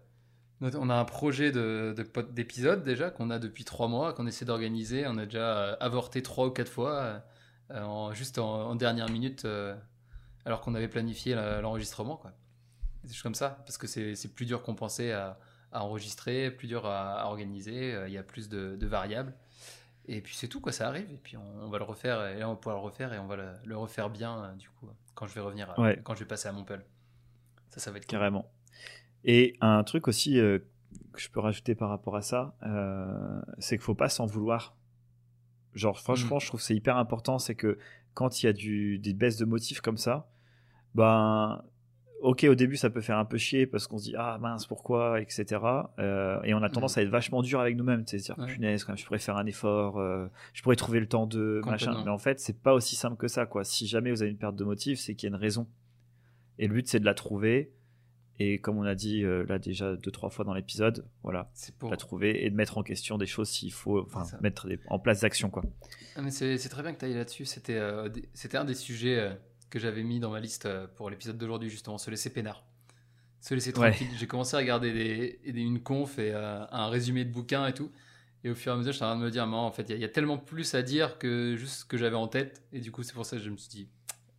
on 0.62 0.90
a 0.90 0.96
un 0.96 1.06
projet 1.06 1.52
de, 1.52 1.96
d'épisode 2.32 2.84
déjà 2.84 3.12
qu'on 3.12 3.30
a 3.30 3.40
depuis 3.40 3.64
trois 3.64 3.88
mois, 3.88 4.14
qu'on 4.14 4.28
essaie 4.28 4.46
d'organiser. 4.46 5.06
On 5.08 5.18
a 5.18 5.26
déjà 5.26 5.74
avorté 5.74 6.22
trois 6.22 6.48
ou 6.48 6.52
quatre 6.52 6.72
fois. 6.72 7.22
Euh, 7.72 7.84
en, 7.84 8.14
juste 8.14 8.40
en, 8.40 8.76
dernière 8.76 9.10
minute, 9.10 9.46
euh, 9.46 9.76
alors 10.46 10.62
qu'on 10.62 10.76
avait 10.76 10.88
planifié 10.88 11.36
l'enregistrement. 11.36 12.18
Quoi. 12.18 12.32
Des 13.04 13.14
choses 13.14 13.24
comme 13.24 13.36
ça, 13.36 13.62
parce 13.66 13.78
que 13.78 13.88
c'est 13.88 14.34
plus 14.34 14.46
dur 14.46 14.64
qu'on 14.64 14.76
pensait 14.76 15.12
à, 15.12 15.38
enregistrer, 15.72 16.50
plus 16.50 16.68
dur 16.68 16.86
à, 16.86 17.28
organiser, 17.28 17.94
euh, 17.94 18.08
il 18.08 18.14
y 18.14 18.18
a 18.18 18.24
plus 18.24 18.50
de, 18.50 18.86
variables. 18.86 19.34
Et 20.08 20.22
puis 20.22 20.36
c'est 20.36 20.48
tout, 20.48 20.60
quoi, 20.60 20.72
ça 20.72 20.88
arrive. 20.88 21.12
Et 21.12 21.18
puis 21.18 21.38
on, 21.38 21.70
va 21.70 21.78
le 21.78 21.84
refaire, 21.84 22.26
et 22.26 22.40
là 22.40 22.48
on 22.48 22.54
va 22.54 22.58
pouvoir 22.58 22.78
le 22.78 22.82
refaire, 22.82 23.14
et 23.14 23.20
on 23.20 23.28
va 23.28 23.36
le, 23.64 23.78
refaire 23.78 24.10
bien, 24.10 24.56
du 24.58 24.70
coup, 24.70 24.90
quand 25.14 25.28
je 25.28 25.36
vais 25.36 25.42
revenir, 25.42 25.76
quand 26.04 26.16
je 26.16 26.20
vais 26.20 26.28
passer 26.28 26.48
à 26.48 26.52
Montpellier. 26.52 26.86
Ça, 27.70 27.80
ça 27.80 27.92
va 27.92 27.98
être 27.98 28.08
Carrément. 28.08 28.52
Et 29.24 29.56
un 29.62 29.84
truc 29.84 30.08
aussi 30.08 30.34
que 30.34 30.64
je 31.18 31.30
peux 31.30 31.40
rajouter 31.40 31.76
par 31.76 31.90
rapport 31.90 32.16
à 32.16 32.24
ça, 32.24 32.56
c'est 33.60 33.78
qu'il 33.78 33.84
faut 33.84 33.94
pas 33.94 34.10
s'en 34.10 34.26
vouloir 34.26 34.79
Genre, 35.74 36.00
franchement, 36.00 36.38
mm. 36.38 36.42
je 36.42 36.48
trouve 36.48 36.62
c'est 36.62 36.76
hyper 36.76 36.98
important, 36.98 37.40
c'est 37.40 37.56
que 37.56 37.78
quand 38.14 38.42
il 38.42 38.48
y 38.48 38.50
a 38.50 38.54
du, 38.54 39.00
des 39.00 39.14
baisses 39.14 39.38
de 39.38 39.46
motifs 39.46 39.82
comme 39.82 39.98
ça, 39.98 40.30
ben, 40.96 41.64
ok, 42.22 42.46
au 42.50 42.56
début, 42.56 42.76
ça 42.76 42.90
peut 42.90 43.02
faire 43.02 43.18
un 43.18 43.26
peu 43.26 43.38
chier 43.38 43.68
parce 43.68 43.88
qu'on 43.88 43.98
se 43.98 44.06
dit, 44.06 44.16
ah 44.18 44.38
mince, 44.40 44.66
pourquoi, 44.66 45.22
etc. 45.22 45.62
Euh, 46.00 46.42
et 46.44 46.54
on 46.54 46.64
a 46.64 46.70
tendance 46.70 46.96
mm. 46.96 47.00
à 47.00 47.04
être 47.04 47.10
vachement 47.10 47.42
dur 47.42 47.60
avec 47.60 47.76
nous-mêmes, 47.76 48.04
c'est 48.06 48.18
dire, 48.18 48.36
punaise, 48.48 48.84
quand 48.84 48.94
même, 48.94 48.98
je 48.98 49.06
pourrais 49.06 49.20
faire 49.20 49.38
un 49.38 49.46
effort, 49.46 50.00
euh, 50.00 50.28
je 50.54 50.62
pourrais 50.62 50.76
trouver 50.76 51.00
le 51.00 51.08
temps 51.08 51.28
de 51.28 51.62
machin. 51.66 52.02
Mais 52.04 52.12
en 52.12 52.18
fait, 52.18 52.40
c'est 52.40 52.60
pas 52.62 52.74
aussi 52.74 52.96
simple 52.96 53.18
que 53.18 53.28
ça, 53.28 53.46
quoi. 53.46 53.64
Si 53.64 53.88
jamais 53.88 54.12
vous 54.12 54.22
avez 54.22 54.32
une 54.32 54.38
perte 54.38 54.56
de 54.56 54.64
motifs, 54.64 55.00
c'est 55.00 55.16
qu'il 55.16 55.30
y 55.30 55.32
a 55.32 55.36
une 55.36 55.42
raison. 55.42 55.68
Et 56.58 56.68
le 56.68 56.74
but, 56.74 56.88
c'est 56.88 57.00
de 57.00 57.06
la 57.06 57.14
trouver 57.14 57.72
et 58.40 58.60
comme 58.60 58.78
on 58.78 58.84
a 58.84 58.96
dit 58.96 59.24
euh, 59.24 59.46
là 59.48 59.60
déjà 59.60 59.98
deux 59.98 60.12
trois 60.12 60.30
fois 60.30 60.46
dans 60.46 60.54
l'épisode, 60.54 61.06
voilà, 61.24 61.52
pour... 61.78 61.92
la 61.92 61.98
trouver 61.98 62.46
et 62.46 62.50
de 62.50 62.56
mettre 62.56 62.78
en 62.78 62.84
question 62.84 63.18
des 63.18 63.26
choses 63.26 63.50
s'il 63.50 63.74
faut, 63.74 64.00
enfin 64.02 64.24
mettre 64.40 64.68
en 64.88 64.98
place 64.98 65.20
d'actions 65.20 65.50
quoi. 65.50 65.64
Ah, 66.16 66.22
mais 66.22 66.32
c'est 66.32 66.58
très 66.70 66.82
bien 66.82 66.94
que 66.94 67.00
tu 67.00 67.06
ailles 67.06 67.14
là-dessus. 67.16 67.46
C'était 67.46 67.76
euh, 67.76 68.08
c'était 68.34 68.58
un 68.58 68.64
des 68.64 68.76
sujets 68.76 69.20
euh, 69.20 69.34
que 69.70 69.78
j'avais 69.78 70.04
mis 70.04 70.22
dans 70.22 70.32
ma 70.32 70.40
liste 70.40 70.70
pour 70.96 71.10
l'épisode 71.10 71.38
d'aujourd'hui 71.38 71.70
justement, 71.70 71.98
se 71.98 72.10
laisser 72.10 72.30
peinard, 72.30 72.64
se 73.42 73.54
laisser 73.54 73.74
tranquille. 73.74 74.08
J'ai 74.18 74.28
commencé 74.28 74.56
à 74.56 74.60
regarder 74.60 74.94
des, 75.44 75.60
une 75.60 75.84
conf 75.84 76.18
et 76.18 76.34
un 76.34 76.88
résumé 76.88 77.26
de 77.26 77.32
bouquin 77.32 77.68
et 77.68 77.74
tout. 77.74 77.92
Et 78.46 78.50
au 78.50 78.56
fur 78.56 78.72
et 78.72 78.76
à 78.76 78.78
mesure, 78.78 78.94
je 78.94 78.96
suis 78.96 79.04
en 79.04 79.10
train 79.10 79.20
de 79.20 79.26
me 79.26 79.32
dire, 79.32 79.46
en 79.46 79.72
fait, 79.74 79.90
il 79.90 80.00
y, 80.00 80.06
a 80.06 80.08
tellement 80.08 80.38
plus 80.38 80.74
à 80.74 80.82
dire 80.82 81.18
que 81.18 81.58
juste 81.58 81.82
ce 81.82 81.86
que 81.86 81.98
j'avais 81.98 82.16
en 82.16 82.30
tête. 82.30 82.64
Et 82.72 82.80
du 82.80 82.90
coup, 82.90 83.04
c'est 83.04 83.14
pour 83.14 83.26
ça 83.26 83.36
que 83.36 83.44
je 83.44 83.50
me 83.50 83.58
suis 83.58 83.68
dit, 83.68 83.90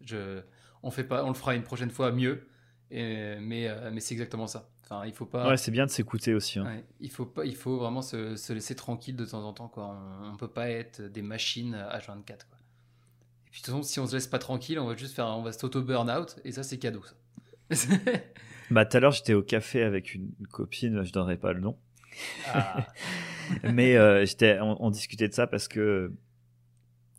je, 0.01 0.41
on 0.83 0.91
fait 0.91 1.05
pas, 1.05 1.23
on 1.23 1.29
le 1.29 1.35
fera 1.35 1.55
une 1.55 1.63
prochaine 1.63 1.91
fois 1.91 2.11
mieux 2.11 2.47
mais 2.91 3.69
euh, 3.69 3.91
mais 3.93 4.01
c'est 4.01 4.15
exactement 4.15 4.47
ça. 4.47 4.69
Enfin, 4.83 5.07
il 5.07 5.13
faut 5.13 5.27
pas. 5.27 5.49
Ouais, 5.49 5.57
c'est 5.57 5.71
bien 5.71 5.87
de 5.87 5.91
s'écouter 5.91 6.35
aussi. 6.35 6.59
Hein. 6.59 6.83
il 6.99 7.11
faut 7.11 7.27
pas, 7.27 7.45
il 7.45 7.55
faut 7.55 7.79
vraiment 7.79 8.03
se, 8.03 8.37
se, 8.37 8.53
laisser 8.53 8.75
tranquille 8.75 9.17
de 9.17 9.25
temps 9.25 9.45
en 9.45 9.53
temps. 9.53 9.69
Quoi. 9.69 9.97
On, 10.23 10.33
ne 10.33 10.37
peut 10.37 10.49
pas 10.49 10.69
être 10.69 11.03
des 11.03 11.23
machines 11.23 11.77
H24. 11.77 12.27
Quoi. 12.27 12.59
Et 13.47 13.51
puis 13.51 13.61
de 13.61 13.67
toute 13.67 13.75
façon, 13.75 13.83
si 13.83 14.01
on 14.01 14.07
se 14.07 14.15
laisse 14.15 14.27
pas 14.27 14.39
tranquille, 14.39 14.79
on 14.79 14.87
va 14.87 14.97
juste 14.97 15.15
faire, 15.15 15.27
on 15.27 15.43
va 15.43 15.53
s'auto 15.53 15.83
burn 15.83 16.11
out 16.11 16.37
et 16.45 16.53
ça 16.53 16.63
c'est 16.63 16.79
cadeau. 16.79 17.03
Ça. 17.71 17.95
bah 18.71 18.85
tout 18.85 18.97
à 18.97 19.01
l'heure 19.01 19.13
j'étais 19.13 19.35
au 19.35 19.43
café 19.43 19.83
avec 19.83 20.15
une, 20.15 20.33
copine, 20.51 21.05
je 21.05 21.13
donnerai 21.13 21.37
pas 21.37 21.53
le 21.53 21.61
nom. 21.61 21.77
Ah. 22.49 22.87
mais 23.73 23.97
euh, 23.97 24.25
j'étais, 24.25 24.59
on, 24.61 24.91
discutait 24.91 25.29
de 25.29 25.35
ça 25.35 25.47
parce 25.47 25.69
que 25.69 26.13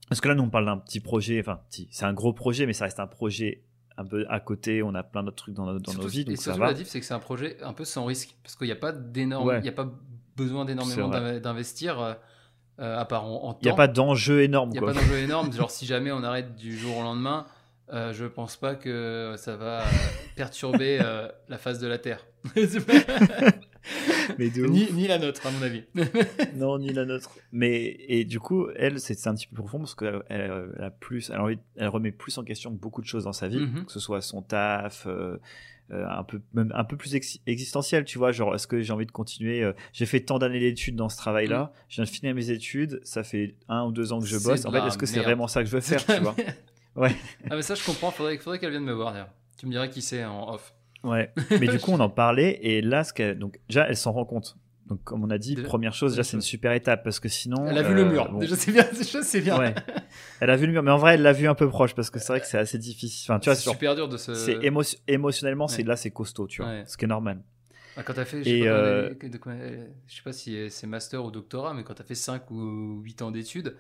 parce 0.10 0.19
que 0.19 0.27
là 0.27 0.36
nous 0.36 0.43
on 0.43 0.49
parle 0.49 0.65
d'un 0.65 0.77
petit 0.77 0.99
projet, 0.99 1.39
enfin 1.39 1.62
c'est 1.69 2.03
un 2.03 2.13
gros 2.13 2.34
projet, 2.34 2.65
mais 2.65 2.73
ça 2.73 2.86
reste 2.86 2.99
un 2.99 3.07
projet 3.07 3.63
un 3.97 4.06
peu 4.06 4.25
à 4.30 4.39
côté, 4.39 4.84
on 4.84 4.95
a 4.95 5.04
plein 5.04 5.23
d'autres 5.23 5.38
trucs 5.38 5.56
dans, 5.56 5.65
dans 5.65 5.93
nos 5.93 6.08
vies. 6.08 6.25
Donc 6.25 6.34
et 6.34 6.38
ça 6.38 6.54
va. 6.54 6.67
la 6.67 6.73
diff, 6.73 6.88
c'est 6.88 6.99
que 6.99 7.06
c'est 7.06 7.13
un 7.13 7.19
projet 7.19 7.58
un 7.62 7.73
peu 7.73 7.86
sans 7.86 8.06
risque, 8.06 8.36
parce 8.43 8.56
qu'il 8.56 8.67
n'y 8.67 8.73
a 8.73 8.77
pas 8.77 8.91
d'énorme, 8.91 9.58
il 9.60 9.65
y 9.65 9.69
a 9.69 9.73
pas 9.73 9.89
besoin 10.36 10.65
d'énormément 10.65 11.10
d'investir. 11.10 11.99
Euh, 11.99 12.13
euh, 12.80 12.97
à 12.97 13.06
part 13.06 13.25
en, 13.25 13.54
temps. 13.54 13.60
Il 13.62 13.65
n'y 13.65 13.71
a 13.71 13.75
pas 13.75 13.88
d'enjeu 13.88 14.41
énorme. 14.41 14.69
Il 14.69 14.73
n'y 14.73 14.80
a 14.80 14.82
pas 14.82 14.93
d'enjeu 14.93 15.17
énorme. 15.17 15.54
genre, 15.54 15.69
si 15.69 15.86
jamais 15.86 16.12
on 16.12 16.23
arrête 16.23 16.56
du 16.56 16.75
jour 16.75 16.97
au 16.97 17.04
lendemain, 17.04 17.45
euh, 17.93 18.12
je 18.12 18.25
pense 18.25 18.56
pas 18.56 18.73
que 18.73 19.36
ça 19.38 19.56
va 19.56 19.84
perturber 20.36 20.99
la 21.47 21.58
phase 21.60 21.80
de 21.80 21.88
la 21.88 21.99
Terre. 21.99 22.25
mais 24.38 24.50
ni, 24.50 25.08
la 25.08 25.17
nôtre, 25.17 25.46
à 25.46 25.52
mon 25.52 25.62
avis. 25.62 25.84
non, 26.56 26.80
ni 26.80 26.94
la 26.94 27.06
nôtre. 27.06 27.32
Mais 27.52 27.98
et 28.08 28.26
du 28.26 28.39
coup, 28.39 28.67
elle, 28.76 29.00
c'est 29.00 29.28
un 29.28 29.36
petit 29.36 29.48
peu 29.48 29.56
profond 29.56 29.80
parce 29.80 29.96
qu'elle 29.96 30.22
elle 30.30 30.74
a 30.80 30.89
plus, 30.91 31.32
elle, 31.32 31.60
elle, 31.76 31.88
remet 31.88 32.12
plus 32.12 32.38
en 32.38 32.44
question 32.44 32.72
beaucoup 32.72 33.02
de 33.02 33.08
choses 33.08 33.24
dans 33.24 33.34
sa 33.34 33.48
vie, 33.48 33.60
mhm. 33.60 33.86
que 33.86 33.91
ce 33.91 34.00
soit 34.00 34.22
son 34.22 34.41
taf. 34.41 35.08
Euh, 35.08 35.38
euh, 35.91 36.06
un 36.08 36.24
peu 36.24 36.39
même 36.54 36.72
un 36.74 36.86
peu 36.86 36.96
plus 36.96 37.13
existentiel 37.48 38.06
tu 38.06 38.17
vois 38.17 38.32
genre 38.32 38.56
est-ce 38.56 38.65
que 38.65 38.82
j'ai 38.82 38.94
envie 38.94 39.06
de 39.06 39.12
continuer 39.12 39.62
euh, 39.62 39.74
j'ai 39.91 40.06
fait 40.06 40.22
tant 40.22 40.39
d'années 40.39 40.62
d'études 40.62 40.96
dans 40.96 41.10
ce 41.10 41.17
travail 41.17 41.48
là 41.48 41.63
mhm. 41.63 41.70
je 41.89 41.96
viens 41.96 42.04
de 42.06 42.10
finir 42.10 42.34
mes 42.34 42.50
études 42.50 43.02
ça 43.04 43.24
fait 43.24 43.56
un 43.67 43.84
ou 43.84 43.91
deux 43.91 44.13
ans 44.13 44.22
que 44.22 44.26
je 44.26 44.38
bosse 44.38 44.63
en 44.63 44.72
fait 44.72 44.88
est-ce 44.88 44.98
que 44.98 45.06
c'est 45.06 45.20
vraiment 45.20 45.48
ça 45.48 45.62
que 45.63 45.67
je 45.67 45.76
veux 45.76 45.82
faire 45.82 46.06
tu 46.06 46.22
vois 46.22 46.36
ouais 46.96 47.13
ah 47.50 47.58
mais 47.58 47.62
ça 47.62 47.76
je 47.76 47.84
comprends 47.84 48.10
faudrait 48.10 48.38
faudrait 48.38 48.60
qu'elle 48.60 48.70
vienne 48.70 48.86
me 48.86 48.94
voir 48.94 49.12
d'ailleurs 49.12 49.34
tu 49.58 49.65
me 49.65 49.72
dirais 49.72 49.89
qui 49.89 50.02
c'est 50.02 50.24
en 50.24 50.54
off 50.54 50.74
Ouais, 51.04 51.34
mais 51.52 51.68
du 51.68 51.80
coup, 51.80 51.92
on 51.92 52.00
en 52.00 52.10
parlait 52.10 52.60
et 52.62 52.82
là, 52.82 53.04
ce 53.04 53.34
donc 53.34 53.60
déjà, 53.68 53.88
elle 53.88 53.98
s'en 53.98 54.12
rend 54.12 54.26
compte. 54.26 54.58
Donc, 54.88 55.04
comme 55.06 55.24
on 55.24 55.30
a 55.30 55.38
dit, 55.38 55.56
première 55.56 55.94
chose, 55.94 56.12
déjà, 56.12 56.24
c'est 56.24 56.36
une 56.36 56.42
super 56.42 56.74
étape 56.74 57.04
parce 57.04 57.22
que 57.22 57.30
sinon. 57.30 57.66
Elle 57.66 57.78
a 57.78 57.82
vu 57.82 57.94
le 57.94 58.02
euh, 58.02 58.10
mur. 58.10 58.30
Déjà, 58.40 58.56
c'est 58.58 58.74
bien. 58.74 58.84
c'est 59.24 59.40
bien. 59.40 59.58
Ouais. 59.58 59.74
Elle 60.42 60.50
a 60.50 60.58
vu 60.58 60.66
le 60.66 60.74
mur, 60.74 60.84
mais 60.84 60.92
en 60.92 60.98
vrai, 60.98 61.14
elle 61.14 61.22
l'a 61.22 61.32
vu 61.32 61.48
un 61.48 61.56
peu 61.56 61.70
proche 61.70 61.96
parce 61.96 62.10
que 62.10 62.20
c'est 62.20 62.28
vrai 62.28 62.42
que 62.42 62.46
c'est 62.46 62.58
assez 62.58 62.78
difficile. 62.78 63.32
Enfin, 63.32 63.40
tu 63.40 63.50
vois, 63.50 63.56
c'est 63.56 63.70
super 63.70 63.96
dur 63.96 64.10
de 64.10 64.18
se. 64.18 64.34
C'est 64.34 64.60
émotionnellement, 65.08 65.68
c'est 65.68 65.84
là, 65.84 65.96
c'est 65.96 66.12
costaud, 66.12 66.48
tu 66.48 66.62
vois, 66.62 66.86
ce 66.86 66.98
qui 66.98 67.06
est 67.06 67.08
normal. 67.08 67.42
Ah, 67.98 68.04
quand 68.04 68.14
t'as 68.14 68.24
fait, 68.24 68.40
je 68.40 68.50
sais, 68.50 68.60
pas, 68.62 68.66
euh, 68.68 69.14
je 70.08 70.16
sais 70.16 70.22
pas 70.24 70.32
si 70.32 70.70
c'est 70.70 70.88
master 70.88 71.26
ou 71.26 71.30
doctorat, 71.30 71.74
mais 71.74 71.84
quand 71.84 71.94
t'as 71.94 72.06
fait 72.06 72.16
5 72.16 72.50
ou 72.50 73.02
8 73.04 73.22
ans 73.22 73.32
d'études, 73.32 73.76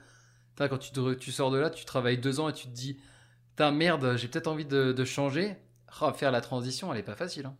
quand 0.57 0.77
tu, 0.77 0.91
tu 1.17 1.31
sors 1.31 1.49
de 1.49 1.57
là, 1.57 1.69
tu 1.69 1.85
travailles 1.85 2.17
2 2.17 2.39
ans 2.39 2.49
et 2.49 2.53
tu 2.53 2.67
te 2.67 2.73
dis, 2.73 2.99
t'as 3.55 3.71
merde, 3.71 4.17
j'ai 4.17 4.27
peut-être 4.27 4.47
envie 4.47 4.65
de, 4.65 4.91
de 4.91 5.05
changer. 5.05 5.55
Oh, 6.01 6.11
faire 6.13 6.31
la 6.31 6.41
transition, 6.41 6.93
elle 6.93 6.99
est 6.99 7.03
pas 7.03 7.15
facile. 7.15 7.45
Hein. 7.47 7.55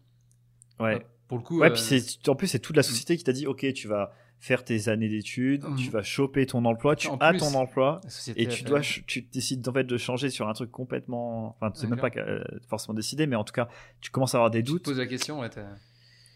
Ouais. 0.79 1.05
pour 1.27 1.37
le 1.37 1.43
coup. 1.43 1.59
Ouais, 1.59 1.67
euh, 1.67 1.73
puis 1.73 1.81
c'est, 1.81 2.27
en 2.29 2.35
plus, 2.35 2.47
c'est 2.47 2.59
toute 2.59 2.75
la 2.77 2.83
société 2.83 3.15
qui 3.17 3.23
t'a 3.23 3.33
dit 3.33 3.45
Ok, 3.47 3.65
tu 3.73 3.87
vas 3.87 4.11
faire 4.39 4.63
tes 4.63 4.89
années 4.89 5.07
d'études, 5.09 5.63
tu 5.77 5.91
vas 5.91 6.01
choper 6.01 6.47
ton 6.47 6.65
emploi, 6.65 6.95
tu 6.95 7.07
En 7.09 7.17
as 7.17 7.29
plus, 7.29 7.37
ton 7.39 7.53
emploi, 7.53 8.01
et 8.35 8.47
tu 8.47 8.63
dois, 8.63 8.79
tu 8.81 9.21
décides 9.21 9.67
en 9.67 9.73
fait 9.73 9.83
de 9.83 9.97
changer 9.97 10.29
sur 10.31 10.47
un 10.49 10.53
truc 10.53 10.71
complètement. 10.71 11.55
Enfin, 11.61 11.71
c'est 11.75 11.87
même 11.87 11.99
pas 11.99 12.09
euh, 12.17 12.43
forcément 12.67 12.95
décidé, 12.95 13.27
mais 13.27 13.35
en 13.35 13.43
tout 13.43 13.53
cas, 13.53 13.67
tu 13.99 14.09
commences 14.09 14.33
à 14.33 14.39
avoir 14.39 14.49
des 14.49 14.59
Tu 14.59 14.65
te 14.65 14.71
doutes. 14.71 14.83
poses 14.85 14.97
la 14.97 15.05
question, 15.05 15.39
ouais. 15.41 15.49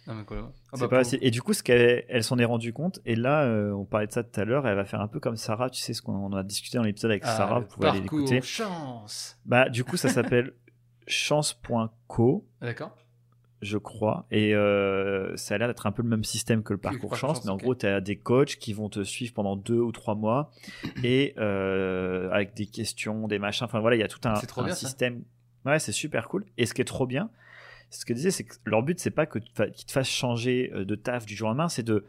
Non, 0.07 0.13
mais 0.13 0.23
quoi. 0.23 0.37
Ah 0.71 0.75
C'est 0.75 0.81
bah, 0.81 0.87
pas 0.99 1.01
pour- 1.01 1.13
Et 1.19 1.31
du 1.31 1.41
coup, 1.41 1.53
ce 1.53 1.63
qu'elle 1.63 2.05
elle 2.07 2.23
s'en 2.23 2.37
est 2.37 2.45
rendu 2.45 2.73
compte, 2.73 2.99
et 3.07 3.15
là, 3.15 3.45
euh, 3.45 3.71
on 3.71 3.85
parlait 3.85 4.05
de 4.05 4.11
ça 4.11 4.23
tout 4.23 4.39
à 4.39 4.45
l'heure, 4.45 4.67
elle 4.67 4.75
va 4.75 4.85
faire 4.85 5.01
un 5.01 5.07
peu 5.07 5.19
comme 5.19 5.35
Sarah, 5.35 5.71
tu 5.71 5.81
sais 5.81 5.95
ce 5.95 6.03
qu'on 6.03 6.13
on 6.13 6.33
a 6.33 6.43
discuté 6.43 6.77
dans 6.77 6.83
l'épisode 6.83 7.09
avec 7.09 7.23
Ah, 7.25 7.35
Sarah, 7.35 7.59
vous 7.61 7.65
pouvez 7.65 7.87
aller 7.87 8.01
l'écouter. 8.01 8.39
chance. 8.41 9.39
Bah, 9.45 9.67
du 9.67 9.83
coup, 9.83 9.97
ça 9.97 10.09
s'appelle 10.09 10.53
chance.co, 11.07 12.45
D'accord. 12.61 12.95
je 13.61 13.77
crois, 13.77 14.25
et 14.31 14.53
euh, 14.55 15.35
ça 15.37 15.55
a 15.55 15.57
l'air 15.57 15.67
d'être 15.67 15.85
un 15.87 15.91
peu 15.91 16.01
le 16.01 16.09
même 16.09 16.23
système 16.23 16.63
que 16.63 16.73
le 16.73 16.79
parcours 16.79 17.15
chance, 17.15 17.37
chance, 17.37 17.45
mais 17.45 17.51
en 17.51 17.57
gros, 17.57 17.75
tu 17.75 17.85
as 17.85 18.01
des 18.01 18.17
coachs 18.17 18.55
qui 18.57 18.73
vont 18.73 18.89
te 18.89 19.03
suivre 19.03 19.33
pendant 19.33 19.55
deux 19.55 19.79
ou 19.79 19.91
trois 19.91 20.15
mois, 20.15 20.51
et 21.03 21.33
euh, 21.37 22.29
avec 22.31 22.53
des 22.55 22.65
questions, 22.65 23.27
des 23.27 23.39
machins, 23.39 23.65
enfin 23.65 23.79
voilà, 23.79 23.95
il 23.95 23.99
y 23.99 24.03
a 24.03 24.07
tout 24.07 24.19
un, 24.27 24.35
C'est 24.35 24.47
trop 24.47 24.61
un 24.61 24.65
bien, 24.65 24.73
ça. 24.75 24.87
système. 24.87 25.23
Ouais, 25.65 25.79
c'est 25.79 25.91
super 25.91 26.27
cool. 26.27 26.45
Et 26.57 26.65
ce 26.65 26.73
qui 26.73 26.81
est 26.81 26.85
trop 26.85 27.07
bien, 27.07 27.29
c'est 27.89 28.01
ce 28.01 28.05
que 28.05 28.13
je 28.13 28.17
disais, 28.17 28.31
c'est 28.31 28.43
que 28.43 28.55
leur 28.65 28.83
but, 28.83 28.99
c'est 28.99 29.11
pas 29.11 29.25
que 29.25 29.39
qu'ils 29.39 29.85
te 29.85 29.91
fassent 29.91 30.09
changer 30.09 30.71
euh, 30.73 30.85
de 30.85 30.95
taf 30.95 31.25
du 31.25 31.35
jour 31.35 31.47
au 31.47 31.49
lendemain, 31.51 31.69
c'est 31.69 31.83
de 31.83 32.05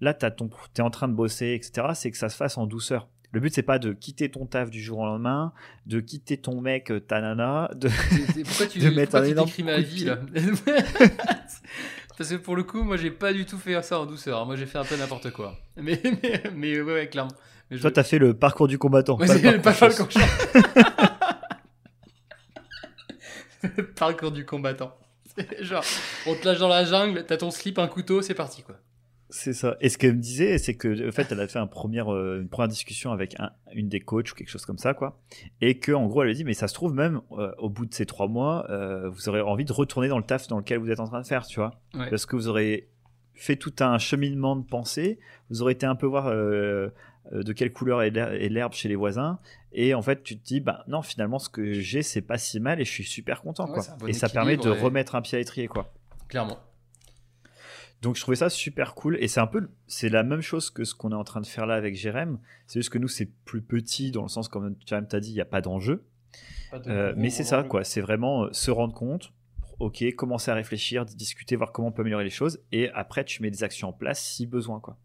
là, 0.00 0.12
tu 0.12 0.26
es 0.26 0.80
en 0.80 0.90
train 0.90 1.08
de 1.08 1.14
bosser, 1.14 1.52
etc. 1.54 1.88
C'est 1.94 2.10
que 2.10 2.16
ça 2.18 2.28
se 2.28 2.36
fasse 2.36 2.58
en 2.58 2.66
douceur. 2.66 3.08
Le 3.32 3.40
but, 3.40 3.52
c'est 3.54 3.62
pas 3.62 3.78
de 3.78 3.92
quitter 3.92 4.30
ton 4.30 4.46
taf 4.46 4.70
du 4.70 4.80
jour 4.80 4.98
au 5.00 5.04
lendemain, 5.04 5.52
de 5.86 6.00
quitter 6.00 6.36
ton 6.38 6.60
mec, 6.60 6.90
euh, 6.90 7.00
ta 7.00 7.20
nana, 7.20 7.70
de... 7.74 7.88
Pourquoi 8.44 8.66
tu, 8.70 8.78
De 8.78 8.88
mettre 8.90 9.10
pourquoi 9.12 9.20
un 9.20 9.24
tu 9.24 9.30
énorme 9.32 9.50
ma 9.64 9.78
vie 9.80 10.04
là 10.04 10.18
Parce 12.16 12.30
que 12.30 12.36
pour 12.36 12.56
le 12.56 12.62
coup, 12.62 12.82
moi 12.82 12.96
j'ai 12.96 13.10
pas 13.10 13.34
du 13.34 13.44
tout 13.44 13.58
fait 13.58 13.80
ça 13.82 14.00
en 14.00 14.06
douceur. 14.06 14.46
Moi 14.46 14.56
j'ai 14.56 14.64
fait 14.64 14.78
un 14.78 14.84
peu 14.84 14.96
n'importe 14.96 15.30
quoi. 15.32 15.54
Mais, 15.76 16.00
mais, 16.02 16.42
mais 16.54 16.80
ouais, 16.80 16.92
ouais, 16.94 17.08
clairement. 17.08 17.32
Mais 17.70 17.76
je- 17.76 17.82
Toi, 17.82 17.90
t'as 17.90 18.04
fait 18.04 18.18
le 18.18 18.32
parcours 18.32 18.68
du 18.68 18.78
combattant. 18.78 19.18
Ouais, 19.18 19.26
pas 19.26 19.34
le 19.34 19.40
c'est 19.40 19.58
pas 19.58 19.72
parcours 19.74 20.08
le 23.76 23.86
parcours 23.86 24.30
du 24.32 24.46
combattant. 24.46 24.96
Genre, 25.60 25.84
on 26.26 26.34
te 26.34 26.46
lâche 26.46 26.58
dans 26.58 26.68
la 26.68 26.84
jungle, 26.84 27.24
t'as 27.26 27.36
ton 27.36 27.50
slip, 27.50 27.78
un 27.78 27.88
couteau, 27.88 28.22
c'est 28.22 28.32
parti 28.34 28.62
quoi. 28.62 28.76
C'est 29.28 29.52
ça. 29.54 29.76
Et 29.80 29.88
ce 29.88 29.98
qu'elle 29.98 30.14
me 30.14 30.20
disait, 30.20 30.56
c'est 30.58 30.74
que 30.74 31.08
en 31.08 31.12
fait, 31.12 31.26
elle 31.32 31.40
a 31.40 31.48
fait 31.48 31.58
un 31.58 31.66
premier, 31.66 32.00
euh, 32.06 32.40
une 32.40 32.48
première 32.48 32.68
discussion 32.68 33.10
avec 33.10 33.38
un- 33.40 33.50
une 33.72 33.88
des 33.88 34.00
coachs 34.00 34.30
ou 34.30 34.34
quelque 34.36 34.48
chose 34.50 34.64
comme 34.64 34.78
ça, 34.78 34.94
quoi. 34.94 35.18
Et 35.60 35.78
que 35.78 35.90
en 35.92 36.06
gros, 36.06 36.22
elle 36.22 36.30
a 36.30 36.32
dit, 36.34 36.44
mais 36.44 36.54
ça 36.54 36.68
se 36.68 36.74
trouve 36.74 36.94
même 36.94 37.20
euh, 37.32 37.50
au 37.58 37.68
bout 37.68 37.86
de 37.86 37.94
ces 37.94 38.06
trois 38.06 38.28
mois, 38.28 38.66
euh, 38.70 39.08
vous 39.08 39.28
aurez 39.28 39.40
envie 39.40 39.64
de 39.64 39.72
retourner 39.72 40.06
dans 40.08 40.18
le 40.18 40.24
taf 40.24 40.46
dans 40.46 40.58
lequel 40.58 40.78
vous 40.78 40.90
êtes 40.90 41.00
en 41.00 41.06
train 41.06 41.20
de 41.20 41.26
faire, 41.26 41.44
tu 41.46 41.58
vois, 41.58 41.80
Ouais. 41.94 42.08
parce 42.08 42.24
que 42.24 42.36
vous 42.36 42.46
aurez 42.48 42.88
fait 43.34 43.56
tout 43.56 43.74
un 43.80 43.98
cheminement 43.98 44.54
de 44.56 44.64
pensée, 44.64 45.18
vous 45.50 45.60
aurez 45.60 45.72
été 45.72 45.86
un 45.86 45.96
peu 45.96 46.06
voir 46.06 46.30
de 46.30 47.52
quelle 47.52 47.72
couleur 47.72 48.02
est 48.02 48.10
l'her- 48.10 48.32
est 48.32 48.48
l'herbe 48.48 48.72
chez 48.72 48.88
les 48.88 48.94
voisins, 48.94 49.38
et 49.72 49.92
en 49.94 50.00
fait, 50.02 50.22
tu 50.22 50.38
te 50.38 50.44
dis, 50.44 50.60
bah 50.60 50.84
non, 50.86 51.02
finalement, 51.02 51.38
ce 51.40 51.48
que 51.50 51.72
j'ai, 51.72 52.02
c'est 52.02 52.22
pas 52.22 52.38
si 52.38 52.60
mal, 52.60 52.80
et 52.80 52.84
je 52.84 52.90
suis 52.92 53.04
super 53.04 53.42
content, 53.42 53.66
Ouais, 53.66 53.74
quoi. 53.74 53.82
bon 53.98 54.06
et 54.06 54.12
ça 54.12 54.28
permet 54.28 54.56
de 54.56 54.70
remettre 54.70 55.16
un 55.16 55.20
pied 55.22 55.34
à 55.36 55.38
l'étrier, 55.40 55.66
quoi. 55.66 55.92
Clairement. 56.28 56.58
Donc 58.02 58.16
je 58.16 58.20
trouvais 58.20 58.36
ça 58.36 58.50
super 58.50 58.94
cool 58.94 59.16
et 59.20 59.26
c'est 59.28 59.40
un 59.40 59.46
peu 59.46 59.68
c'est 59.86 60.08
la 60.10 60.22
même 60.22 60.42
chose 60.42 60.70
que 60.70 60.84
ce 60.84 60.94
qu'on 60.94 61.12
est 61.12 61.16
en 61.16 61.24
train 61.24 61.40
de 61.40 61.46
faire 61.46 61.66
là 61.66 61.74
avec 61.74 61.96
Jérém. 61.96 62.38
C'est 62.66 62.78
juste 62.80 62.90
que 62.90 62.98
nous 62.98 63.08
c'est 63.08 63.26
plus 63.44 63.62
petit 63.62 64.10
dans 64.10 64.22
le 64.22 64.28
sens 64.28 64.48
comme 64.48 64.76
Jérém 64.86 65.06
t'a 65.08 65.18
dit 65.20 65.30
il 65.30 65.34
n'y 65.34 65.40
a 65.40 65.44
pas 65.46 65.60
d'enjeu. 65.62 66.04
Euh, 66.86 67.14
mais 67.16 67.30
c'est 67.30 67.44
ça 67.44 67.62
quoi. 67.62 67.84
C'est 67.84 68.00
vraiment 68.02 68.44
euh, 68.44 68.52
se 68.52 68.70
rendre 68.70 68.94
compte. 68.94 69.32
Ok, 69.78 70.02
commencer 70.16 70.50
à 70.50 70.54
réfléchir, 70.54 71.04
discuter, 71.04 71.54
voir 71.56 71.72
comment 71.72 71.88
on 71.88 71.92
peut 71.92 72.02
améliorer 72.02 72.24
les 72.24 72.30
choses 72.30 72.60
et 72.72 72.90
après 72.90 73.24
tu 73.24 73.42
mets 73.42 73.50
des 73.50 73.62
actions 73.64 73.88
en 73.88 73.92
place 73.92 74.22
si 74.22 74.46
besoin 74.46 74.80
quoi. 74.80 74.98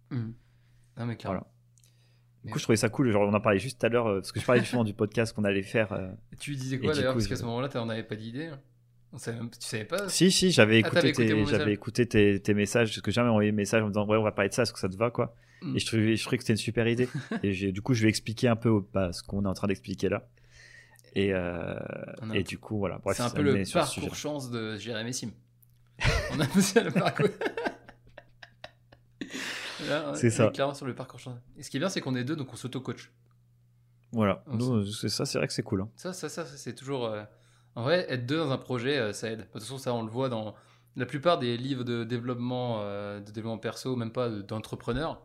Non 0.98 1.06
mais 1.06 1.16
clairement. 1.16 1.48
Du 2.44 2.52
coup 2.52 2.58
je 2.60 2.64
trouvais 2.64 2.78
ça 2.78 2.90
cool. 2.90 3.12
Genre 3.12 3.22
on 3.28 3.34
en 3.34 3.40
parlait 3.42 3.60
juste 3.60 3.80
tout 3.80 3.86
à 3.86 3.90
l'heure 3.90 4.08
euh, 4.08 4.16
parce 4.20 4.32
que 4.32 4.40
je 4.40 4.46
parlais 4.46 4.62
justement 4.62 4.84
du 4.84 4.94
podcast 4.94 5.34
qu'on 5.34 5.44
allait 5.46 5.62
faire. 5.62 5.94
euh. 5.94 6.10
Tu 6.40 6.56
disais 6.56 6.78
quoi 6.80 6.94
d'ailleurs? 6.94 7.14
Parce 7.14 7.28
qu'à 7.28 7.36
ce 7.36 7.44
moment-là, 7.46 7.70
t'en 7.70 7.88
avais 7.90 8.04
pas 8.04 8.16
d'idée. 8.16 8.48
hein. 8.48 8.60
Tu 9.18 9.32
savais 9.60 9.86
pas? 9.86 10.08
Si 10.10 10.32
si 10.32 10.52
j'avais 10.52 10.82
Ah, 10.84 10.88
écouté, 10.88 11.12
tes, 11.12 11.46
j'avais 11.46 11.74
écouté 11.74 12.08
tes, 12.08 12.40
tes 12.42 12.54
messages 12.54 12.90
parce 12.90 13.02
que 13.02 13.12
jamais 13.12 13.30
envoyé 13.30 13.52
des 13.52 13.56
messages 13.56 13.82
en 13.84 13.88
me 13.88 13.92
disant 13.92 14.08
ouais 14.08 14.18
on 14.18 14.24
va 14.24 14.32
parler 14.32 14.50
de 14.50 14.54
ça 14.54 14.64
est-ce 14.64 14.72
que 14.72 14.80
ça 14.80 14.88
te 14.90 14.96
va 14.96 15.12
quoi? 15.12 15.36
Mm. 15.62 15.76
Et 15.76 15.80
je 15.80 15.86
trouvais, 15.86 16.16
je 16.16 16.22
trouvais 16.24 16.38
que 16.38 16.44
c'était 16.44 16.54
une 16.54 16.58
super 16.58 16.88
idée. 16.88 17.10
et 17.44 17.72
du 17.72 17.82
coup, 17.82 17.94
je 17.94 18.04
vais 18.04 18.10
expliquer 18.10 18.48
un 18.48 18.56
peu 18.56 18.82
bah, 18.94 19.12
ce 19.12 19.22
qu'on 19.22 19.44
est 19.44 19.48
en 19.48 19.54
train 19.54 19.68
d'expliquer 19.68 20.10
là. 20.10 20.28
Et, 21.14 21.34
euh, 21.34 21.76
a- 21.78 22.16
et 22.34 22.44
du 22.44 22.58
coup, 22.58 22.78
voilà. 22.78 23.02
C'est 23.14 23.22
un 23.22 23.30
peu 23.30 23.42
le 23.42 23.62
parcours 23.74 24.16
chance 24.16 24.50
de 24.50 24.78
Jérémy 24.78 25.14
Sim. 25.14 25.32
On 26.32 26.40
a 26.40 26.48
poussé 26.48 26.82
le 26.82 26.92
parcours. 26.92 27.28
C'est 30.16 30.30
ça. 30.30 30.50
Clairement 30.50 30.74
sur 30.74 30.86
le 30.86 30.96
parcours 30.96 31.20
chance. 31.20 31.38
Et 31.58 31.64
ce 31.64 31.70
qui 31.70 31.78
est 31.78 31.80
bien, 31.80 31.90
c'est 31.90 32.02
qu'on 32.02 32.16
est 32.16 32.24
deux, 32.24 32.36
donc 32.36 32.52
on 32.54 32.56
s'auto-coach. 32.56 33.12
Voilà. 34.14 34.44
C'est 35.00 35.10
ça, 35.10 35.26
c'est 35.26 35.38
vrai 35.38 35.48
que 35.48 35.54
c'est 35.54 35.64
cool. 35.64 35.82
hein. 35.82 35.90
Ça, 35.96 36.14
ça, 36.14 36.30
ça, 36.30 36.46
ça, 36.46 36.58
c'est 36.58 36.76
toujours. 36.76 37.06
euh, 37.06 37.24
En 37.76 37.84
vrai, 37.84 38.06
être 38.10 38.26
deux 38.26 38.38
dans 38.38 38.52
un 38.52 38.58
projet, 38.58 38.98
euh, 38.98 39.14
ça 39.14 39.30
aide. 39.32 39.40
De 39.40 39.44
toute 39.44 39.54
façon, 39.62 39.78
ça, 39.78 39.94
on 39.94 40.04
le 40.04 40.10
voit 40.12 40.30
dans 40.30 40.56
la 40.96 41.06
plupart 41.06 41.40
des 41.40 41.58
livres 41.58 41.84
de 41.84 42.04
développement, 42.04 42.80
euh, 42.82 43.20
de 43.20 43.32
développement 43.32 43.58
perso, 43.58 43.96
même 43.96 44.12
pas 44.12 44.30
de- 44.30 44.42
d'entrepreneurs. 44.42 45.22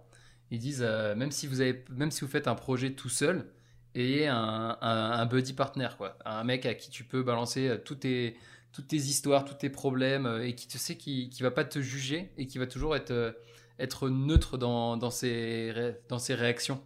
Ils 0.50 0.59
disent, 0.61 0.82
euh, 0.87 1.14
même, 1.16 1.32
si 1.32 1.46
vous 1.48 1.61
avez, 1.61 1.85
même 1.90 2.11
si 2.11 2.20
vous 2.20 2.30
faites 2.30 2.46
un 2.46 2.54
projet 2.54 2.92
tout 2.92 3.09
seul, 3.09 3.50
ayez 3.96 4.28
un, 4.28 5.26
buddy 5.26 5.54
partner, 5.54 5.88
quoi. 5.96 6.16
Un 6.24 6.44
mec 6.44 6.66
à 6.66 6.74
qui 6.74 6.90
tu 6.90 7.02
peux 7.04 7.22
balancer 7.22 7.80
toutes 7.85 8.00
tes, 8.00 8.37
toutes 8.72 8.88
tes 8.88 8.96
histoires, 8.96 9.44
tous 9.44 9.54
tes 9.54 9.70
problèmes, 9.70 10.40
et 10.42 10.54
qui 10.54 10.68
te 10.68 10.78
sait 10.78 10.96
qui, 10.96 11.30
qui 11.30 11.42
va 11.42 11.50
pas 11.50 11.64
te 11.64 11.80
juger 11.80 12.30
et 12.37 12.46
qui 12.46 12.59
va 12.59 12.66
toujours 12.66 12.94
être, 12.94 14.09
neutre 14.09 14.59
dans, 14.59 15.11
ses, 15.11 15.72
dans 16.09 16.18
ses 16.18 16.35
réactions. 16.35 16.80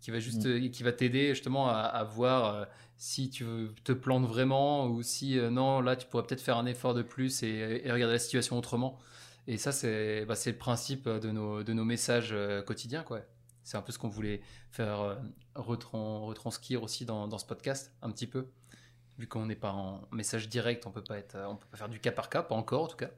Qui 0.00 0.10
va 0.10 0.18
juste, 0.18 0.46
euh, 0.46 0.68
qui 0.68 0.82
va 0.82 0.92
t'aider 0.92 1.28
justement 1.34 1.68
à, 1.68 1.74
à 1.80 2.04
voir 2.04 2.54
euh, 2.54 2.64
si 2.96 3.28
tu 3.30 3.44
veux- 3.44 3.74
te 3.84 3.92
plantes 3.92 4.24
vraiment 4.26 4.86
ou 4.86 5.02
si 5.02 5.38
euh, 5.38 5.50
non, 5.50 5.80
là 5.82 5.94
tu 5.96 6.06
pourrais 6.06 6.24
peut-être 6.26 6.40
faire 6.40 6.56
un 6.56 6.66
effort 6.66 6.94
de 6.94 7.02
plus 7.02 7.42
et, 7.42 7.82
et 7.84 7.92
regarder 7.92 8.14
la 8.14 8.18
situation 8.18 8.56
autrement. 8.56 8.98
Et 9.46 9.56
ça, 9.58 9.72
c'est 9.72 10.24
bah, 10.26 10.36
c'est 10.36 10.52
le 10.52 10.58
principe 10.58 11.08
de 11.08 11.30
nos, 11.30 11.62
de 11.62 11.72
nos 11.72 11.84
messages 11.84 12.34
quotidiens. 12.66 13.02
quoi. 13.02 13.20
C'est 13.62 13.76
un 13.76 13.82
peu 13.82 13.92
ce 13.92 13.98
qu'on 13.98 14.08
voulait 14.08 14.40
faire 14.70 15.18
retran- 15.54 16.24
retranscrire 16.26 16.82
aussi 16.82 17.04
dans, 17.04 17.28
dans 17.28 17.38
ce 17.38 17.46
podcast, 17.46 17.92
un 18.02 18.10
petit 18.10 18.26
peu. 18.26 18.46
Vu 19.18 19.26
qu'on 19.26 19.44
n'est 19.46 19.54
pas 19.56 19.72
en 19.72 20.02
message 20.12 20.48
direct, 20.48 20.86
on 20.86 20.90
peut 20.92 21.04
pas 21.04 21.18
être, 21.18 21.36
on 21.48 21.56
peut 21.56 21.66
pas 21.70 21.76
faire 21.76 21.88
du 21.90 22.00
cas 22.00 22.10
par 22.12 22.30
cas, 22.30 22.42
pas 22.42 22.54
encore 22.54 22.84
en 22.84 22.86
tout 22.86 22.96
cas. 22.96 23.10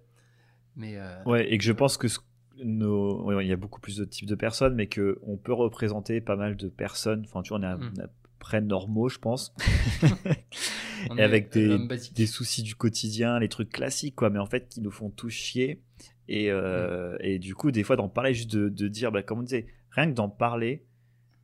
Mais 0.74 0.96
euh, 0.96 1.22
Ouais, 1.26 1.52
et 1.52 1.58
que 1.58 1.64
je 1.64 1.72
pense 1.72 1.96
que 1.96 2.08
ce- 2.08 2.18
nos... 2.64 3.40
il 3.40 3.46
y 3.46 3.52
a 3.52 3.56
beaucoup 3.56 3.80
plus 3.80 3.96
de 3.96 4.04
types 4.04 4.28
de 4.28 4.34
personnes, 4.34 4.74
mais 4.74 4.88
qu'on 4.88 5.36
peut 5.36 5.52
représenter 5.52 6.20
pas 6.20 6.36
mal 6.36 6.56
de 6.56 6.68
personnes. 6.68 7.22
Enfin, 7.26 7.42
tu 7.42 7.50
vois, 7.50 7.58
on 7.58 7.62
est 7.62 7.66
à, 7.66 7.76
Mm. 7.76 8.00
à 8.00 8.06
peu 8.08 8.28
près 8.38 8.60
normaux, 8.60 9.08
je 9.08 9.18
pense. 9.18 9.54
et 11.16 11.22
avec 11.22 11.52
des, 11.52 12.26
soucis 12.26 12.62
du 12.62 12.74
quotidien, 12.74 13.38
les 13.38 13.48
trucs 13.48 13.70
classiques, 13.70 14.16
quoi, 14.16 14.30
mais 14.30 14.38
en 14.38 14.46
fait, 14.46 14.68
qui 14.68 14.80
nous 14.80 14.90
font 14.90 15.10
tous 15.10 15.30
chier. 15.30 15.82
Et, 16.28 16.50
euh, 16.50 17.16
et 17.20 17.38
du 17.38 17.54
coup, 17.54 17.70
des 17.70 17.82
fois, 17.84 17.96
d'en 17.96 18.08
parler, 18.08 18.34
juste 18.34 18.50
de, 18.50 18.68
de 18.68 18.88
dire, 18.88 19.12
bah, 19.12 19.22
comme 19.22 19.40
on 19.40 19.42
disait, 19.42 19.66
rien 19.90 20.08
que 20.08 20.14
d'en 20.14 20.28
parler, 20.28 20.84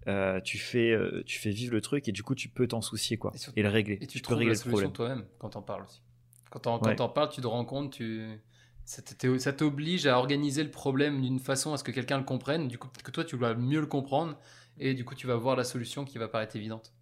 euh, 0.06 0.40
tu, 0.40 0.58
fais, 0.58 0.90
euh, 0.92 1.22
tu 1.26 1.38
fais 1.38 1.50
vivre 1.50 1.74
le 1.74 1.80
truc 1.80 2.08
et 2.08 2.12
du 2.12 2.22
coup, 2.22 2.34
tu 2.34 2.48
peux 2.48 2.66
t'en 2.66 2.80
soucier, 2.80 3.18
quoi, 3.18 3.32
Et 3.56 3.62
le 3.62 3.68
régler. 3.68 3.98
Et 4.00 4.06
tu, 4.06 4.18
peux 4.18 4.22
trouves 4.22 4.38
régler 4.38 4.52
la 4.54 4.58
solution 4.58 4.90
toi-même 4.90 5.24
quand 5.38 5.50
t'en 5.50 5.62
parles 5.62 5.84
aussi. 5.84 6.02
Quand 6.50 6.60
t'en 6.60 6.76
Ouais. 6.76 6.80
quand 6.82 6.94
t'en 6.94 7.08
parles, 7.10 7.28
tu 7.28 7.40
te 7.42 7.46
rends 7.46 7.64
compte, 7.64 7.92
tu... 7.92 8.40
ça 8.88 9.52
t'oblige 9.52 10.06
à 10.06 10.18
organiser 10.18 10.64
le 10.64 10.70
problème 10.70 11.20
d'une 11.20 11.38
façon 11.40 11.74
à 11.74 11.76
ce 11.76 11.84
que 11.84 11.92
quelqu'un 11.92 12.16
le 12.16 12.24
comprenne. 12.24 12.68
Du 12.68 12.78
coup, 12.78 12.88
que 13.04 13.10
toi, 13.10 13.22
tu 13.24 13.36
vas 13.36 13.54
mieux 13.54 13.80
le 13.80 13.86
comprendre 13.86 14.38
et 14.78 14.94
du 14.94 15.04
coup, 15.04 15.14
tu 15.14 15.26
vas 15.26 15.36
voir 15.36 15.56
la 15.56 15.64
solution 15.64 16.06
qui 16.06 16.16
va 16.16 16.26
paraître 16.28 16.56
évidente. 16.56 16.94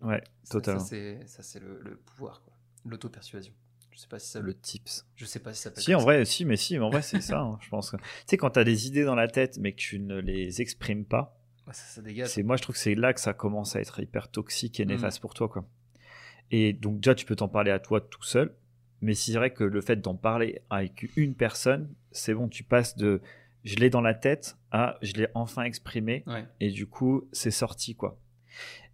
Ouais, 0.00 0.22
totalement. 0.48 0.80
Ça, 0.80 1.42
c'est 1.42 1.60
le, 1.60 1.78
le 1.82 1.96
pouvoir. 1.96 2.42
L'auto-persuasion. 2.86 3.52
Je 3.90 3.98
sais 3.98 4.08
pas 4.08 4.18
si 4.18 4.30
ça 4.30 4.40
Le 4.40 4.54
tips. 4.58 5.06
Je 5.14 5.26
sais 5.26 5.40
pas 5.40 5.52
si 5.52 5.60
ça 5.60 5.70
Si, 5.76 5.94
en 5.94 6.00
vrai, 6.00 6.24
si, 6.24 6.46
mais 6.46 6.56
si, 6.56 6.78
mais 6.78 6.84
en 6.84 6.90
vrai, 6.90 7.02
c'est 7.02 7.20
ça, 7.20 7.40
hein, 7.40 7.58
je 7.60 7.68
pense. 7.68 7.90
Tu 7.90 7.98
sais, 8.26 8.36
quand 8.38 8.48
t'as 8.50 8.64
des 8.64 8.86
idées 8.86 9.04
dans 9.04 9.14
la 9.14 9.28
tête, 9.28 9.58
mais 9.58 9.72
que 9.72 9.78
tu 9.78 9.98
ne 9.98 10.18
les 10.20 10.62
exprimes 10.62 11.04
pas, 11.04 11.36
ça. 11.58 11.66
Ouais, 11.66 11.74
ça, 11.74 11.84
ça 11.96 12.00
dégage. 12.02 12.28
c'est 12.30 12.42
moi, 12.42 12.56
je 12.56 12.62
trouve 12.62 12.76
que 12.76 12.80
c'est 12.80 12.94
là 12.94 13.12
que 13.12 13.20
ça 13.20 13.34
commence 13.34 13.76
à 13.76 13.80
être 13.80 14.00
hyper 14.00 14.30
toxique 14.30 14.80
et 14.80 14.86
Mm. 14.86 14.88
néfaste 14.88 15.20
pour 15.20 15.34
toi, 15.34 15.48
quoi. 15.50 15.66
Et 16.50 16.72
donc, 16.72 17.00
déjà, 17.00 17.14
tu 17.14 17.26
peux 17.26 17.36
t'en 17.36 17.48
parler 17.48 17.70
à 17.72 17.78
toi 17.78 18.00
tout 18.00 18.22
seul, 18.22 18.54
mais 19.02 19.14
c'est 19.14 19.32
vrai 19.34 19.52
que 19.52 19.64
le 19.64 19.80
fait 19.80 19.96
d'en 19.96 20.14
parler 20.14 20.60
avec 20.70 21.08
une 21.16 21.34
personne, 21.34 21.92
c'est 22.10 22.34
bon, 22.34 22.48
tu 22.48 22.64
passes 22.64 22.96
de 22.96 23.20
je 23.64 23.76
l'ai 23.76 23.90
dans 23.90 24.00
la 24.00 24.14
tête 24.14 24.56
à 24.70 24.96
je 25.02 25.12
l'ai 25.14 25.28
enfin 25.34 25.64
exprimé, 25.64 26.24
Ouais. 26.26 26.46
et 26.60 26.70
du 26.70 26.86
coup, 26.86 27.28
c'est 27.32 27.50
sorti, 27.50 27.94
quoi. 27.94 28.18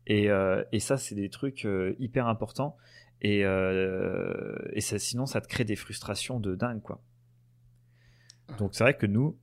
Et, 0.09 0.31
euh, 0.31 0.63
et 0.73 0.81
ça, 0.81 0.99
c'est 0.99 1.15
des 1.15 1.31
trucs 1.31 1.65
euh, 1.65 1.95
hyper 1.99 2.27
importants. 2.29 2.77
Et, 3.23 3.45
euh, 3.45 4.55
et 4.73 4.81
ça, 4.81 4.99
sinon, 4.99 5.27
ça 5.27 5.41
te 5.41 5.49
crée 5.49 5.65
des 5.65 5.77
frustrations 5.77 6.39
de 6.41 6.55
dingue, 6.55 6.83
quoi. 6.83 7.01
Donc, 8.59 8.75
c'est 8.75 8.85
vrai 8.85 8.97
que 8.97 9.07
nous, 9.07 9.37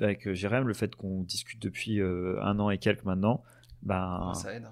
avec 0.00 0.32
Jérém, 0.32 0.66
le 0.66 0.74
fait 0.74 0.94
qu'on 0.94 1.22
discute 1.22 1.60
depuis 1.60 2.00
un 2.00 2.58
an 2.58 2.70
et 2.70 2.78
quelques 2.78 3.04
maintenant, 3.04 3.42
ben, 3.82 4.32
Ça 4.34 4.54
aide. 4.54 4.68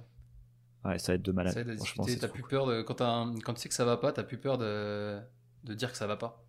Ouais, 0.88 0.98
ça 0.98 1.14
aide 1.14 1.22
de 1.22 1.32
malade. 1.32 1.54
Ça 1.54 1.60
aide 1.60 1.70
à 1.70 1.76
Franchement, 1.76 2.04
discuter. 2.04 2.20
c'est 2.20 2.26
T'as 2.26 2.32
plus 2.32 2.42
cool. 2.42 2.50
peur 2.50 2.66
de 2.66 2.82
quand, 2.82 3.00
un- 3.00 3.34
quand 3.40 3.54
tu 3.54 3.60
sais 3.60 3.68
que 3.68 3.74
ça 3.74 3.84
va 3.84 3.96
pas, 3.96 4.12
t'as 4.12 4.22
plus 4.22 4.38
peur 4.38 4.58
de... 4.58 5.18
de 5.64 5.74
dire 5.74 5.90
que 5.92 5.98
ça 5.98 6.06
va 6.06 6.16
pas. 6.16 6.44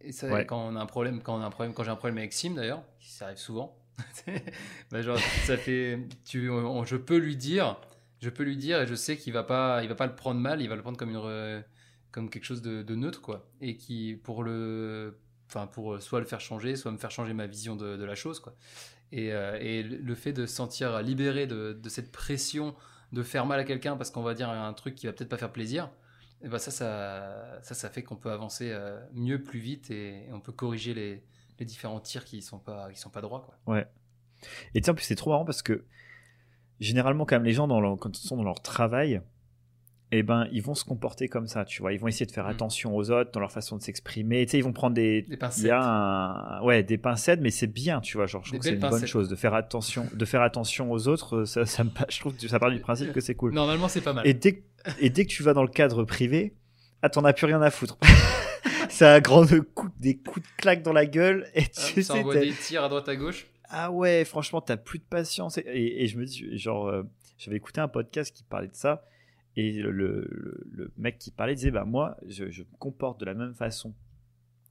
Et 0.00 0.12
ça, 0.12 0.44
quand 0.44 0.68
on 0.68 0.76
a 0.76 0.80
un 0.80 0.86
problème, 0.86 1.22
quand 1.22 1.36
on 1.36 1.40
a 1.40 1.46
un 1.46 1.50
problème, 1.50 1.74
quand 1.74 1.84
j'ai 1.84 1.90
un 1.90 1.96
problème 1.96 2.18
avec 2.18 2.32
Sim 2.32 2.54
d'ailleurs, 2.54 2.82
ça 3.00 3.26
arrive 3.26 3.38
souvent. 3.38 3.78
bah 4.90 5.02
genre, 5.02 5.18
ça 5.44 5.56
fait, 5.56 5.98
tu, 6.24 6.46
je 6.46 6.96
peux 6.96 7.18
lui 7.18 7.36
dire, 7.36 7.78
je 8.20 8.30
peux 8.30 8.42
lui 8.42 8.56
dire 8.56 8.80
et 8.80 8.86
je 8.86 8.94
sais 8.94 9.16
qu'il 9.16 9.32
va 9.32 9.44
pas, 9.44 9.82
il 9.82 9.88
va 9.88 9.94
pas 9.94 10.06
le 10.06 10.14
prendre 10.14 10.40
mal, 10.40 10.60
il 10.60 10.68
va 10.68 10.76
le 10.76 10.82
prendre 10.82 10.96
comme 10.96 11.10
une, 11.10 11.62
comme 12.10 12.30
quelque 12.30 12.44
chose 12.44 12.62
de, 12.62 12.94
neutre 12.94 13.20
quoi, 13.20 13.48
et 13.60 13.76
qui 13.76 14.18
pour 14.22 14.42
le, 14.42 15.18
enfin 15.48 15.66
pour 15.66 16.00
soit 16.02 16.20
le 16.20 16.26
faire 16.26 16.40
changer, 16.40 16.74
soit 16.74 16.90
me 16.90 16.98
faire 16.98 17.10
changer 17.10 17.32
ma 17.32 17.46
vision 17.46 17.76
de, 17.76 18.02
la 18.04 18.14
chose 18.14 18.40
quoi. 18.40 18.54
Et, 19.12 19.32
euh, 19.32 19.58
et, 19.60 19.82
le 19.82 20.14
fait 20.14 20.32
de 20.32 20.46
se 20.46 20.54
sentir 20.54 21.02
libéré 21.02 21.46
de, 21.46 21.74
de 21.74 21.88
cette 21.90 22.10
pression 22.10 22.74
de 23.12 23.22
faire 23.22 23.46
mal 23.46 23.60
à 23.60 23.64
quelqu'un 23.64 23.96
parce 23.96 24.10
qu'on 24.10 24.22
va 24.22 24.34
dire 24.34 24.48
un 24.50 24.72
truc 24.72 24.94
qui 24.94 25.06
va 25.06 25.12
peut-être 25.12 25.28
pas 25.28 25.36
faire 25.36 25.52
plaisir, 25.52 25.90
et 26.44 26.48
bah 26.48 26.58
ça, 26.58 26.70
ça, 26.70 27.60
ça, 27.62 27.74
ça 27.74 27.88
fait 27.88 28.02
qu'on 28.02 28.16
peut 28.16 28.30
avancer 28.30 28.70
euh, 28.72 28.98
mieux, 29.12 29.42
plus 29.42 29.60
vite 29.60 29.90
et, 29.90 30.26
on 30.32 30.40
peut 30.40 30.52
corriger 30.52 30.92
les, 30.94 31.22
différents 31.60 32.00
tirs 32.00 32.24
qui 32.24 32.42
sont 32.42 32.60
sont 32.94 33.10
pas 33.10 33.20
droits. 33.20 33.40
Quoi. 33.42 33.56
Ouais. 33.72 33.86
Et 34.74 34.80
tiens, 34.80 34.94
plus 34.94 35.04
c'est 35.04 35.14
trop 35.14 35.30
marrant 35.30 35.44
parce 35.44 35.62
que 35.62 35.84
généralement, 36.80 37.24
quand 37.24 37.36
même, 37.36 37.44
les 37.44 37.52
gens, 37.52 37.68
quand 37.96 38.18
ils 38.18 38.26
sont 38.26 38.36
dans 38.36 38.42
leur 38.42 38.60
travail, 38.60 39.22
eh 40.14 40.22
ben, 40.22 40.46
ils 40.52 40.62
vont 40.62 40.74
se 40.74 40.84
comporter 40.84 41.26
comme 41.26 41.46
ça, 41.46 41.64
tu 41.64 41.80
vois. 41.80 41.94
Ils 41.94 41.98
vont 41.98 42.06
essayer 42.06 42.26
de 42.26 42.32
faire 42.32 42.44
mm. 42.44 42.50
attention 42.50 42.94
aux 42.94 43.10
autres 43.10 43.32
dans 43.32 43.40
leur 43.40 43.50
façon 43.50 43.78
de 43.78 43.82
s'exprimer. 43.82 44.44
Tu 44.44 44.52
sais, 44.52 44.58
ils 44.58 44.64
vont 44.64 44.74
prendre 44.74 44.94
des, 44.94 45.22
des 45.22 45.38
pincettes. 45.38 45.72
ouais, 46.62 46.82
des 46.82 46.98
pincettes, 46.98 47.40
mais 47.40 47.50
c'est 47.50 47.66
bien, 47.66 48.02
tu 48.02 48.18
vois. 48.18 48.26
Genre, 48.26 48.44
je 48.44 48.50
trouve 48.50 48.60
que 48.60 48.66
c'est 48.66 48.74
une 48.74 48.80
bonne 48.80 49.06
chose 49.06 49.30
de 49.30 49.36
faire 49.36 49.54
attention, 49.54 50.06
de 50.12 50.24
faire 50.26 50.42
attention 50.42 50.92
aux 50.92 51.08
autres. 51.08 51.44
Ça, 51.44 51.64
ça 51.64 51.82
me, 51.82 51.90
je 52.10 52.20
trouve 52.20 52.36
que 52.36 52.46
ça 52.46 52.58
part 52.58 52.70
du 52.70 52.80
principe 52.80 53.12
que 53.12 53.20
c'est 53.20 53.34
cool. 53.34 53.54
Normalement, 53.54 53.88
c'est 53.88 54.02
pas 54.02 54.12
mal. 54.12 54.26
Et 54.26 54.34
dès, 54.34 54.62
et 55.00 55.08
dès 55.08 55.24
que 55.24 55.30
tu 55.30 55.42
vas 55.42 55.54
dans 55.54 55.62
le 55.62 55.68
cadre 55.68 56.04
privé, 56.04 56.54
ah, 57.00 57.08
t'en 57.08 57.24
as 57.24 57.32
plus 57.32 57.46
rien 57.46 57.62
à 57.62 57.70
foutre. 57.70 57.96
ça 58.90 59.14
a 59.14 59.20
grand 59.20 59.46
coup, 59.74 59.88
des 59.98 60.18
coups 60.18 60.46
de 60.46 60.52
claque 60.58 60.82
dans 60.82 60.92
la 60.92 61.06
gueule 61.06 61.48
et 61.54 61.62
tu 61.62 62.00
ah, 62.00 62.02
ça 62.02 62.14
envoie 62.16 62.36
des 62.36 62.52
tirs 62.52 62.84
à 62.84 62.90
droite 62.90 63.08
à 63.08 63.16
gauche. 63.16 63.46
Ah 63.70 63.90
ouais, 63.90 64.26
franchement, 64.26 64.60
t'as 64.60 64.76
plus 64.76 64.98
de 64.98 65.04
patience. 65.04 65.56
Et, 65.56 66.02
et, 66.02 66.06
je 66.06 66.18
me 66.18 66.26
dis, 66.26 66.58
genre, 66.58 66.88
euh, 66.88 67.02
j'avais 67.38 67.56
écouté 67.56 67.80
un 67.80 67.88
podcast 67.88 68.36
qui 68.36 68.42
parlait 68.42 68.68
de 68.68 68.74
ça 68.74 69.06
et 69.56 69.72
le, 69.72 69.90
le, 70.70 70.92
mec 70.96 71.18
qui 71.18 71.30
parlait 71.30 71.54
disait 71.54 71.70
bah 71.70 71.84
moi 71.84 72.16
je, 72.26 72.50
je, 72.50 72.62
me 72.62 72.76
comporte 72.78 73.20
de 73.20 73.26
la 73.26 73.34
même 73.34 73.54
façon 73.54 73.94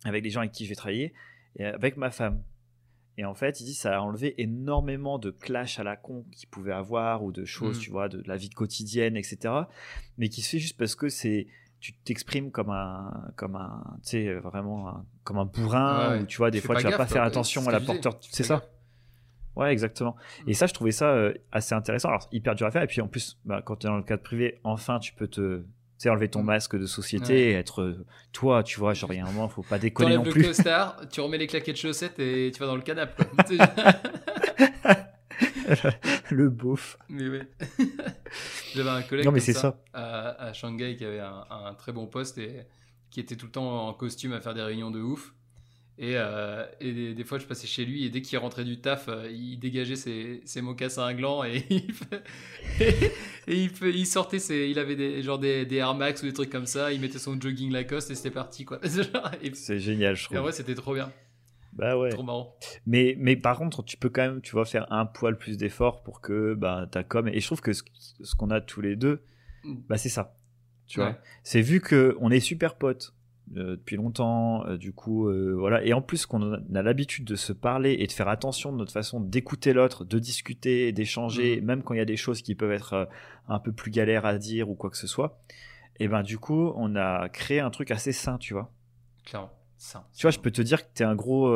avec 0.05 0.23
les 0.23 0.29
gens 0.29 0.39
avec 0.39 0.51
qui 0.51 0.65
je 0.65 0.69
vais 0.69 0.75
travailler 0.75 1.13
et 1.57 1.65
avec 1.65 1.97
ma 1.97 2.09
femme. 2.09 2.41
Et 3.17 3.25
en 3.25 3.35
fait 3.35 3.59
il 3.59 3.65
dit 3.65 3.75
ça 3.75 3.97
a 3.97 4.01
enlevé 4.01 4.41
énormément 4.41 5.19
de 5.19 5.29
clash 5.29 5.79
à 5.79 5.83
la 5.83 5.95
con 5.95 6.25
qu'il 6.31 6.49
pouvait 6.49 6.71
avoir 6.71 7.23
ou 7.23 7.31
de 7.31 7.45
choses 7.45 7.77
mm. 7.77 7.81
tu 7.81 7.91
vois 7.91 8.09
de, 8.09 8.23
la 8.25 8.37
vie 8.37 8.49
quotidienne 8.49 9.17
etc 9.17 9.53
mais 10.17 10.29
qui 10.29 10.41
se 10.41 10.49
fait 10.49 10.59
juste 10.59 10.77
parce 10.77 10.95
que 10.95 11.09
c'est 11.09 11.47
tu 11.79 11.93
t'exprimes 11.93 12.51
comme 12.51 12.69
un 12.69 13.31
comme 13.35 13.55
un 13.55 13.83
tu 14.03 14.11
sais 14.11 14.33
vraiment 14.35 15.05
comme 15.23 15.37
un 15.37 15.45
bourrin 15.45 16.21
ou 16.21 16.25
tu 16.25 16.37
vois 16.37 16.51
des 16.51 16.61
fois 16.61 16.75
tu 16.77 16.83
vas 16.83 16.97
pas 16.97 17.05
faire 17.05 17.23
attention 17.23 17.67
à 17.67 17.71
la 17.71 17.81
porteur 17.81 18.17
c'est 18.21 18.43
ça 18.43 18.63
Ouais, 19.55 19.71
exactement. 19.71 20.15
Et 20.47 20.51
mm. 20.51 20.53
ça, 20.53 20.67
je 20.67 20.73
trouvais 20.73 20.91
ça 20.91 21.09
euh, 21.09 21.33
assez 21.51 21.75
intéressant. 21.75 22.09
Alors, 22.09 22.27
hyper 22.31 22.55
dur 22.55 22.67
à 22.67 22.71
faire. 22.71 22.83
Et 22.83 22.87
puis, 22.87 23.01
en 23.01 23.07
plus, 23.07 23.37
bah, 23.45 23.61
quand 23.63 23.77
tu 23.77 23.87
es 23.87 23.89
dans 23.89 23.97
le 23.97 24.03
cadre 24.03 24.23
privé, 24.23 24.59
enfin, 24.63 24.99
tu 24.99 25.13
peux 25.13 25.27
te 25.27 25.63
enlever 26.09 26.29
ton 26.29 26.41
mm. 26.41 26.45
masque 26.45 26.75
de 26.77 26.85
société 26.85 27.51
et 27.51 27.53
être 27.53 27.81
euh, 27.81 28.05
toi, 28.31 28.63
tu 28.63 28.79
vois, 28.79 28.93
genre, 28.93 29.13
il 29.13 29.17
y 29.17 29.19
a 29.19 29.23
un 29.23 29.31
moment, 29.31 29.47
faut 29.49 29.61
pas 29.61 29.77
déconner 29.77 30.15
non 30.15 30.23
plus. 30.23 30.41
le 30.41 30.47
costard, 30.47 30.99
tu 31.11 31.21
remets 31.21 31.37
les 31.37 31.47
claquettes 31.47 31.75
de 31.75 31.79
chaussettes 31.79 32.19
et 32.19 32.51
tu 32.53 32.59
vas 32.59 32.65
dans 32.65 32.75
le 32.75 32.81
canapé. 32.81 33.23
le 36.31 36.49
beauf. 36.49 36.97
Mais 37.09 37.29
ouais. 37.29 37.47
J'avais 38.73 38.89
un 38.89 39.01
collègue 39.03 39.25
non, 39.25 39.31
mais 39.31 39.39
c'est 39.39 39.53
ça, 39.53 39.81
À, 39.93 40.51
Shanghai 40.53 40.95
qui 40.95 41.05
avait 41.05 41.19
un, 41.19 41.45
un, 41.49 41.73
très 41.75 41.91
bon 41.91 42.07
poste 42.07 42.37
et 42.37 42.65
qui 43.09 43.19
était 43.19 43.35
tout 43.35 43.45
le 43.45 43.51
temps 43.51 43.87
en 43.87 43.93
costume 43.93 44.33
à 44.33 44.41
faire 44.41 44.53
des 44.53 44.61
réunions 44.61 44.91
de 44.91 45.01
ouf. 45.01 45.33
Et, 45.97 46.13
euh, 46.15 46.65
et 46.79 47.13
des, 47.13 47.23
fois, 47.23 47.37
je 47.37 47.45
passais 47.45 47.67
chez 47.67 47.85
lui 47.85 48.05
et 48.05 48.09
dès 48.09 48.21
qu'il 48.21 48.37
rentrait 48.39 48.63
du 48.63 48.79
taf, 48.79 49.07
euh, 49.07 49.29
il 49.29 49.59
dégageait 49.59 49.95
ses, 49.95 50.41
ses 50.45 50.61
mocassins 50.61 51.13
glands 51.13 51.43
et, 51.43 51.65
il, 51.69 51.83
et 53.47 53.63
il, 53.63 53.71
il, 53.83 54.07
sortait 54.07 54.39
ses, 54.39 54.69
il 54.69 54.79
avait 54.79 54.95
des, 54.95 55.21
genre 55.21 55.37
des, 55.37 55.65
des 55.65 55.75
Air 55.75 55.93
Max 55.93 56.23
ou 56.23 56.25
des 56.25 56.33
trucs 56.33 56.49
comme 56.49 56.65
ça. 56.65 56.91
Il 56.91 57.01
mettait 57.01 57.19
son 57.19 57.39
jogging 57.39 57.71
Lacoste 57.71 58.09
et 58.09 58.15
c'était 58.15 58.31
parti 58.31 58.65
quoi. 58.65 58.79
C'est 59.53 59.79
génial, 59.79 60.15
je 60.15 60.25
trouve. 60.25 60.37
En 60.39 60.41
vrai, 60.43 60.53
c'était 60.53 60.75
trop 60.75 60.95
bien. 60.95 61.11
Bah 61.73 61.97
ouais. 61.97 62.09
Trop 62.09 62.23
marrant. 62.23 62.55
Mais, 62.85 63.15
mais 63.19 63.35
par 63.35 63.57
contre, 63.57 63.83
tu 63.83 63.97
peux 63.97 64.09
quand 64.09 64.23
même, 64.23 64.41
tu 64.41 64.51
vois, 64.53 64.65
faire 64.65 64.91
un 64.91 65.05
poil 65.05 65.37
plus 65.37 65.57
d'effort 65.57 66.03
pour 66.03 66.19
que 66.19 66.53
bah, 66.53 66.87
ta 66.91 67.03
com. 67.03 67.27
Et 67.27 67.39
je 67.39 67.45
trouve 67.45 67.61
que 67.61 67.73
ce, 67.73 67.83
ce 68.21 68.35
qu'on 68.35 68.49
a 68.49 68.59
tous 68.59 68.81
les 68.81 68.95
deux, 68.95 69.23
mm. 69.63 69.75
bah, 69.87 69.97
c'est 69.97 70.09
ça. 70.09 70.37
Tu 70.87 70.99
vois, 70.99 71.17
c'est 71.43 71.61
vu 71.61 71.79
que 71.79 72.17
on 72.19 72.31
est 72.31 72.41
super 72.41 72.75
potes 72.75 73.13
euh, 73.57 73.75
depuis 73.75 73.97
longtemps, 73.97 74.65
euh, 74.65 74.77
du 74.77 74.93
coup, 74.93 75.27
euh, 75.27 75.53
voilà. 75.57 75.83
Et 75.83 75.93
en 75.93 76.01
plus 76.01 76.25
qu'on 76.25 76.53
a 76.53 76.81
l'habitude 76.81 77.25
de 77.25 77.35
se 77.35 77.51
parler 77.51 77.97
et 77.99 78.07
de 78.07 78.11
faire 78.11 78.29
attention 78.29 78.71
de 78.71 78.77
notre 78.77 78.93
façon 78.93 79.19
d'écouter 79.19 79.73
l'autre, 79.73 80.05
de 80.05 80.19
discuter, 80.19 80.91
d'échanger, 80.91 81.59
mm. 81.59 81.65
même 81.65 81.83
quand 81.83 81.93
il 81.93 81.97
y 81.97 82.01
a 82.01 82.05
des 82.05 82.17
choses 82.17 82.41
qui 82.41 82.55
peuvent 82.55 82.71
être 82.71 83.09
un 83.47 83.59
peu 83.59 83.71
plus 83.71 83.91
galères 83.91 84.25
à 84.25 84.37
dire 84.37 84.69
ou 84.69 84.75
quoi 84.75 84.89
que 84.89 84.97
ce 84.97 85.07
soit. 85.07 85.39
Et 85.99 86.07
ben 86.07 86.23
du 86.23 86.37
coup, 86.37 86.71
on 86.75 86.95
a 86.95 87.29
créé 87.29 87.59
un 87.59 87.69
truc 87.69 87.91
assez 87.91 88.13
sain, 88.13 88.37
tu 88.37 88.53
vois. 88.53 88.71
Clairement, 89.25 89.51
sain. 89.77 90.05
Tu 90.15 90.21
vois, 90.21 90.31
je 90.31 90.39
peux 90.39 90.51
te 90.51 90.61
dire 90.61 90.83
que 90.83 90.93
t'es 90.93 91.03
un 91.03 91.15
gros, 91.15 91.49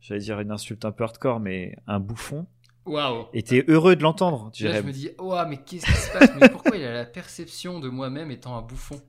j'allais 0.00 0.20
dire 0.20 0.40
une 0.40 0.50
insulte 0.50 0.84
un 0.84 0.92
peu 0.92 1.04
hardcore, 1.04 1.38
mais 1.38 1.76
un 1.86 2.00
bouffon. 2.00 2.46
Waouh. 2.86 3.26
Et 3.32 3.42
t'es 3.42 3.64
heureux 3.68 3.96
de 3.96 4.02
l'entendre. 4.02 4.52
Là, 4.60 4.80
je 4.80 4.86
me 4.86 4.92
dis, 4.92 5.10
oh, 5.18 5.36
mais 5.48 5.56
qu'est-ce 5.58 5.86
qui 5.86 5.92
se 5.92 6.12
passe? 6.12 6.30
Mais 6.40 6.48
pourquoi 6.48 6.76
il 6.76 6.84
a 6.84 6.92
la 6.92 7.04
perception 7.04 7.80
de 7.80 7.88
moi-même 7.88 8.30
étant 8.30 8.56
un 8.56 8.62
bouffon? 8.62 9.00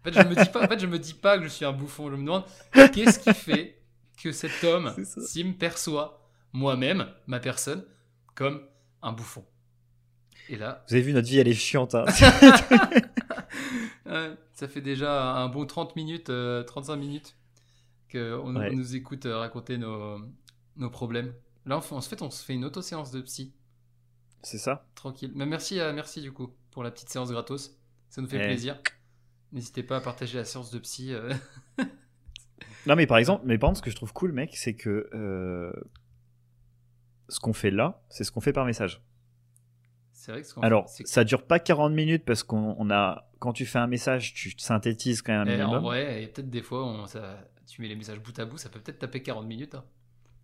En 0.00 0.04
fait, 0.04 0.14
je 0.14 0.28
me 0.28 0.34
dis 0.34 0.48
pas, 0.50 0.64
en 0.64 0.68
fait, 0.68 0.78
je 0.78 0.86
me 0.86 0.98
dis 0.98 1.14
pas 1.14 1.38
que 1.38 1.44
je 1.44 1.48
suis 1.48 1.64
un 1.64 1.72
bouffon. 1.72 2.10
Je 2.10 2.16
me 2.16 2.22
demande 2.22 2.44
qu'est-ce 2.72 3.18
qui 3.18 3.34
fait 3.34 3.78
que 4.22 4.32
cet 4.32 4.64
homme, 4.64 4.94
Sim, 5.04 5.52
perçoit 5.58 6.26
moi-même, 6.52 7.06
ma 7.26 7.40
personne, 7.40 7.84
comme 8.34 8.62
un 9.02 9.12
bouffon? 9.12 9.44
Et 10.48 10.56
là. 10.56 10.84
Vous 10.88 10.94
avez 10.94 11.02
vu, 11.02 11.12
notre 11.12 11.28
vie, 11.28 11.38
elle 11.38 11.48
est 11.48 11.54
chiante. 11.54 11.94
Hein. 11.94 12.06
ça 14.54 14.68
fait 14.68 14.80
déjà 14.80 15.34
un 15.34 15.48
bon 15.48 15.66
30 15.66 15.96
minutes, 15.96 16.26
35 16.26 16.32
euh, 16.32 16.96
minutes 16.96 17.36
qu'on 18.10 18.56
on 18.56 18.72
nous 18.72 18.96
écoute 18.96 19.26
euh, 19.26 19.38
raconter 19.38 19.78
nos, 19.78 20.18
nos 20.76 20.90
problèmes. 20.90 21.32
Là, 21.66 21.76
en 21.76 21.80
fait, 21.80 22.22
on 22.22 22.30
se 22.30 22.44
fait 22.44 22.54
une 22.54 22.64
auto-séance 22.64 23.10
de 23.10 23.20
psy. 23.20 23.54
C'est 24.42 24.58
ça 24.58 24.86
Tranquille. 24.94 25.32
Mais 25.34 25.46
merci, 25.46 25.78
euh, 25.78 25.92
merci 25.92 26.20
du 26.22 26.32
coup 26.32 26.54
pour 26.70 26.82
la 26.82 26.90
petite 26.90 27.10
séance 27.10 27.30
gratos. 27.30 27.78
Ça 28.08 28.20
nous 28.20 28.28
fait 28.28 28.42
eh. 28.42 28.46
plaisir. 28.46 28.78
N'hésitez 29.52 29.82
pas 29.82 29.96
à 29.96 30.00
partager 30.00 30.38
la 30.38 30.44
séance 30.44 30.70
de 30.70 30.78
psy. 30.78 31.12
Euh. 31.12 31.32
non, 32.86 32.94
mais 32.94 33.06
par 33.06 33.18
exemple, 33.18 33.42
mais 33.46 33.58
par 33.58 33.70
exemple, 33.70 33.78
ce 33.78 33.82
que 33.82 33.90
je 33.90 33.96
trouve 33.96 34.12
cool, 34.12 34.32
mec, 34.32 34.56
c'est 34.56 34.74
que 34.74 35.10
euh, 35.12 35.72
ce 37.28 37.40
qu'on 37.40 37.52
fait 37.52 37.70
là, 37.70 38.02
c'est 38.08 38.22
ce 38.22 38.30
qu'on 38.30 38.40
fait 38.40 38.52
par 38.52 38.64
message. 38.64 39.02
C'est 40.12 40.32
vrai 40.32 40.42
que 40.42 40.46
ce 40.46 40.54
qu'on 40.54 40.60
Alors, 40.60 40.88
ça 40.88 41.24
dure 41.24 41.46
pas 41.46 41.58
40 41.58 41.92
minutes 41.92 42.24
parce 42.24 42.42
qu'on 42.42 42.90
a. 42.90 43.26
Quand 43.38 43.54
tu 43.54 43.64
fais 43.64 43.78
un 43.78 43.86
message, 43.86 44.34
tu 44.34 44.52
synthétises 44.58 45.22
quand 45.22 45.32
même 45.32 45.48
un 45.48 45.50
eh, 45.50 45.56
minimum. 45.56 45.78
En 45.78 45.88
vrai, 45.88 46.22
et 46.22 46.26
peut-être 46.28 46.50
des 46.50 46.60
fois, 46.60 47.04
ça, 47.06 47.38
tu 47.66 47.80
mets 47.80 47.88
les 47.88 47.96
messages 47.96 48.20
bout 48.20 48.38
à 48.38 48.44
bout, 48.44 48.58
ça 48.58 48.68
peut 48.68 48.80
peut-être 48.80 48.98
taper 48.98 49.22
40 49.22 49.46
minutes. 49.46 49.74
Hein. 49.74 49.84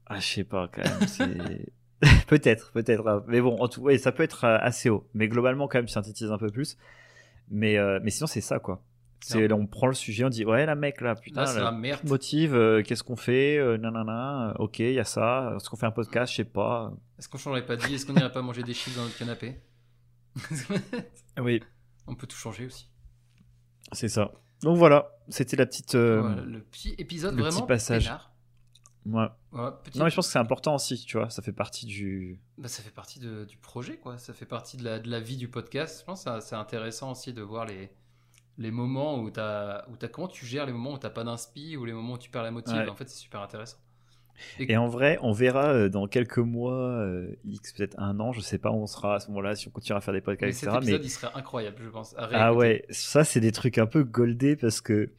Ah, 0.07 0.18
je 0.18 0.26
sais 0.26 0.44
pas, 0.44 0.68
quand 0.68 0.82
même. 0.82 1.59
peut-être, 2.26 2.72
peut-être. 2.72 3.07
Hein. 3.07 3.22
Mais 3.28 3.40
bon, 3.40 3.57
en 3.61 3.68
tout, 3.68 3.82
ouais, 3.82 3.98
ça 3.98 4.12
peut 4.12 4.22
être 4.22 4.44
euh, 4.44 4.59
assez 4.61 4.88
haut. 4.88 5.07
Mais 5.12 5.28
globalement, 5.28 5.68
quand 5.68 5.78
même, 5.78 5.86
tu 5.86 5.92
synthétises 5.92 6.32
un 6.32 6.38
peu 6.38 6.48
plus. 6.48 6.78
Mais, 7.50 7.76
mais 8.02 8.11
sinon, 8.11 8.26
c'est 8.26 8.40
ça, 8.40 8.59
quoi. 8.59 8.82
C'est 9.21 9.53
on 9.53 9.67
prend 9.67 9.87
le 9.87 9.95
sujet, 9.95 10.25
on 10.25 10.29
dit 10.29 10.45
ouais 10.45 10.67
la 10.67 10.75
mec 10.75 11.01
là 11.01 11.14
putain 11.14 11.45
ah, 11.47 11.59
la 11.59 11.73
merde. 11.73 12.05
motive, 12.05 12.55
euh, 12.55 12.83
qu'est-ce 12.83 13.03
qu'on 13.03 13.17
fait, 13.17 13.57
euh, 13.59 13.77
nanana, 13.77 14.51
euh, 14.51 14.55
ok 14.59 14.79
il 14.81 14.93
y 14.93 15.01
a 15.01 15.05
ça, 15.05 15.55
est-ce 15.57 15.69
qu'on 15.69 15.77
fait 15.77 15.87
un 15.87 15.91
podcast, 15.91 16.33
je 16.33 16.37
sais 16.37 16.45
pas. 16.45 16.93
Est-ce 17.19 17.29
qu'on 17.29 17.39
changerait 17.39 17.67
pas 17.67 17.77
de 17.77 17.83
vie, 17.83 17.95
est-ce 17.95 18.07
qu'on 18.07 18.14
irait 18.14 18.33
pas 18.33 18.43
manger 18.43 18.62
des 18.62 18.75
chips 18.75 18.95
dans 18.97 19.03
notre 19.03 19.19
canapé? 19.19 19.61
Oui. 21.39 21.62
On 22.07 22.14
peut 22.14 22.27
tout 22.27 22.37
changer 22.37 22.67
aussi. 22.67 22.89
C'est 23.93 24.09
ça. 24.09 24.33
Donc 24.62 24.79
voilà, 24.79 25.11
c'était 25.29 25.57
la 25.57 25.67
petite. 25.67 25.95
le 25.95 26.61
petit 26.71 26.95
épisode 26.99 27.35
le 27.35 27.43
vraiment 27.43 27.61
petit 27.61 27.67
passage. 27.67 28.11
Ouais. 29.05 29.29
Non 29.53 30.05
mais 30.05 30.11
je 30.11 30.17
pense 30.17 30.27
que 30.27 30.33
c'est 30.33 30.39
important 30.39 30.75
aussi, 30.75 30.97
tu 31.05 31.19
vois, 31.19 31.31
ça 31.31 31.43
fait 31.43 31.53
partie 31.53 31.87
du. 31.87 32.41
Bah, 32.59 32.69
ça 32.69 32.83
fait 32.83 32.91
partie 32.91 33.21
du 33.21 33.57
projet 33.59 33.99
quoi, 33.99 34.19
ça 34.19 34.33
fait 34.33 34.47
partie 34.47 34.77
de 34.77 34.85
la, 34.85 34.99
de 34.99 35.11
la 35.11 35.21
vie 35.21 35.37
du 35.37 35.49
podcast. 35.49 36.01
Je 36.01 36.05
pense 36.05 36.25
que 36.25 36.41
c'est 36.41 36.57
intéressant 36.57 37.12
aussi 37.12 37.33
de 37.33 37.43
voir 37.43 37.67
les 37.67 37.91
les 38.59 38.70
moments 38.70 39.20
où 39.20 39.30
tu 39.30 39.40
as, 39.40 39.86
où 39.88 40.04
as, 40.04 40.09
comment 40.09 40.28
tu 40.28 40.46
gères 40.46 40.66
les 40.66 40.72
moments 40.72 40.94
où 40.94 40.98
t'as 40.98 41.11
pas 41.11 41.24
d'inspi 41.24 41.76
ou 41.76 41.84
les 41.84 41.92
moments 41.92 42.14
où 42.14 42.18
tu 42.18 42.30
perds 42.30 42.42
la 42.42 42.50
motive. 42.50 42.88
En 42.88 42.94
fait, 42.94 43.09
c'est 43.09 43.18
super 43.18 43.40
intéressant. 43.40 43.78
Et, 44.59 44.76
en 44.76 44.86
vrai, 44.86 45.18
on 45.22 45.32
verra 45.32 45.72
euh, 45.72 45.88
dans 45.88 46.07
quelques 46.07 46.38
mois, 46.38 46.74
euh, 46.74 47.34
X, 47.44 47.72
peut-être 47.72 47.98
un 47.98 48.20
an, 48.20 48.32
je 48.32 48.40
sais 48.40 48.59
pas 48.59 48.70
où 48.70 48.76
on 48.76 48.86
sera 48.86 49.16
à 49.16 49.20
ce 49.20 49.28
moment-là, 49.28 49.57
si 49.57 49.68
on 49.68 49.70
continuera 49.70 49.98
à 49.98 50.00
faire 50.00 50.14
des 50.14 50.20
podcasts, 50.20 50.62
mais 50.62 50.68
etc. 50.68 50.72
Cet 50.72 50.82
épisode, 50.82 51.04
il 51.04 51.11
serait 51.11 51.32
incroyable, 51.34 51.76
je 51.82 51.88
pense. 51.88 52.14
ah 52.18 52.52
ouais, 52.52 52.84
ça, 52.90 53.24
c'est 53.24 53.40
des 53.40 53.52
trucs 53.52 53.78
un 53.78 53.86
peu 53.86 54.04
goldés 54.04 54.57
parce 54.57 54.80
que. 54.80 55.11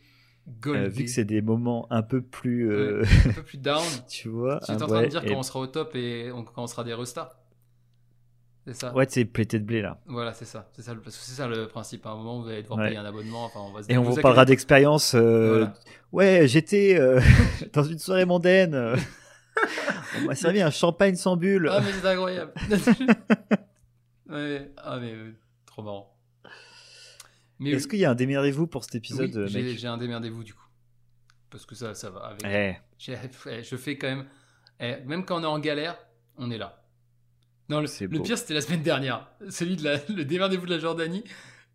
Euh, 0.68 0.88
vu 0.88 1.04
que 1.04 1.10
c'est 1.10 1.26
des 1.26 1.42
moments 1.42 1.88
un 1.90 2.04
peu 2.04 2.22
plus. 2.22 2.72
un 2.72 3.34
peu 3.34 3.44
plus 3.44 3.58
down. 3.58 3.84
tu 4.10 4.30
vois. 4.30 4.60
Es 4.70 4.72
en 4.72 4.88
train 4.88 5.02
de 5.02 5.08
dire 5.08 5.26
quand 5.26 5.36
on 5.36 5.44
sera 5.44 5.60
au 5.60 5.68
top 5.68 5.96
et 5.96 6.32
quand 6.32 6.64
on 6.64 6.68
sera 6.68 6.84
des 6.84 6.94
restas. 6.94 7.37
C'est 8.68 8.74
ça. 8.74 8.94
Ouais, 8.94 9.06
c'est 9.10 9.24
pété 9.24 9.60
de 9.60 9.64
blé 9.64 9.82
là. 9.82 9.98
Voilà, 10.08 10.34
c'est 10.34 10.44
ça. 10.44 10.68
C'est 10.74 10.82
ça, 10.82 10.94
le- 10.94 11.00
parce 11.00 11.16
que 11.16 11.24
c'est 11.24 11.32
ça 11.32 11.48
le 11.48 11.68
principe. 11.70 12.06
À 12.06 12.10
un 12.10 12.16
moment, 12.18 12.42
vous 12.42 12.50
allez 12.50 12.64
devoir 12.64 12.80
Ouais. 12.80 12.88
payer 12.90 12.98
un 12.98 13.06
abonnement. 13.06 13.46
Enfin, 13.46 13.62
on 13.62 13.72
va 13.72 13.82
se 13.82 13.90
Et 13.90 13.98
on 13.98 14.04
vous 14.04 14.20
parlera 14.22 14.44
d'expérience. 14.44 15.14
euh, 15.16 15.50
Voilà. 15.50 15.74
Ouais, 16.12 16.48
j'étais 16.50 16.98
euh, 17.00 17.22
dans 17.74 17.84
une 17.84 17.98
soirée 17.98 18.26
mondaine. 18.26 18.74
euh, 18.76 18.98
on 20.18 20.26
m'a 20.26 20.36
servi 20.36 20.62
un 20.62 20.70
champagne 20.70 21.16
sans 21.16 21.38
bulle. 21.38 21.70
Ah, 21.72 21.80
mais 21.80 21.92
c'est 21.94 22.08
incroyable. 22.08 22.52
ouais, 24.30 24.72
ah, 24.78 24.98
mais 25.00 25.14
euh, 25.14 25.32
trop 25.66 25.82
marrant. 25.84 26.14
Mais 27.60 27.72
Est-ce 27.72 27.88
qu'il 27.88 28.00
y 28.00 28.06
a 28.06 28.12
un 28.12 28.16
démerdez-vous 28.16 28.68
pour 28.68 28.84
cet 28.84 28.96
épisode, 28.96 29.48
j'ai 29.48 29.88
un 29.88 29.98
démerdez-vous 29.98 30.44
du 30.44 30.54
coup. 30.54 30.68
Parce 31.50 31.66
que 31.66 31.74
ça, 31.76 31.96
ça 31.96 32.10
va. 32.10 32.20
Avec... 32.20 32.44
Eh, 32.46 32.76
eh, 33.50 33.64
Je 33.64 33.76
fais 33.78 33.98
quand 33.98 34.08
même. 34.08 34.26
eh, 34.80 34.98
même 35.06 35.24
quand 35.26 35.40
on 35.40 35.44
est 35.44 35.48
en 35.48 35.60
galère, 35.60 35.98
on 36.38 36.52
est 36.52 36.58
là. 36.58 36.84
Non, 37.70 37.82
le, 37.82 38.22
pire, 38.22 38.38
c'était 38.38 38.54
la 38.54 38.62
semaine 38.62 38.82
dernière. 38.82 39.28
Celui 39.50 39.76
de 39.76 39.84
la, 39.84 39.98
le 40.10 40.24
démerdez-vous 40.24 40.66
de 40.66 40.72
la 40.72 40.80
Jordanie. 40.80 41.24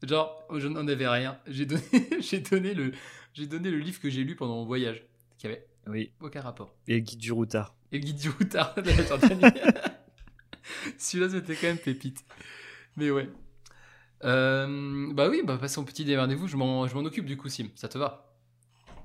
Genre, 0.03 0.43
je 0.57 0.66
n'en 0.68 0.86
avais 0.88 1.07
rien. 1.07 1.38
J'ai 1.47 1.66
donné, 1.66 1.82
j'ai 2.20 2.40
donné, 2.40 2.74
le, 2.74 2.93
j'ai 3.34 3.47
donné 3.47 3.70
le 3.70 3.78
livre 3.78 4.01
que 4.01 4.09
j'ai 4.11 4.24
lu 4.24 4.34
pendant 4.34 4.55
mon 4.55 4.64
voyage, 4.64 5.05
qui 5.38 5.47
avait 5.47 5.66
Oui, 5.86 6.12
aucun 6.20 6.40
rapport. 6.40 6.74
et 6.88 6.95
le 6.95 7.01
guide 7.01 7.18
du 7.18 7.32
routard. 7.32 7.74
Et 7.93 7.99
le 7.99 8.05
guide 8.05 8.16
du 8.16 8.30
routard 8.30 8.74
de 8.74 8.82
la 8.90 9.05
Jordanie. 9.05 9.43
Celui-là, 10.99 11.28
c'était 11.28 11.55
quand 11.55 11.66
même 11.68 11.78
pépite. 11.78 12.24
Mais 12.97 13.11
ouais. 13.11 13.28
Euh, 14.24 15.12
bah 15.12 15.28
oui, 15.28 15.43
bah 15.45 15.59
passons 15.59 15.82
au 15.82 15.84
petit 15.84 16.05
démerdez-vous. 16.05 16.47
Je 16.49 16.57
m'en, 16.57 16.86
je 16.86 16.95
m'en 16.95 17.01
occupe 17.03 17.26
du 17.26 17.36
coup, 17.36 17.49
Sim. 17.49 17.68
Ça 17.74 17.88
te 17.88 17.99
va? 17.99 18.32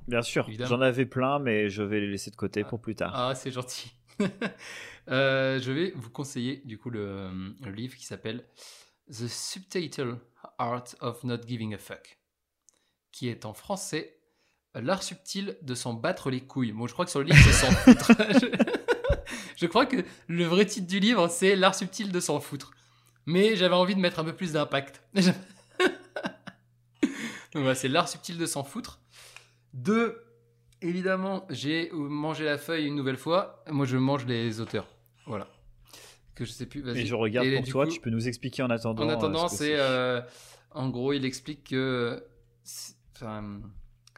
Bien 0.07 0.21
sûr, 0.21 0.47
j'en 0.61 0.79
avais 0.79 1.05
plein, 1.05 1.37
mais 1.39 1.69
je 1.69 1.83
vais 1.83 1.99
les 1.99 2.07
laisser 2.07 2.31
de 2.31 2.37
côté 2.37 2.63
pour 2.63 2.79
plus 2.79 2.95
tard. 2.95 3.11
Ah, 3.13 3.35
c'est 3.35 3.51
gentil. 3.51 3.91
Euh, 5.09 5.57
je 5.61 5.71
vais 5.71 5.93
vous 5.95 6.09
conseiller 6.09 6.61
du 6.65 6.77
coup 6.77 6.89
le, 6.89 7.29
le 7.63 7.71
livre 7.71 7.95
qui 7.95 8.05
s'appelle 8.05 8.43
The 9.09 9.27
Subtitle 9.27 10.17
Art 10.57 10.83
of 10.99 11.23
Not 11.23 11.47
Giving 11.47 11.73
a 11.73 11.77
Fuck, 11.77 12.19
qui 13.13 13.29
est 13.29 13.45
en 13.45 13.53
français 13.53 14.17
L'art 14.75 15.01
subtil 15.01 15.57
de 15.61 15.75
s'en 15.75 15.93
battre 15.93 16.29
les 16.29 16.41
couilles. 16.41 16.71
Bon, 16.71 16.87
je 16.87 16.93
crois 16.93 17.05
que 17.05 17.11
sur 17.11 17.21
le 17.21 17.25
livre, 17.25 17.39
c'est 17.43 17.53
s'en 17.53 17.71
foutre. 17.71 18.11
je, 18.17 18.47
je 19.55 19.65
crois 19.65 19.85
que 19.85 20.03
le 20.27 20.43
vrai 20.43 20.65
titre 20.65 20.87
du 20.87 20.99
livre, 20.99 21.27
c'est 21.29 21.55
L'art 21.55 21.73
subtil 21.73 22.11
de 22.11 22.19
s'en 22.19 22.39
foutre. 22.39 22.71
Mais 23.25 23.55
j'avais 23.55 23.75
envie 23.75 23.95
de 23.95 23.99
mettre 23.99 24.19
un 24.19 24.23
peu 24.23 24.35
plus 24.35 24.53
d'impact. 24.53 25.01
Donc 25.15 25.23
voilà, 27.53 27.75
c'est 27.75 27.87
L'art 27.87 28.07
subtil 28.07 28.37
de 28.37 28.45
s'en 28.45 28.63
foutre. 28.63 29.01
Deux, 29.73 30.21
évidemment, 30.81 31.45
j'ai 31.49 31.89
mangé 31.93 32.45
la 32.45 32.57
feuille 32.57 32.85
une 32.85 32.95
nouvelle 32.95 33.17
fois. 33.17 33.63
Moi, 33.69 33.85
je 33.85 33.97
mange 33.97 34.25
les 34.25 34.59
auteurs. 34.59 34.87
Voilà. 35.25 35.47
Que 36.35 36.45
je 36.45 36.51
sais 36.51 36.65
plus. 36.65 36.87
Et 36.95 37.05
je 37.05 37.15
regarde 37.15 37.47
Et 37.47 37.57
pour 37.57 37.67
toi, 37.67 37.85
coup, 37.85 37.91
tu 37.91 37.99
peux 37.99 38.09
nous 38.09 38.27
expliquer 38.27 38.63
en 38.63 38.69
attendant. 38.69 39.03
En 39.03 39.09
euh, 39.09 39.13
attendant, 39.13 39.47
ce 39.47 39.57
c'est. 39.57 39.75
euh, 39.75 40.21
en 40.71 40.89
gros, 40.89 41.13
il 41.13 41.25
explique 41.25 41.63
que. 41.69 42.23
Enfin. 43.15 43.61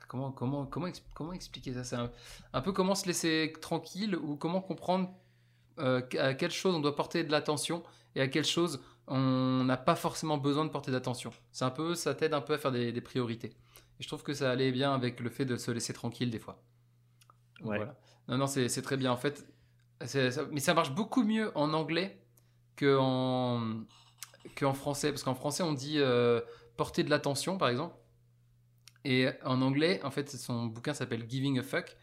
Comment, 0.07 0.31
comment, 0.31 0.65
comment, 0.65 0.87
comment 1.13 1.33
expliquer 1.33 1.71
ça? 1.71 1.83
C'est 1.83 1.95
un, 1.95 2.09
un 2.53 2.61
peu 2.61 2.71
comment 2.71 2.95
se 2.95 3.05
laisser 3.05 3.53
tranquille 3.61 4.15
ou 4.15 4.37
comment 4.37 4.59
comprendre 4.59 5.11
euh, 5.77 6.01
à 6.17 6.33
quelle 6.33 6.49
chose 6.49 6.73
on 6.73 6.79
doit 6.79 6.95
porter 6.95 7.23
de 7.23 7.31
l'attention 7.31 7.83
et 8.15 8.21
à 8.21 8.27
quelle 8.27 8.43
chose 8.43 8.81
on 9.05 9.63
n'a 9.65 9.77
pas 9.77 9.93
forcément 9.95 10.39
besoin 10.39 10.65
de 10.65 10.71
porter 10.71 10.89
d'attention. 10.91 11.31
C'est 11.51 11.63
un 11.63 11.69
peu, 11.69 11.93
ça 11.93 12.15
t'aide 12.15 12.33
un 12.33 12.41
peu 12.41 12.53
à 12.53 12.57
faire 12.57 12.71
des, 12.71 12.91
des 12.91 13.01
priorités. 13.01 13.53
Et 13.99 14.03
je 14.03 14.07
trouve 14.07 14.23
que 14.23 14.33
ça 14.33 14.51
allait 14.51 14.71
bien 14.71 14.93
avec 14.93 15.19
le 15.19 15.29
fait 15.29 15.45
de 15.45 15.57
se 15.57 15.71
laisser 15.71 15.93
tranquille 15.93 16.29
des 16.31 16.39
fois. 16.39 16.61
Donc 17.59 17.69
Ouais. 17.71 17.77
Voilà. 17.77 17.99
Non, 18.27 18.37
non, 18.37 18.47
c'est 18.47 18.81
très 18.81 18.97
bien 18.97 19.11
en 19.11 19.17
fait. 19.17 19.45
Ça- 20.05 20.45
mais 20.51 20.59
ça 20.61 20.73
marche 20.73 20.91
beaucoup 20.93 21.23
mieux 21.23 21.51
en 21.57 21.73
anglais 21.73 22.21
qu'en 22.77 23.81
qu'en 24.57 24.73
français. 24.73 25.11
Parce 25.11 25.23
qu'en 25.23 25.35
français, 25.35 25.63
on 25.63 25.73
dit 25.73 25.95
euh, 25.99 26.41
porter 26.77 27.03
de 27.03 27.09
l'attention, 27.09 27.57
par 27.57 27.69
exemple. 27.69 27.95
Et 29.05 29.27
en 29.43 29.61
anglais, 29.61 30.01
en 30.03 30.11
fait, 30.11 30.29
son 30.29 30.65
bouquin 30.67 30.93
s'appelle 30.93 31.29
Giving 31.29 31.59
a 31.59 31.63
Fuck. 31.63 31.97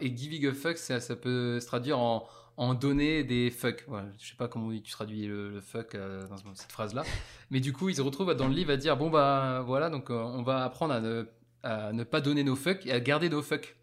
Et 0.00 0.16
Giving 0.16 0.46
a 0.46 0.54
Fuck, 0.54 0.78
ça, 0.78 1.00
ça 1.00 1.16
peut 1.16 1.60
se 1.60 1.66
traduire 1.66 1.98
en, 1.98 2.26
en 2.56 2.74
donner 2.74 3.24
des 3.24 3.50
fuck. 3.50 3.84
Voilà, 3.88 4.08
je 4.18 4.28
sais 4.28 4.36
pas 4.36 4.48
comment 4.48 4.70
tu 4.70 4.90
traduis 4.90 5.26
le, 5.26 5.60
fuck 5.60 5.94
euh, 5.94 6.26
dans 6.28 6.54
cette 6.54 6.72
phrase-là. 6.72 7.04
Mais 7.50 7.60
du 7.60 7.72
coup, 7.72 7.88
ils 7.88 7.96
se 7.96 8.02
retrouvent 8.02 8.34
dans 8.34 8.48
le 8.48 8.54
livre 8.54 8.72
à 8.72 8.76
dire 8.76 8.96
bon, 8.96 9.10
bah 9.10 9.62
voilà, 9.66 9.90
donc 9.90 10.10
euh, 10.10 10.14
on 10.14 10.42
va 10.42 10.64
apprendre 10.64 10.94
à 10.94 11.92
ne, 11.92 12.04
pas 12.04 12.20
donner 12.20 12.44
nos 12.44 12.56
fuck 12.56 12.86
et 12.86 12.92
à 12.92 13.00
garder 13.00 13.28
nos 13.28 13.42
fuck. 13.42 13.76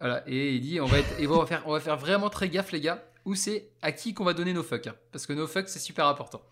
Voilà, 0.00 0.22
et 0.26 0.54
il 0.54 0.60
dit 0.60 0.80
on 0.80 0.86
va, 0.86 0.98
être, 0.98 1.08
on 1.20 1.38
va, 1.38 1.46
faire, 1.46 1.62
on 1.66 1.72
va 1.72 1.80
faire 1.80 1.96
vraiment 1.96 2.28
très 2.28 2.48
gaffe, 2.48 2.72
les 2.72 2.80
gars, 2.80 3.02
où 3.24 3.34
c'est 3.34 3.70
à 3.82 3.92
qui 3.92 4.14
qu'on 4.14 4.24
va 4.24 4.34
donner 4.34 4.52
nos 4.52 4.62
fuck. 4.62 4.86
hein. 4.86 4.94
parce 5.12 5.26
que 5.26 5.32
nos 5.32 5.46
fuck, 5.46 5.68
c'est 5.68 5.78
super 5.78 6.06
important. 6.06 6.42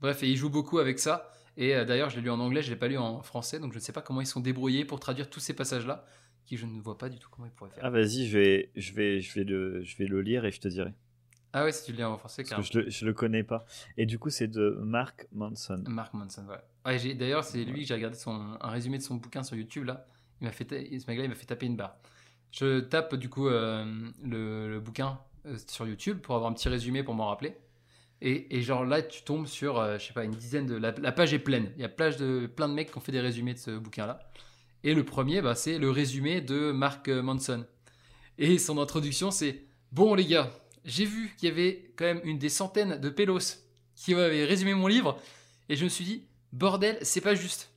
Bref, 0.00 0.22
et 0.22 0.28
il 0.28 0.36
joue 0.36 0.50
beaucoup 0.50 0.78
avec 0.78 0.98
ça. 0.98 1.30
Et 1.56 1.74
euh, 1.74 1.84
d'ailleurs, 1.84 2.10
je 2.10 2.16
l'ai 2.16 2.22
lu 2.22 2.30
en 2.30 2.40
anglais, 2.40 2.62
je 2.62 2.70
l'ai 2.70 2.76
pas 2.76 2.88
lu 2.88 2.96
en 2.98 3.22
français, 3.22 3.58
donc 3.58 3.72
je 3.72 3.78
ne 3.78 3.82
sais 3.82 3.92
pas 3.92 4.00
comment 4.02 4.20
ils 4.20 4.26
sont 4.26 4.40
débrouillés 4.40 4.84
pour 4.84 5.00
traduire 5.00 5.28
tous 5.28 5.40
ces 5.40 5.52
passages-là, 5.54 6.04
qui 6.50 6.56
je 6.56 6.66
ne 6.66 6.80
vois 6.80 6.98
pas 6.98 7.08
du 7.08 7.18
tout 7.20 7.28
comment 7.30 7.46
ils 7.46 7.52
pourraient 7.52 7.70
faire. 7.70 7.84
Ah 7.84 7.90
vas-y, 7.90 8.26
je 8.26 8.36
vais, 8.36 8.70
je 8.74 8.92
vais, 8.92 9.20
je 9.20 9.32
vais 9.34 9.44
le, 9.44 9.84
je 9.84 9.96
vais 9.98 10.06
le 10.06 10.20
lire 10.20 10.44
et 10.44 10.50
je 10.50 10.60
te 10.60 10.66
dirai. 10.66 10.92
Ah 11.52 11.62
ouais, 11.64 11.70
si 11.70 11.84
tu 11.84 11.92
le 11.92 11.98
lis 11.98 12.02
en 12.04 12.18
français, 12.18 12.42
Parce 12.42 12.50
carrément. 12.50 12.66
que 12.68 12.72
je 12.74 12.78
le, 12.80 12.90
je 12.90 13.06
le 13.06 13.12
connais 13.12 13.44
pas. 13.44 13.64
Et 13.96 14.04
du 14.04 14.18
coup, 14.18 14.30
c'est 14.30 14.48
de 14.48 14.76
Mark 14.82 15.28
Manson. 15.32 15.82
Mark 15.86 16.12
Manson. 16.14 16.44
Ouais, 16.84 16.98
j'ai- 16.98 17.14
D'ailleurs, 17.14 17.44
c'est 17.44 17.64
lui 17.64 17.84
j'ai 17.84 17.94
regardé 17.94 18.16
son, 18.16 18.32
un 18.60 18.70
résumé 18.70 18.98
de 18.98 19.02
son 19.04 19.14
bouquin 19.14 19.44
sur 19.44 19.56
YouTube, 19.56 19.84
là. 19.84 20.06
Il 20.40 20.44
m'a 20.46 20.52
fait, 20.52 20.64
ce 20.68 21.06
mec-là, 21.06 21.24
il 21.24 21.28
m'a 21.28 21.34
fait 21.36 21.46
taper 21.46 21.66
une 21.66 21.76
barre. 21.76 21.96
Je 22.50 22.80
tape, 22.80 23.14
du 23.14 23.28
coup, 23.28 23.46
euh, 23.48 23.84
le, 24.24 24.68
le 24.70 24.80
bouquin 24.80 25.20
euh, 25.46 25.56
sur 25.68 25.86
YouTube 25.86 26.18
pour 26.18 26.34
avoir 26.34 26.50
un 26.50 26.54
petit 26.54 26.68
résumé 26.68 27.04
pour 27.04 27.14
m'en 27.14 27.28
rappeler. 27.28 27.54
Et, 28.22 28.56
et 28.56 28.60
genre 28.62 28.84
là, 28.84 29.02
tu 29.02 29.22
tombes 29.22 29.46
sur, 29.46 29.78
euh, 29.78 29.98
je 29.98 30.06
sais 30.06 30.12
pas, 30.12 30.24
une 30.24 30.32
dizaine 30.32 30.66
de... 30.66 30.74
La, 30.74 30.90
la 30.92 31.12
page 31.12 31.32
est 31.32 31.38
pleine. 31.38 31.70
Il 31.76 31.80
y 31.82 31.84
a 31.84 31.88
plage 31.88 32.16
de, 32.16 32.46
plein 32.46 32.68
de 32.68 32.74
mecs 32.74 32.90
qui 32.90 32.98
ont 32.98 33.00
fait 33.00 33.12
des 33.12 33.20
résumés 33.20 33.54
de 33.54 33.58
ce 33.58 33.78
bouquin-là. 33.78 34.20
Et 34.84 34.94
le 34.94 35.04
premier, 35.04 35.42
bah, 35.42 35.54
c'est 35.54 35.78
le 35.78 35.90
résumé 35.90 36.40
de 36.40 36.72
Mark 36.72 37.08
Manson. 37.08 37.66
Et 38.38 38.58
son 38.58 38.78
introduction, 38.78 39.30
c'est 39.30 39.64
Bon, 39.92 40.14
les 40.14 40.24
gars, 40.24 40.50
j'ai 40.84 41.04
vu 41.04 41.34
qu'il 41.36 41.48
y 41.48 41.52
avait 41.52 41.92
quand 41.96 42.04
même 42.04 42.20
une 42.24 42.38
des 42.38 42.48
centaines 42.48 42.98
de 42.98 43.10
pélos 43.10 43.58
qui 43.94 44.14
avaient 44.14 44.44
résumé 44.44 44.74
mon 44.74 44.86
livre. 44.86 45.20
Et 45.68 45.76
je 45.76 45.84
me 45.84 45.88
suis 45.88 46.04
dit 46.04 46.24
Bordel, 46.52 46.98
c'est 47.02 47.20
pas 47.20 47.34
juste. 47.34 47.72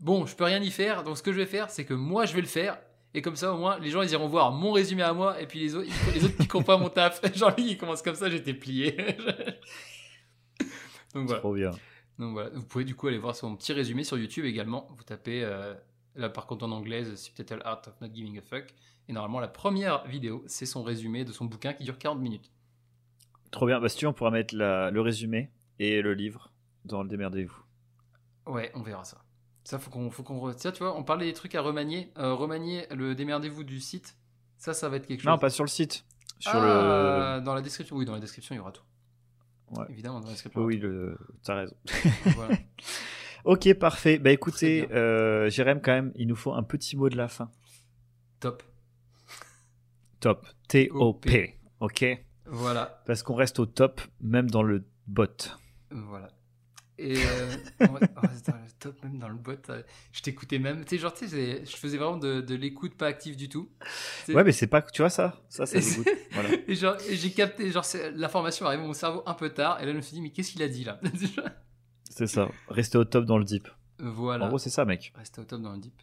Bon, 0.00 0.26
je 0.26 0.36
peux 0.36 0.44
rien 0.44 0.62
y 0.62 0.70
faire. 0.70 1.02
Donc, 1.02 1.16
ce 1.16 1.22
que 1.22 1.32
je 1.32 1.38
vais 1.38 1.46
faire, 1.46 1.70
c'est 1.70 1.84
que 1.84 1.94
moi, 1.94 2.26
je 2.26 2.34
vais 2.34 2.42
le 2.42 2.46
faire. 2.46 2.78
Et 3.14 3.22
comme 3.22 3.36
ça, 3.36 3.52
au 3.52 3.58
moins, 3.58 3.78
les 3.78 3.90
gens, 3.90 4.02
ils 4.02 4.10
iront 4.10 4.28
voir 4.28 4.52
mon 4.52 4.72
résumé 4.72 5.02
à 5.02 5.12
moi. 5.12 5.40
Et 5.40 5.46
puis 5.46 5.60
les 5.60 5.74
autres, 5.76 5.88
les 6.14 6.24
autres 6.24 6.36
piqueront 6.36 6.64
pas 6.64 6.76
mon 6.76 6.88
taf. 6.88 7.20
Genre, 7.36 7.54
lui, 7.56 7.70
il 7.70 7.78
commence 7.78 8.02
comme 8.02 8.16
ça, 8.16 8.28
j'étais 8.28 8.54
plié. 8.54 8.96
Donc 11.14 11.26
voilà. 11.26 11.40
Trop 11.40 11.54
bien. 11.54 11.70
Donc 12.18 12.32
voilà, 12.32 12.50
vous 12.50 12.64
pouvez 12.64 12.84
du 12.84 12.94
coup 12.94 13.08
aller 13.08 13.18
voir 13.18 13.34
son 13.34 13.56
petit 13.56 13.72
résumé 13.72 14.04
sur 14.04 14.18
YouTube 14.18 14.44
également. 14.44 14.88
Vous 14.96 15.04
tapez, 15.04 15.42
euh, 15.44 15.74
là 16.14 16.28
par 16.28 16.46
contre 16.46 16.64
en 16.64 16.70
anglais, 16.72 17.02
The 17.04 17.16
Subtitle 17.16 17.60
Art 17.64 17.82
of 17.86 18.00
Not 18.00 18.14
Giving 18.14 18.38
a 18.38 18.42
Fuck. 18.42 18.74
Et 19.08 19.12
normalement, 19.12 19.40
la 19.40 19.48
première 19.48 20.06
vidéo, 20.06 20.42
c'est 20.46 20.66
son 20.66 20.82
résumé 20.82 21.24
de 21.24 21.32
son 21.32 21.44
bouquin 21.44 21.72
qui 21.74 21.84
dure 21.84 21.98
40 21.98 22.20
minutes. 22.20 22.50
Trop 23.50 23.66
bien. 23.66 23.78
Bah, 23.80 23.88
si 23.88 23.96
tu 23.98 24.04
veux, 24.06 24.08
on 24.10 24.14
pourra 24.14 24.30
mettre 24.30 24.54
la- 24.56 24.90
le 24.90 25.00
résumé 25.00 25.50
et 25.78 26.00
le 26.00 26.14
livre 26.14 26.50
dans 26.84 27.02
le 27.02 27.08
démerdez-vous. 27.08 27.62
Ouais, 28.46 28.70
on 28.74 28.82
verra 28.82 29.04
ça. 29.04 29.22
Ça, 29.64 29.78
faut 29.78 29.90
qu'on, 29.90 30.10
faut 30.10 30.22
qu'on, 30.22 30.52
Tiens, 30.52 30.72
tu 30.72 30.82
vois, 30.82 30.96
on 30.96 31.04
parlait 31.04 31.26
des 31.26 31.32
trucs 31.32 31.54
à 31.54 31.60
remanier. 31.62 32.12
Euh, 32.18 32.34
remanier 32.34 32.86
le 32.90 33.14
démerdez-vous 33.14 33.64
du 33.64 33.80
site. 33.80 34.16
Ça, 34.58 34.74
ça 34.74 34.88
va 34.88 34.96
être 34.96 35.06
quelque 35.06 35.20
chose. 35.20 35.30
Non, 35.30 35.38
pas 35.38 35.50
sur 35.50 35.64
le 35.64 35.68
site. 35.68 36.04
Sur 36.38 36.52
Ah, 36.54 37.40
dans 37.44 37.54
la 37.54 37.62
description. 37.62 37.96
Oui, 37.96 38.04
dans 38.04 38.12
la 38.14 38.20
description, 38.20 38.54
il 38.54 38.58
y 38.58 38.60
aura 38.60 38.72
tout. 38.72 38.82
Ouais. 39.70 39.86
Évidemment, 39.90 40.20
dans 40.20 40.26
la 40.26 40.32
description. 40.32 40.62
Oui, 40.62 40.76
le... 40.78 41.18
t'as 41.42 41.54
raison. 41.56 41.76
Voilà. 42.36 42.56
Ok, 43.44 43.72
parfait. 43.74 44.18
Bah 44.18 44.30
écoutez, 44.30 44.88
euh, 44.92 45.50
Jérém, 45.50 45.80
quand 45.82 45.92
même, 45.92 46.12
il 46.16 46.26
nous 46.28 46.36
faut 46.36 46.52
un 46.54 46.62
petit 46.62 46.96
mot 46.96 47.08
de 47.08 47.16
la 47.16 47.28
fin. 47.28 47.50
Top. 48.40 48.62
Top. 50.20 50.46
T-O-P. 50.68 51.58
Ok 51.80 52.04
Voilà. 52.46 53.02
Parce 53.06 53.22
qu'on 53.22 53.34
reste 53.34 53.58
au 53.58 53.66
top, 53.66 54.00
même 54.20 54.50
dans 54.50 54.62
le 54.62 54.84
bot. 55.06 55.26
Voilà. 55.90 56.28
Et 56.96 57.16
euh, 57.16 57.56
ouais, 57.80 58.00
oh, 58.22 58.26
c'était 58.34 58.52
le 58.52 58.70
top 58.78 59.02
même 59.02 59.18
dans 59.18 59.28
le 59.28 59.34
bot. 59.34 59.52
euh, 59.68 59.82
Je 60.12 60.22
t'écoutais 60.22 60.58
même. 60.60 60.84
Tu 60.84 60.90
sais, 60.96 60.98
genre, 61.02 61.12
tu 61.12 61.26
sais, 61.28 61.64
je 61.66 61.76
faisais 61.76 61.98
vraiment 61.98 62.16
de, 62.16 62.40
de 62.40 62.54
l'écoute 62.54 62.94
pas 62.94 63.08
active 63.08 63.36
du 63.36 63.48
tout. 63.48 63.68
Ouais, 64.28 64.44
mais 64.44 64.52
c'est 64.52 64.68
pas. 64.68 64.80
Tu 64.80 65.02
vois 65.02 65.10
ça? 65.10 65.42
Ça, 65.48 65.66
ça 65.66 65.78
dégoûte. 65.80 66.08
Voilà. 66.32 66.48
Et 66.68 66.74
genre, 66.76 66.96
j'ai 67.10 67.30
capté, 67.32 67.70
genre, 67.70 67.84
l'information 68.14 68.64
arrive 68.66 68.80
à 68.80 68.84
mon 68.84 68.92
cerveau 68.92 69.22
un 69.26 69.34
peu 69.34 69.50
tard. 69.50 69.82
Et 69.82 69.86
là, 69.86 69.92
je 69.92 69.96
me 69.96 70.02
suis 70.02 70.14
dit, 70.14 70.22
mais 70.22 70.30
qu'est-ce 70.30 70.52
qu'il 70.52 70.62
a 70.62 70.68
dit 70.68 70.84
là? 70.84 70.98
C'est 72.14 72.28
ça. 72.28 72.48
Rester 72.68 72.96
au 72.96 73.04
top 73.04 73.24
dans 73.24 73.38
le 73.38 73.44
deep. 73.44 73.68
Voilà. 73.98 74.44
En 74.44 74.48
gros, 74.48 74.58
c'est 74.58 74.70
ça, 74.70 74.84
mec. 74.84 75.12
Rester 75.16 75.40
au 75.40 75.44
top 75.44 75.60
dans 75.60 75.72
le 75.72 75.78
deep. 75.78 76.00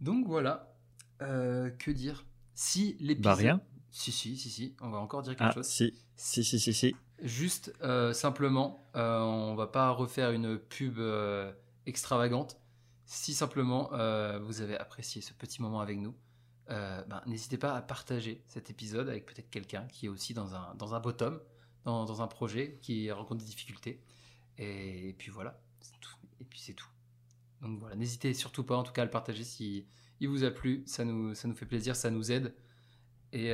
Donc 0.00 0.26
voilà. 0.26 0.74
Euh, 1.20 1.70
que 1.70 1.92
dire? 1.92 2.24
Si 2.54 2.96
l'épisode. 2.98 3.22
Bah 3.22 3.34
rien. 3.34 3.60
Si, 3.90 4.10
si, 4.10 4.36
si, 4.36 4.50
si. 4.50 4.74
On 4.80 4.90
va 4.90 4.98
encore 4.98 5.22
dire 5.22 5.36
quelque 5.36 5.50
Ah, 5.50 5.54
chose. 5.54 5.66
si. 5.66 5.94
Si, 6.16 6.42
si, 6.42 6.58
si, 6.58 6.74
si. 6.74 6.96
Juste, 7.20 7.72
euh, 7.82 8.12
simplement, 8.12 8.90
euh, 8.96 9.20
on 9.20 9.54
va 9.54 9.68
pas 9.68 9.90
refaire 9.90 10.32
une 10.32 10.58
pub 10.58 10.98
euh, 10.98 11.52
extravagante. 11.86 12.58
Si 13.04 13.32
simplement 13.34 13.90
vous 14.40 14.60
avez 14.62 14.76
apprécié 14.78 15.20
ce 15.20 15.34
petit 15.34 15.60
moment 15.60 15.80
avec 15.80 15.98
nous, 15.98 16.14
ben, 16.68 17.22
n'hésitez 17.26 17.58
pas 17.58 17.74
à 17.74 17.82
partager 17.82 18.42
cet 18.48 18.70
épisode 18.70 19.08
avec 19.08 19.26
peut-être 19.26 19.50
quelqu'un 19.50 19.86
qui 19.92 20.06
est 20.06 20.08
aussi 20.08 20.32
dans 20.32 20.54
un, 20.54 20.74
dans 20.76 20.94
un 20.94 21.00
bottom, 21.00 21.38
dans, 21.84 22.06
dans 22.06 22.22
un 22.22 22.26
projet, 22.26 22.78
qui 22.80 23.10
rencontre 23.12 23.44
des 23.44 23.50
difficultés. 23.50 24.00
Et, 24.62 25.14
puis 25.18 25.30
voilà, 25.30 25.60
et 26.40 26.44
puis 26.44 26.60
c'est 26.60 26.74
tout. 26.74 26.88
Donc 27.60 27.78
voilà, 27.80 27.96
n'hésitez 27.96 28.32
surtout 28.34 28.64
pas 28.64 28.76
en 28.76 28.82
tout 28.82 28.92
cas 28.92 29.02
à 29.02 29.04
le 29.04 29.10
partager 29.10 29.44
si 29.44 29.86
il 30.20 30.28
vous 30.28 30.44
a 30.44 30.50
plu, 30.50 30.84
ça 30.86 31.04
nous, 31.04 31.34
fait 31.34 31.66
plaisir, 31.66 31.96
ça 31.96 32.10
nous 32.10 32.30
aide. 32.30 32.54
Et, 33.32 33.48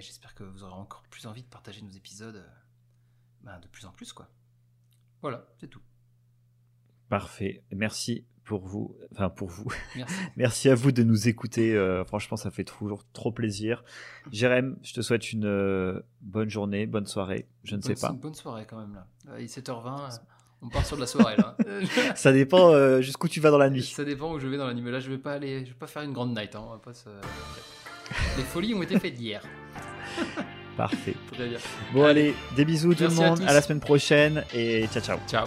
j'espère 0.00 0.34
que 0.34 0.42
vous 0.42 0.64
aurez 0.64 0.74
encore 0.74 1.02
plus 1.04 1.26
envie 1.26 1.42
de 1.42 1.48
partager 1.48 1.82
nos 1.82 1.90
épisodes 1.90 2.44
ben, 3.42 3.58
de 3.60 3.68
plus 3.68 3.84
en 3.84 3.92
plus. 3.92 4.12
quoi. 4.12 4.28
Voilà, 5.22 5.46
c'est 5.58 5.68
tout. 5.68 5.82
Parfait. 7.14 7.62
Merci 7.70 8.24
pour 8.44 8.66
vous. 8.66 8.96
Enfin, 9.12 9.28
pour 9.28 9.48
vous. 9.48 9.70
Merci. 10.36 10.68
à 10.68 10.74
vous 10.74 10.90
de 10.90 11.04
nous 11.04 11.28
écouter. 11.28 11.72
Euh, 11.72 12.04
franchement, 12.04 12.36
ça 12.36 12.50
fait 12.50 12.64
toujours 12.64 13.04
trop 13.12 13.30
plaisir. 13.30 13.84
Jérém, 14.32 14.76
je 14.82 14.94
te 14.94 15.00
souhaite 15.00 15.32
une 15.32 15.44
euh, 15.44 16.00
bonne 16.22 16.50
journée, 16.50 16.86
bonne 16.86 17.06
soirée. 17.06 17.46
Je 17.62 17.76
ne 17.76 17.82
sais 17.82 17.94
pas. 17.94 18.10
Une 18.10 18.18
bonne 18.18 18.34
soirée 18.34 18.66
quand 18.68 18.80
même 18.80 18.94
là. 18.94 19.06
Il 19.38 19.44
est 19.44 19.58
7h20. 19.58 20.22
On 20.60 20.68
part 20.70 20.84
sur 20.84 20.96
de 20.96 21.02
la 21.02 21.06
soirée 21.06 21.36
là. 21.36 21.56
ça 22.16 22.32
dépend 22.32 22.72
euh, 22.72 23.00
jusqu'où 23.00 23.28
tu 23.28 23.38
vas 23.38 23.52
dans 23.52 23.58
la 23.58 23.70
nuit. 23.70 23.84
Ça 23.84 24.04
dépend 24.04 24.32
où 24.32 24.40
je 24.40 24.48
vais 24.48 24.56
dans 24.56 24.66
la 24.66 24.74
nuit. 24.74 24.82
Mais 24.82 24.90
là, 24.90 24.98
je 24.98 25.08
vais 25.08 25.18
pas 25.18 25.34
aller. 25.34 25.60
Je 25.64 25.70
vais 25.70 25.78
pas 25.78 25.86
faire 25.86 26.02
une 26.02 26.12
grande 26.12 26.36
night. 26.36 26.56
Hein. 26.56 26.80
Les 28.36 28.42
folies 28.42 28.74
ont 28.74 28.82
été 28.82 28.98
faites 28.98 29.20
hier. 29.20 29.40
Parfait. 30.76 31.14
Très 31.32 31.48
bien. 31.48 31.58
Bon, 31.92 32.02
allez, 32.02 32.34
des 32.56 32.64
bisous 32.64 32.92
tout 32.92 33.04
le 33.04 33.10
monde. 33.10 33.40
À, 33.42 33.50
à 33.50 33.54
la 33.54 33.62
semaine 33.62 33.78
prochaine 33.78 34.42
et 34.52 34.88
ciao, 34.88 35.00
ciao. 35.00 35.18
Ciao. 35.28 35.46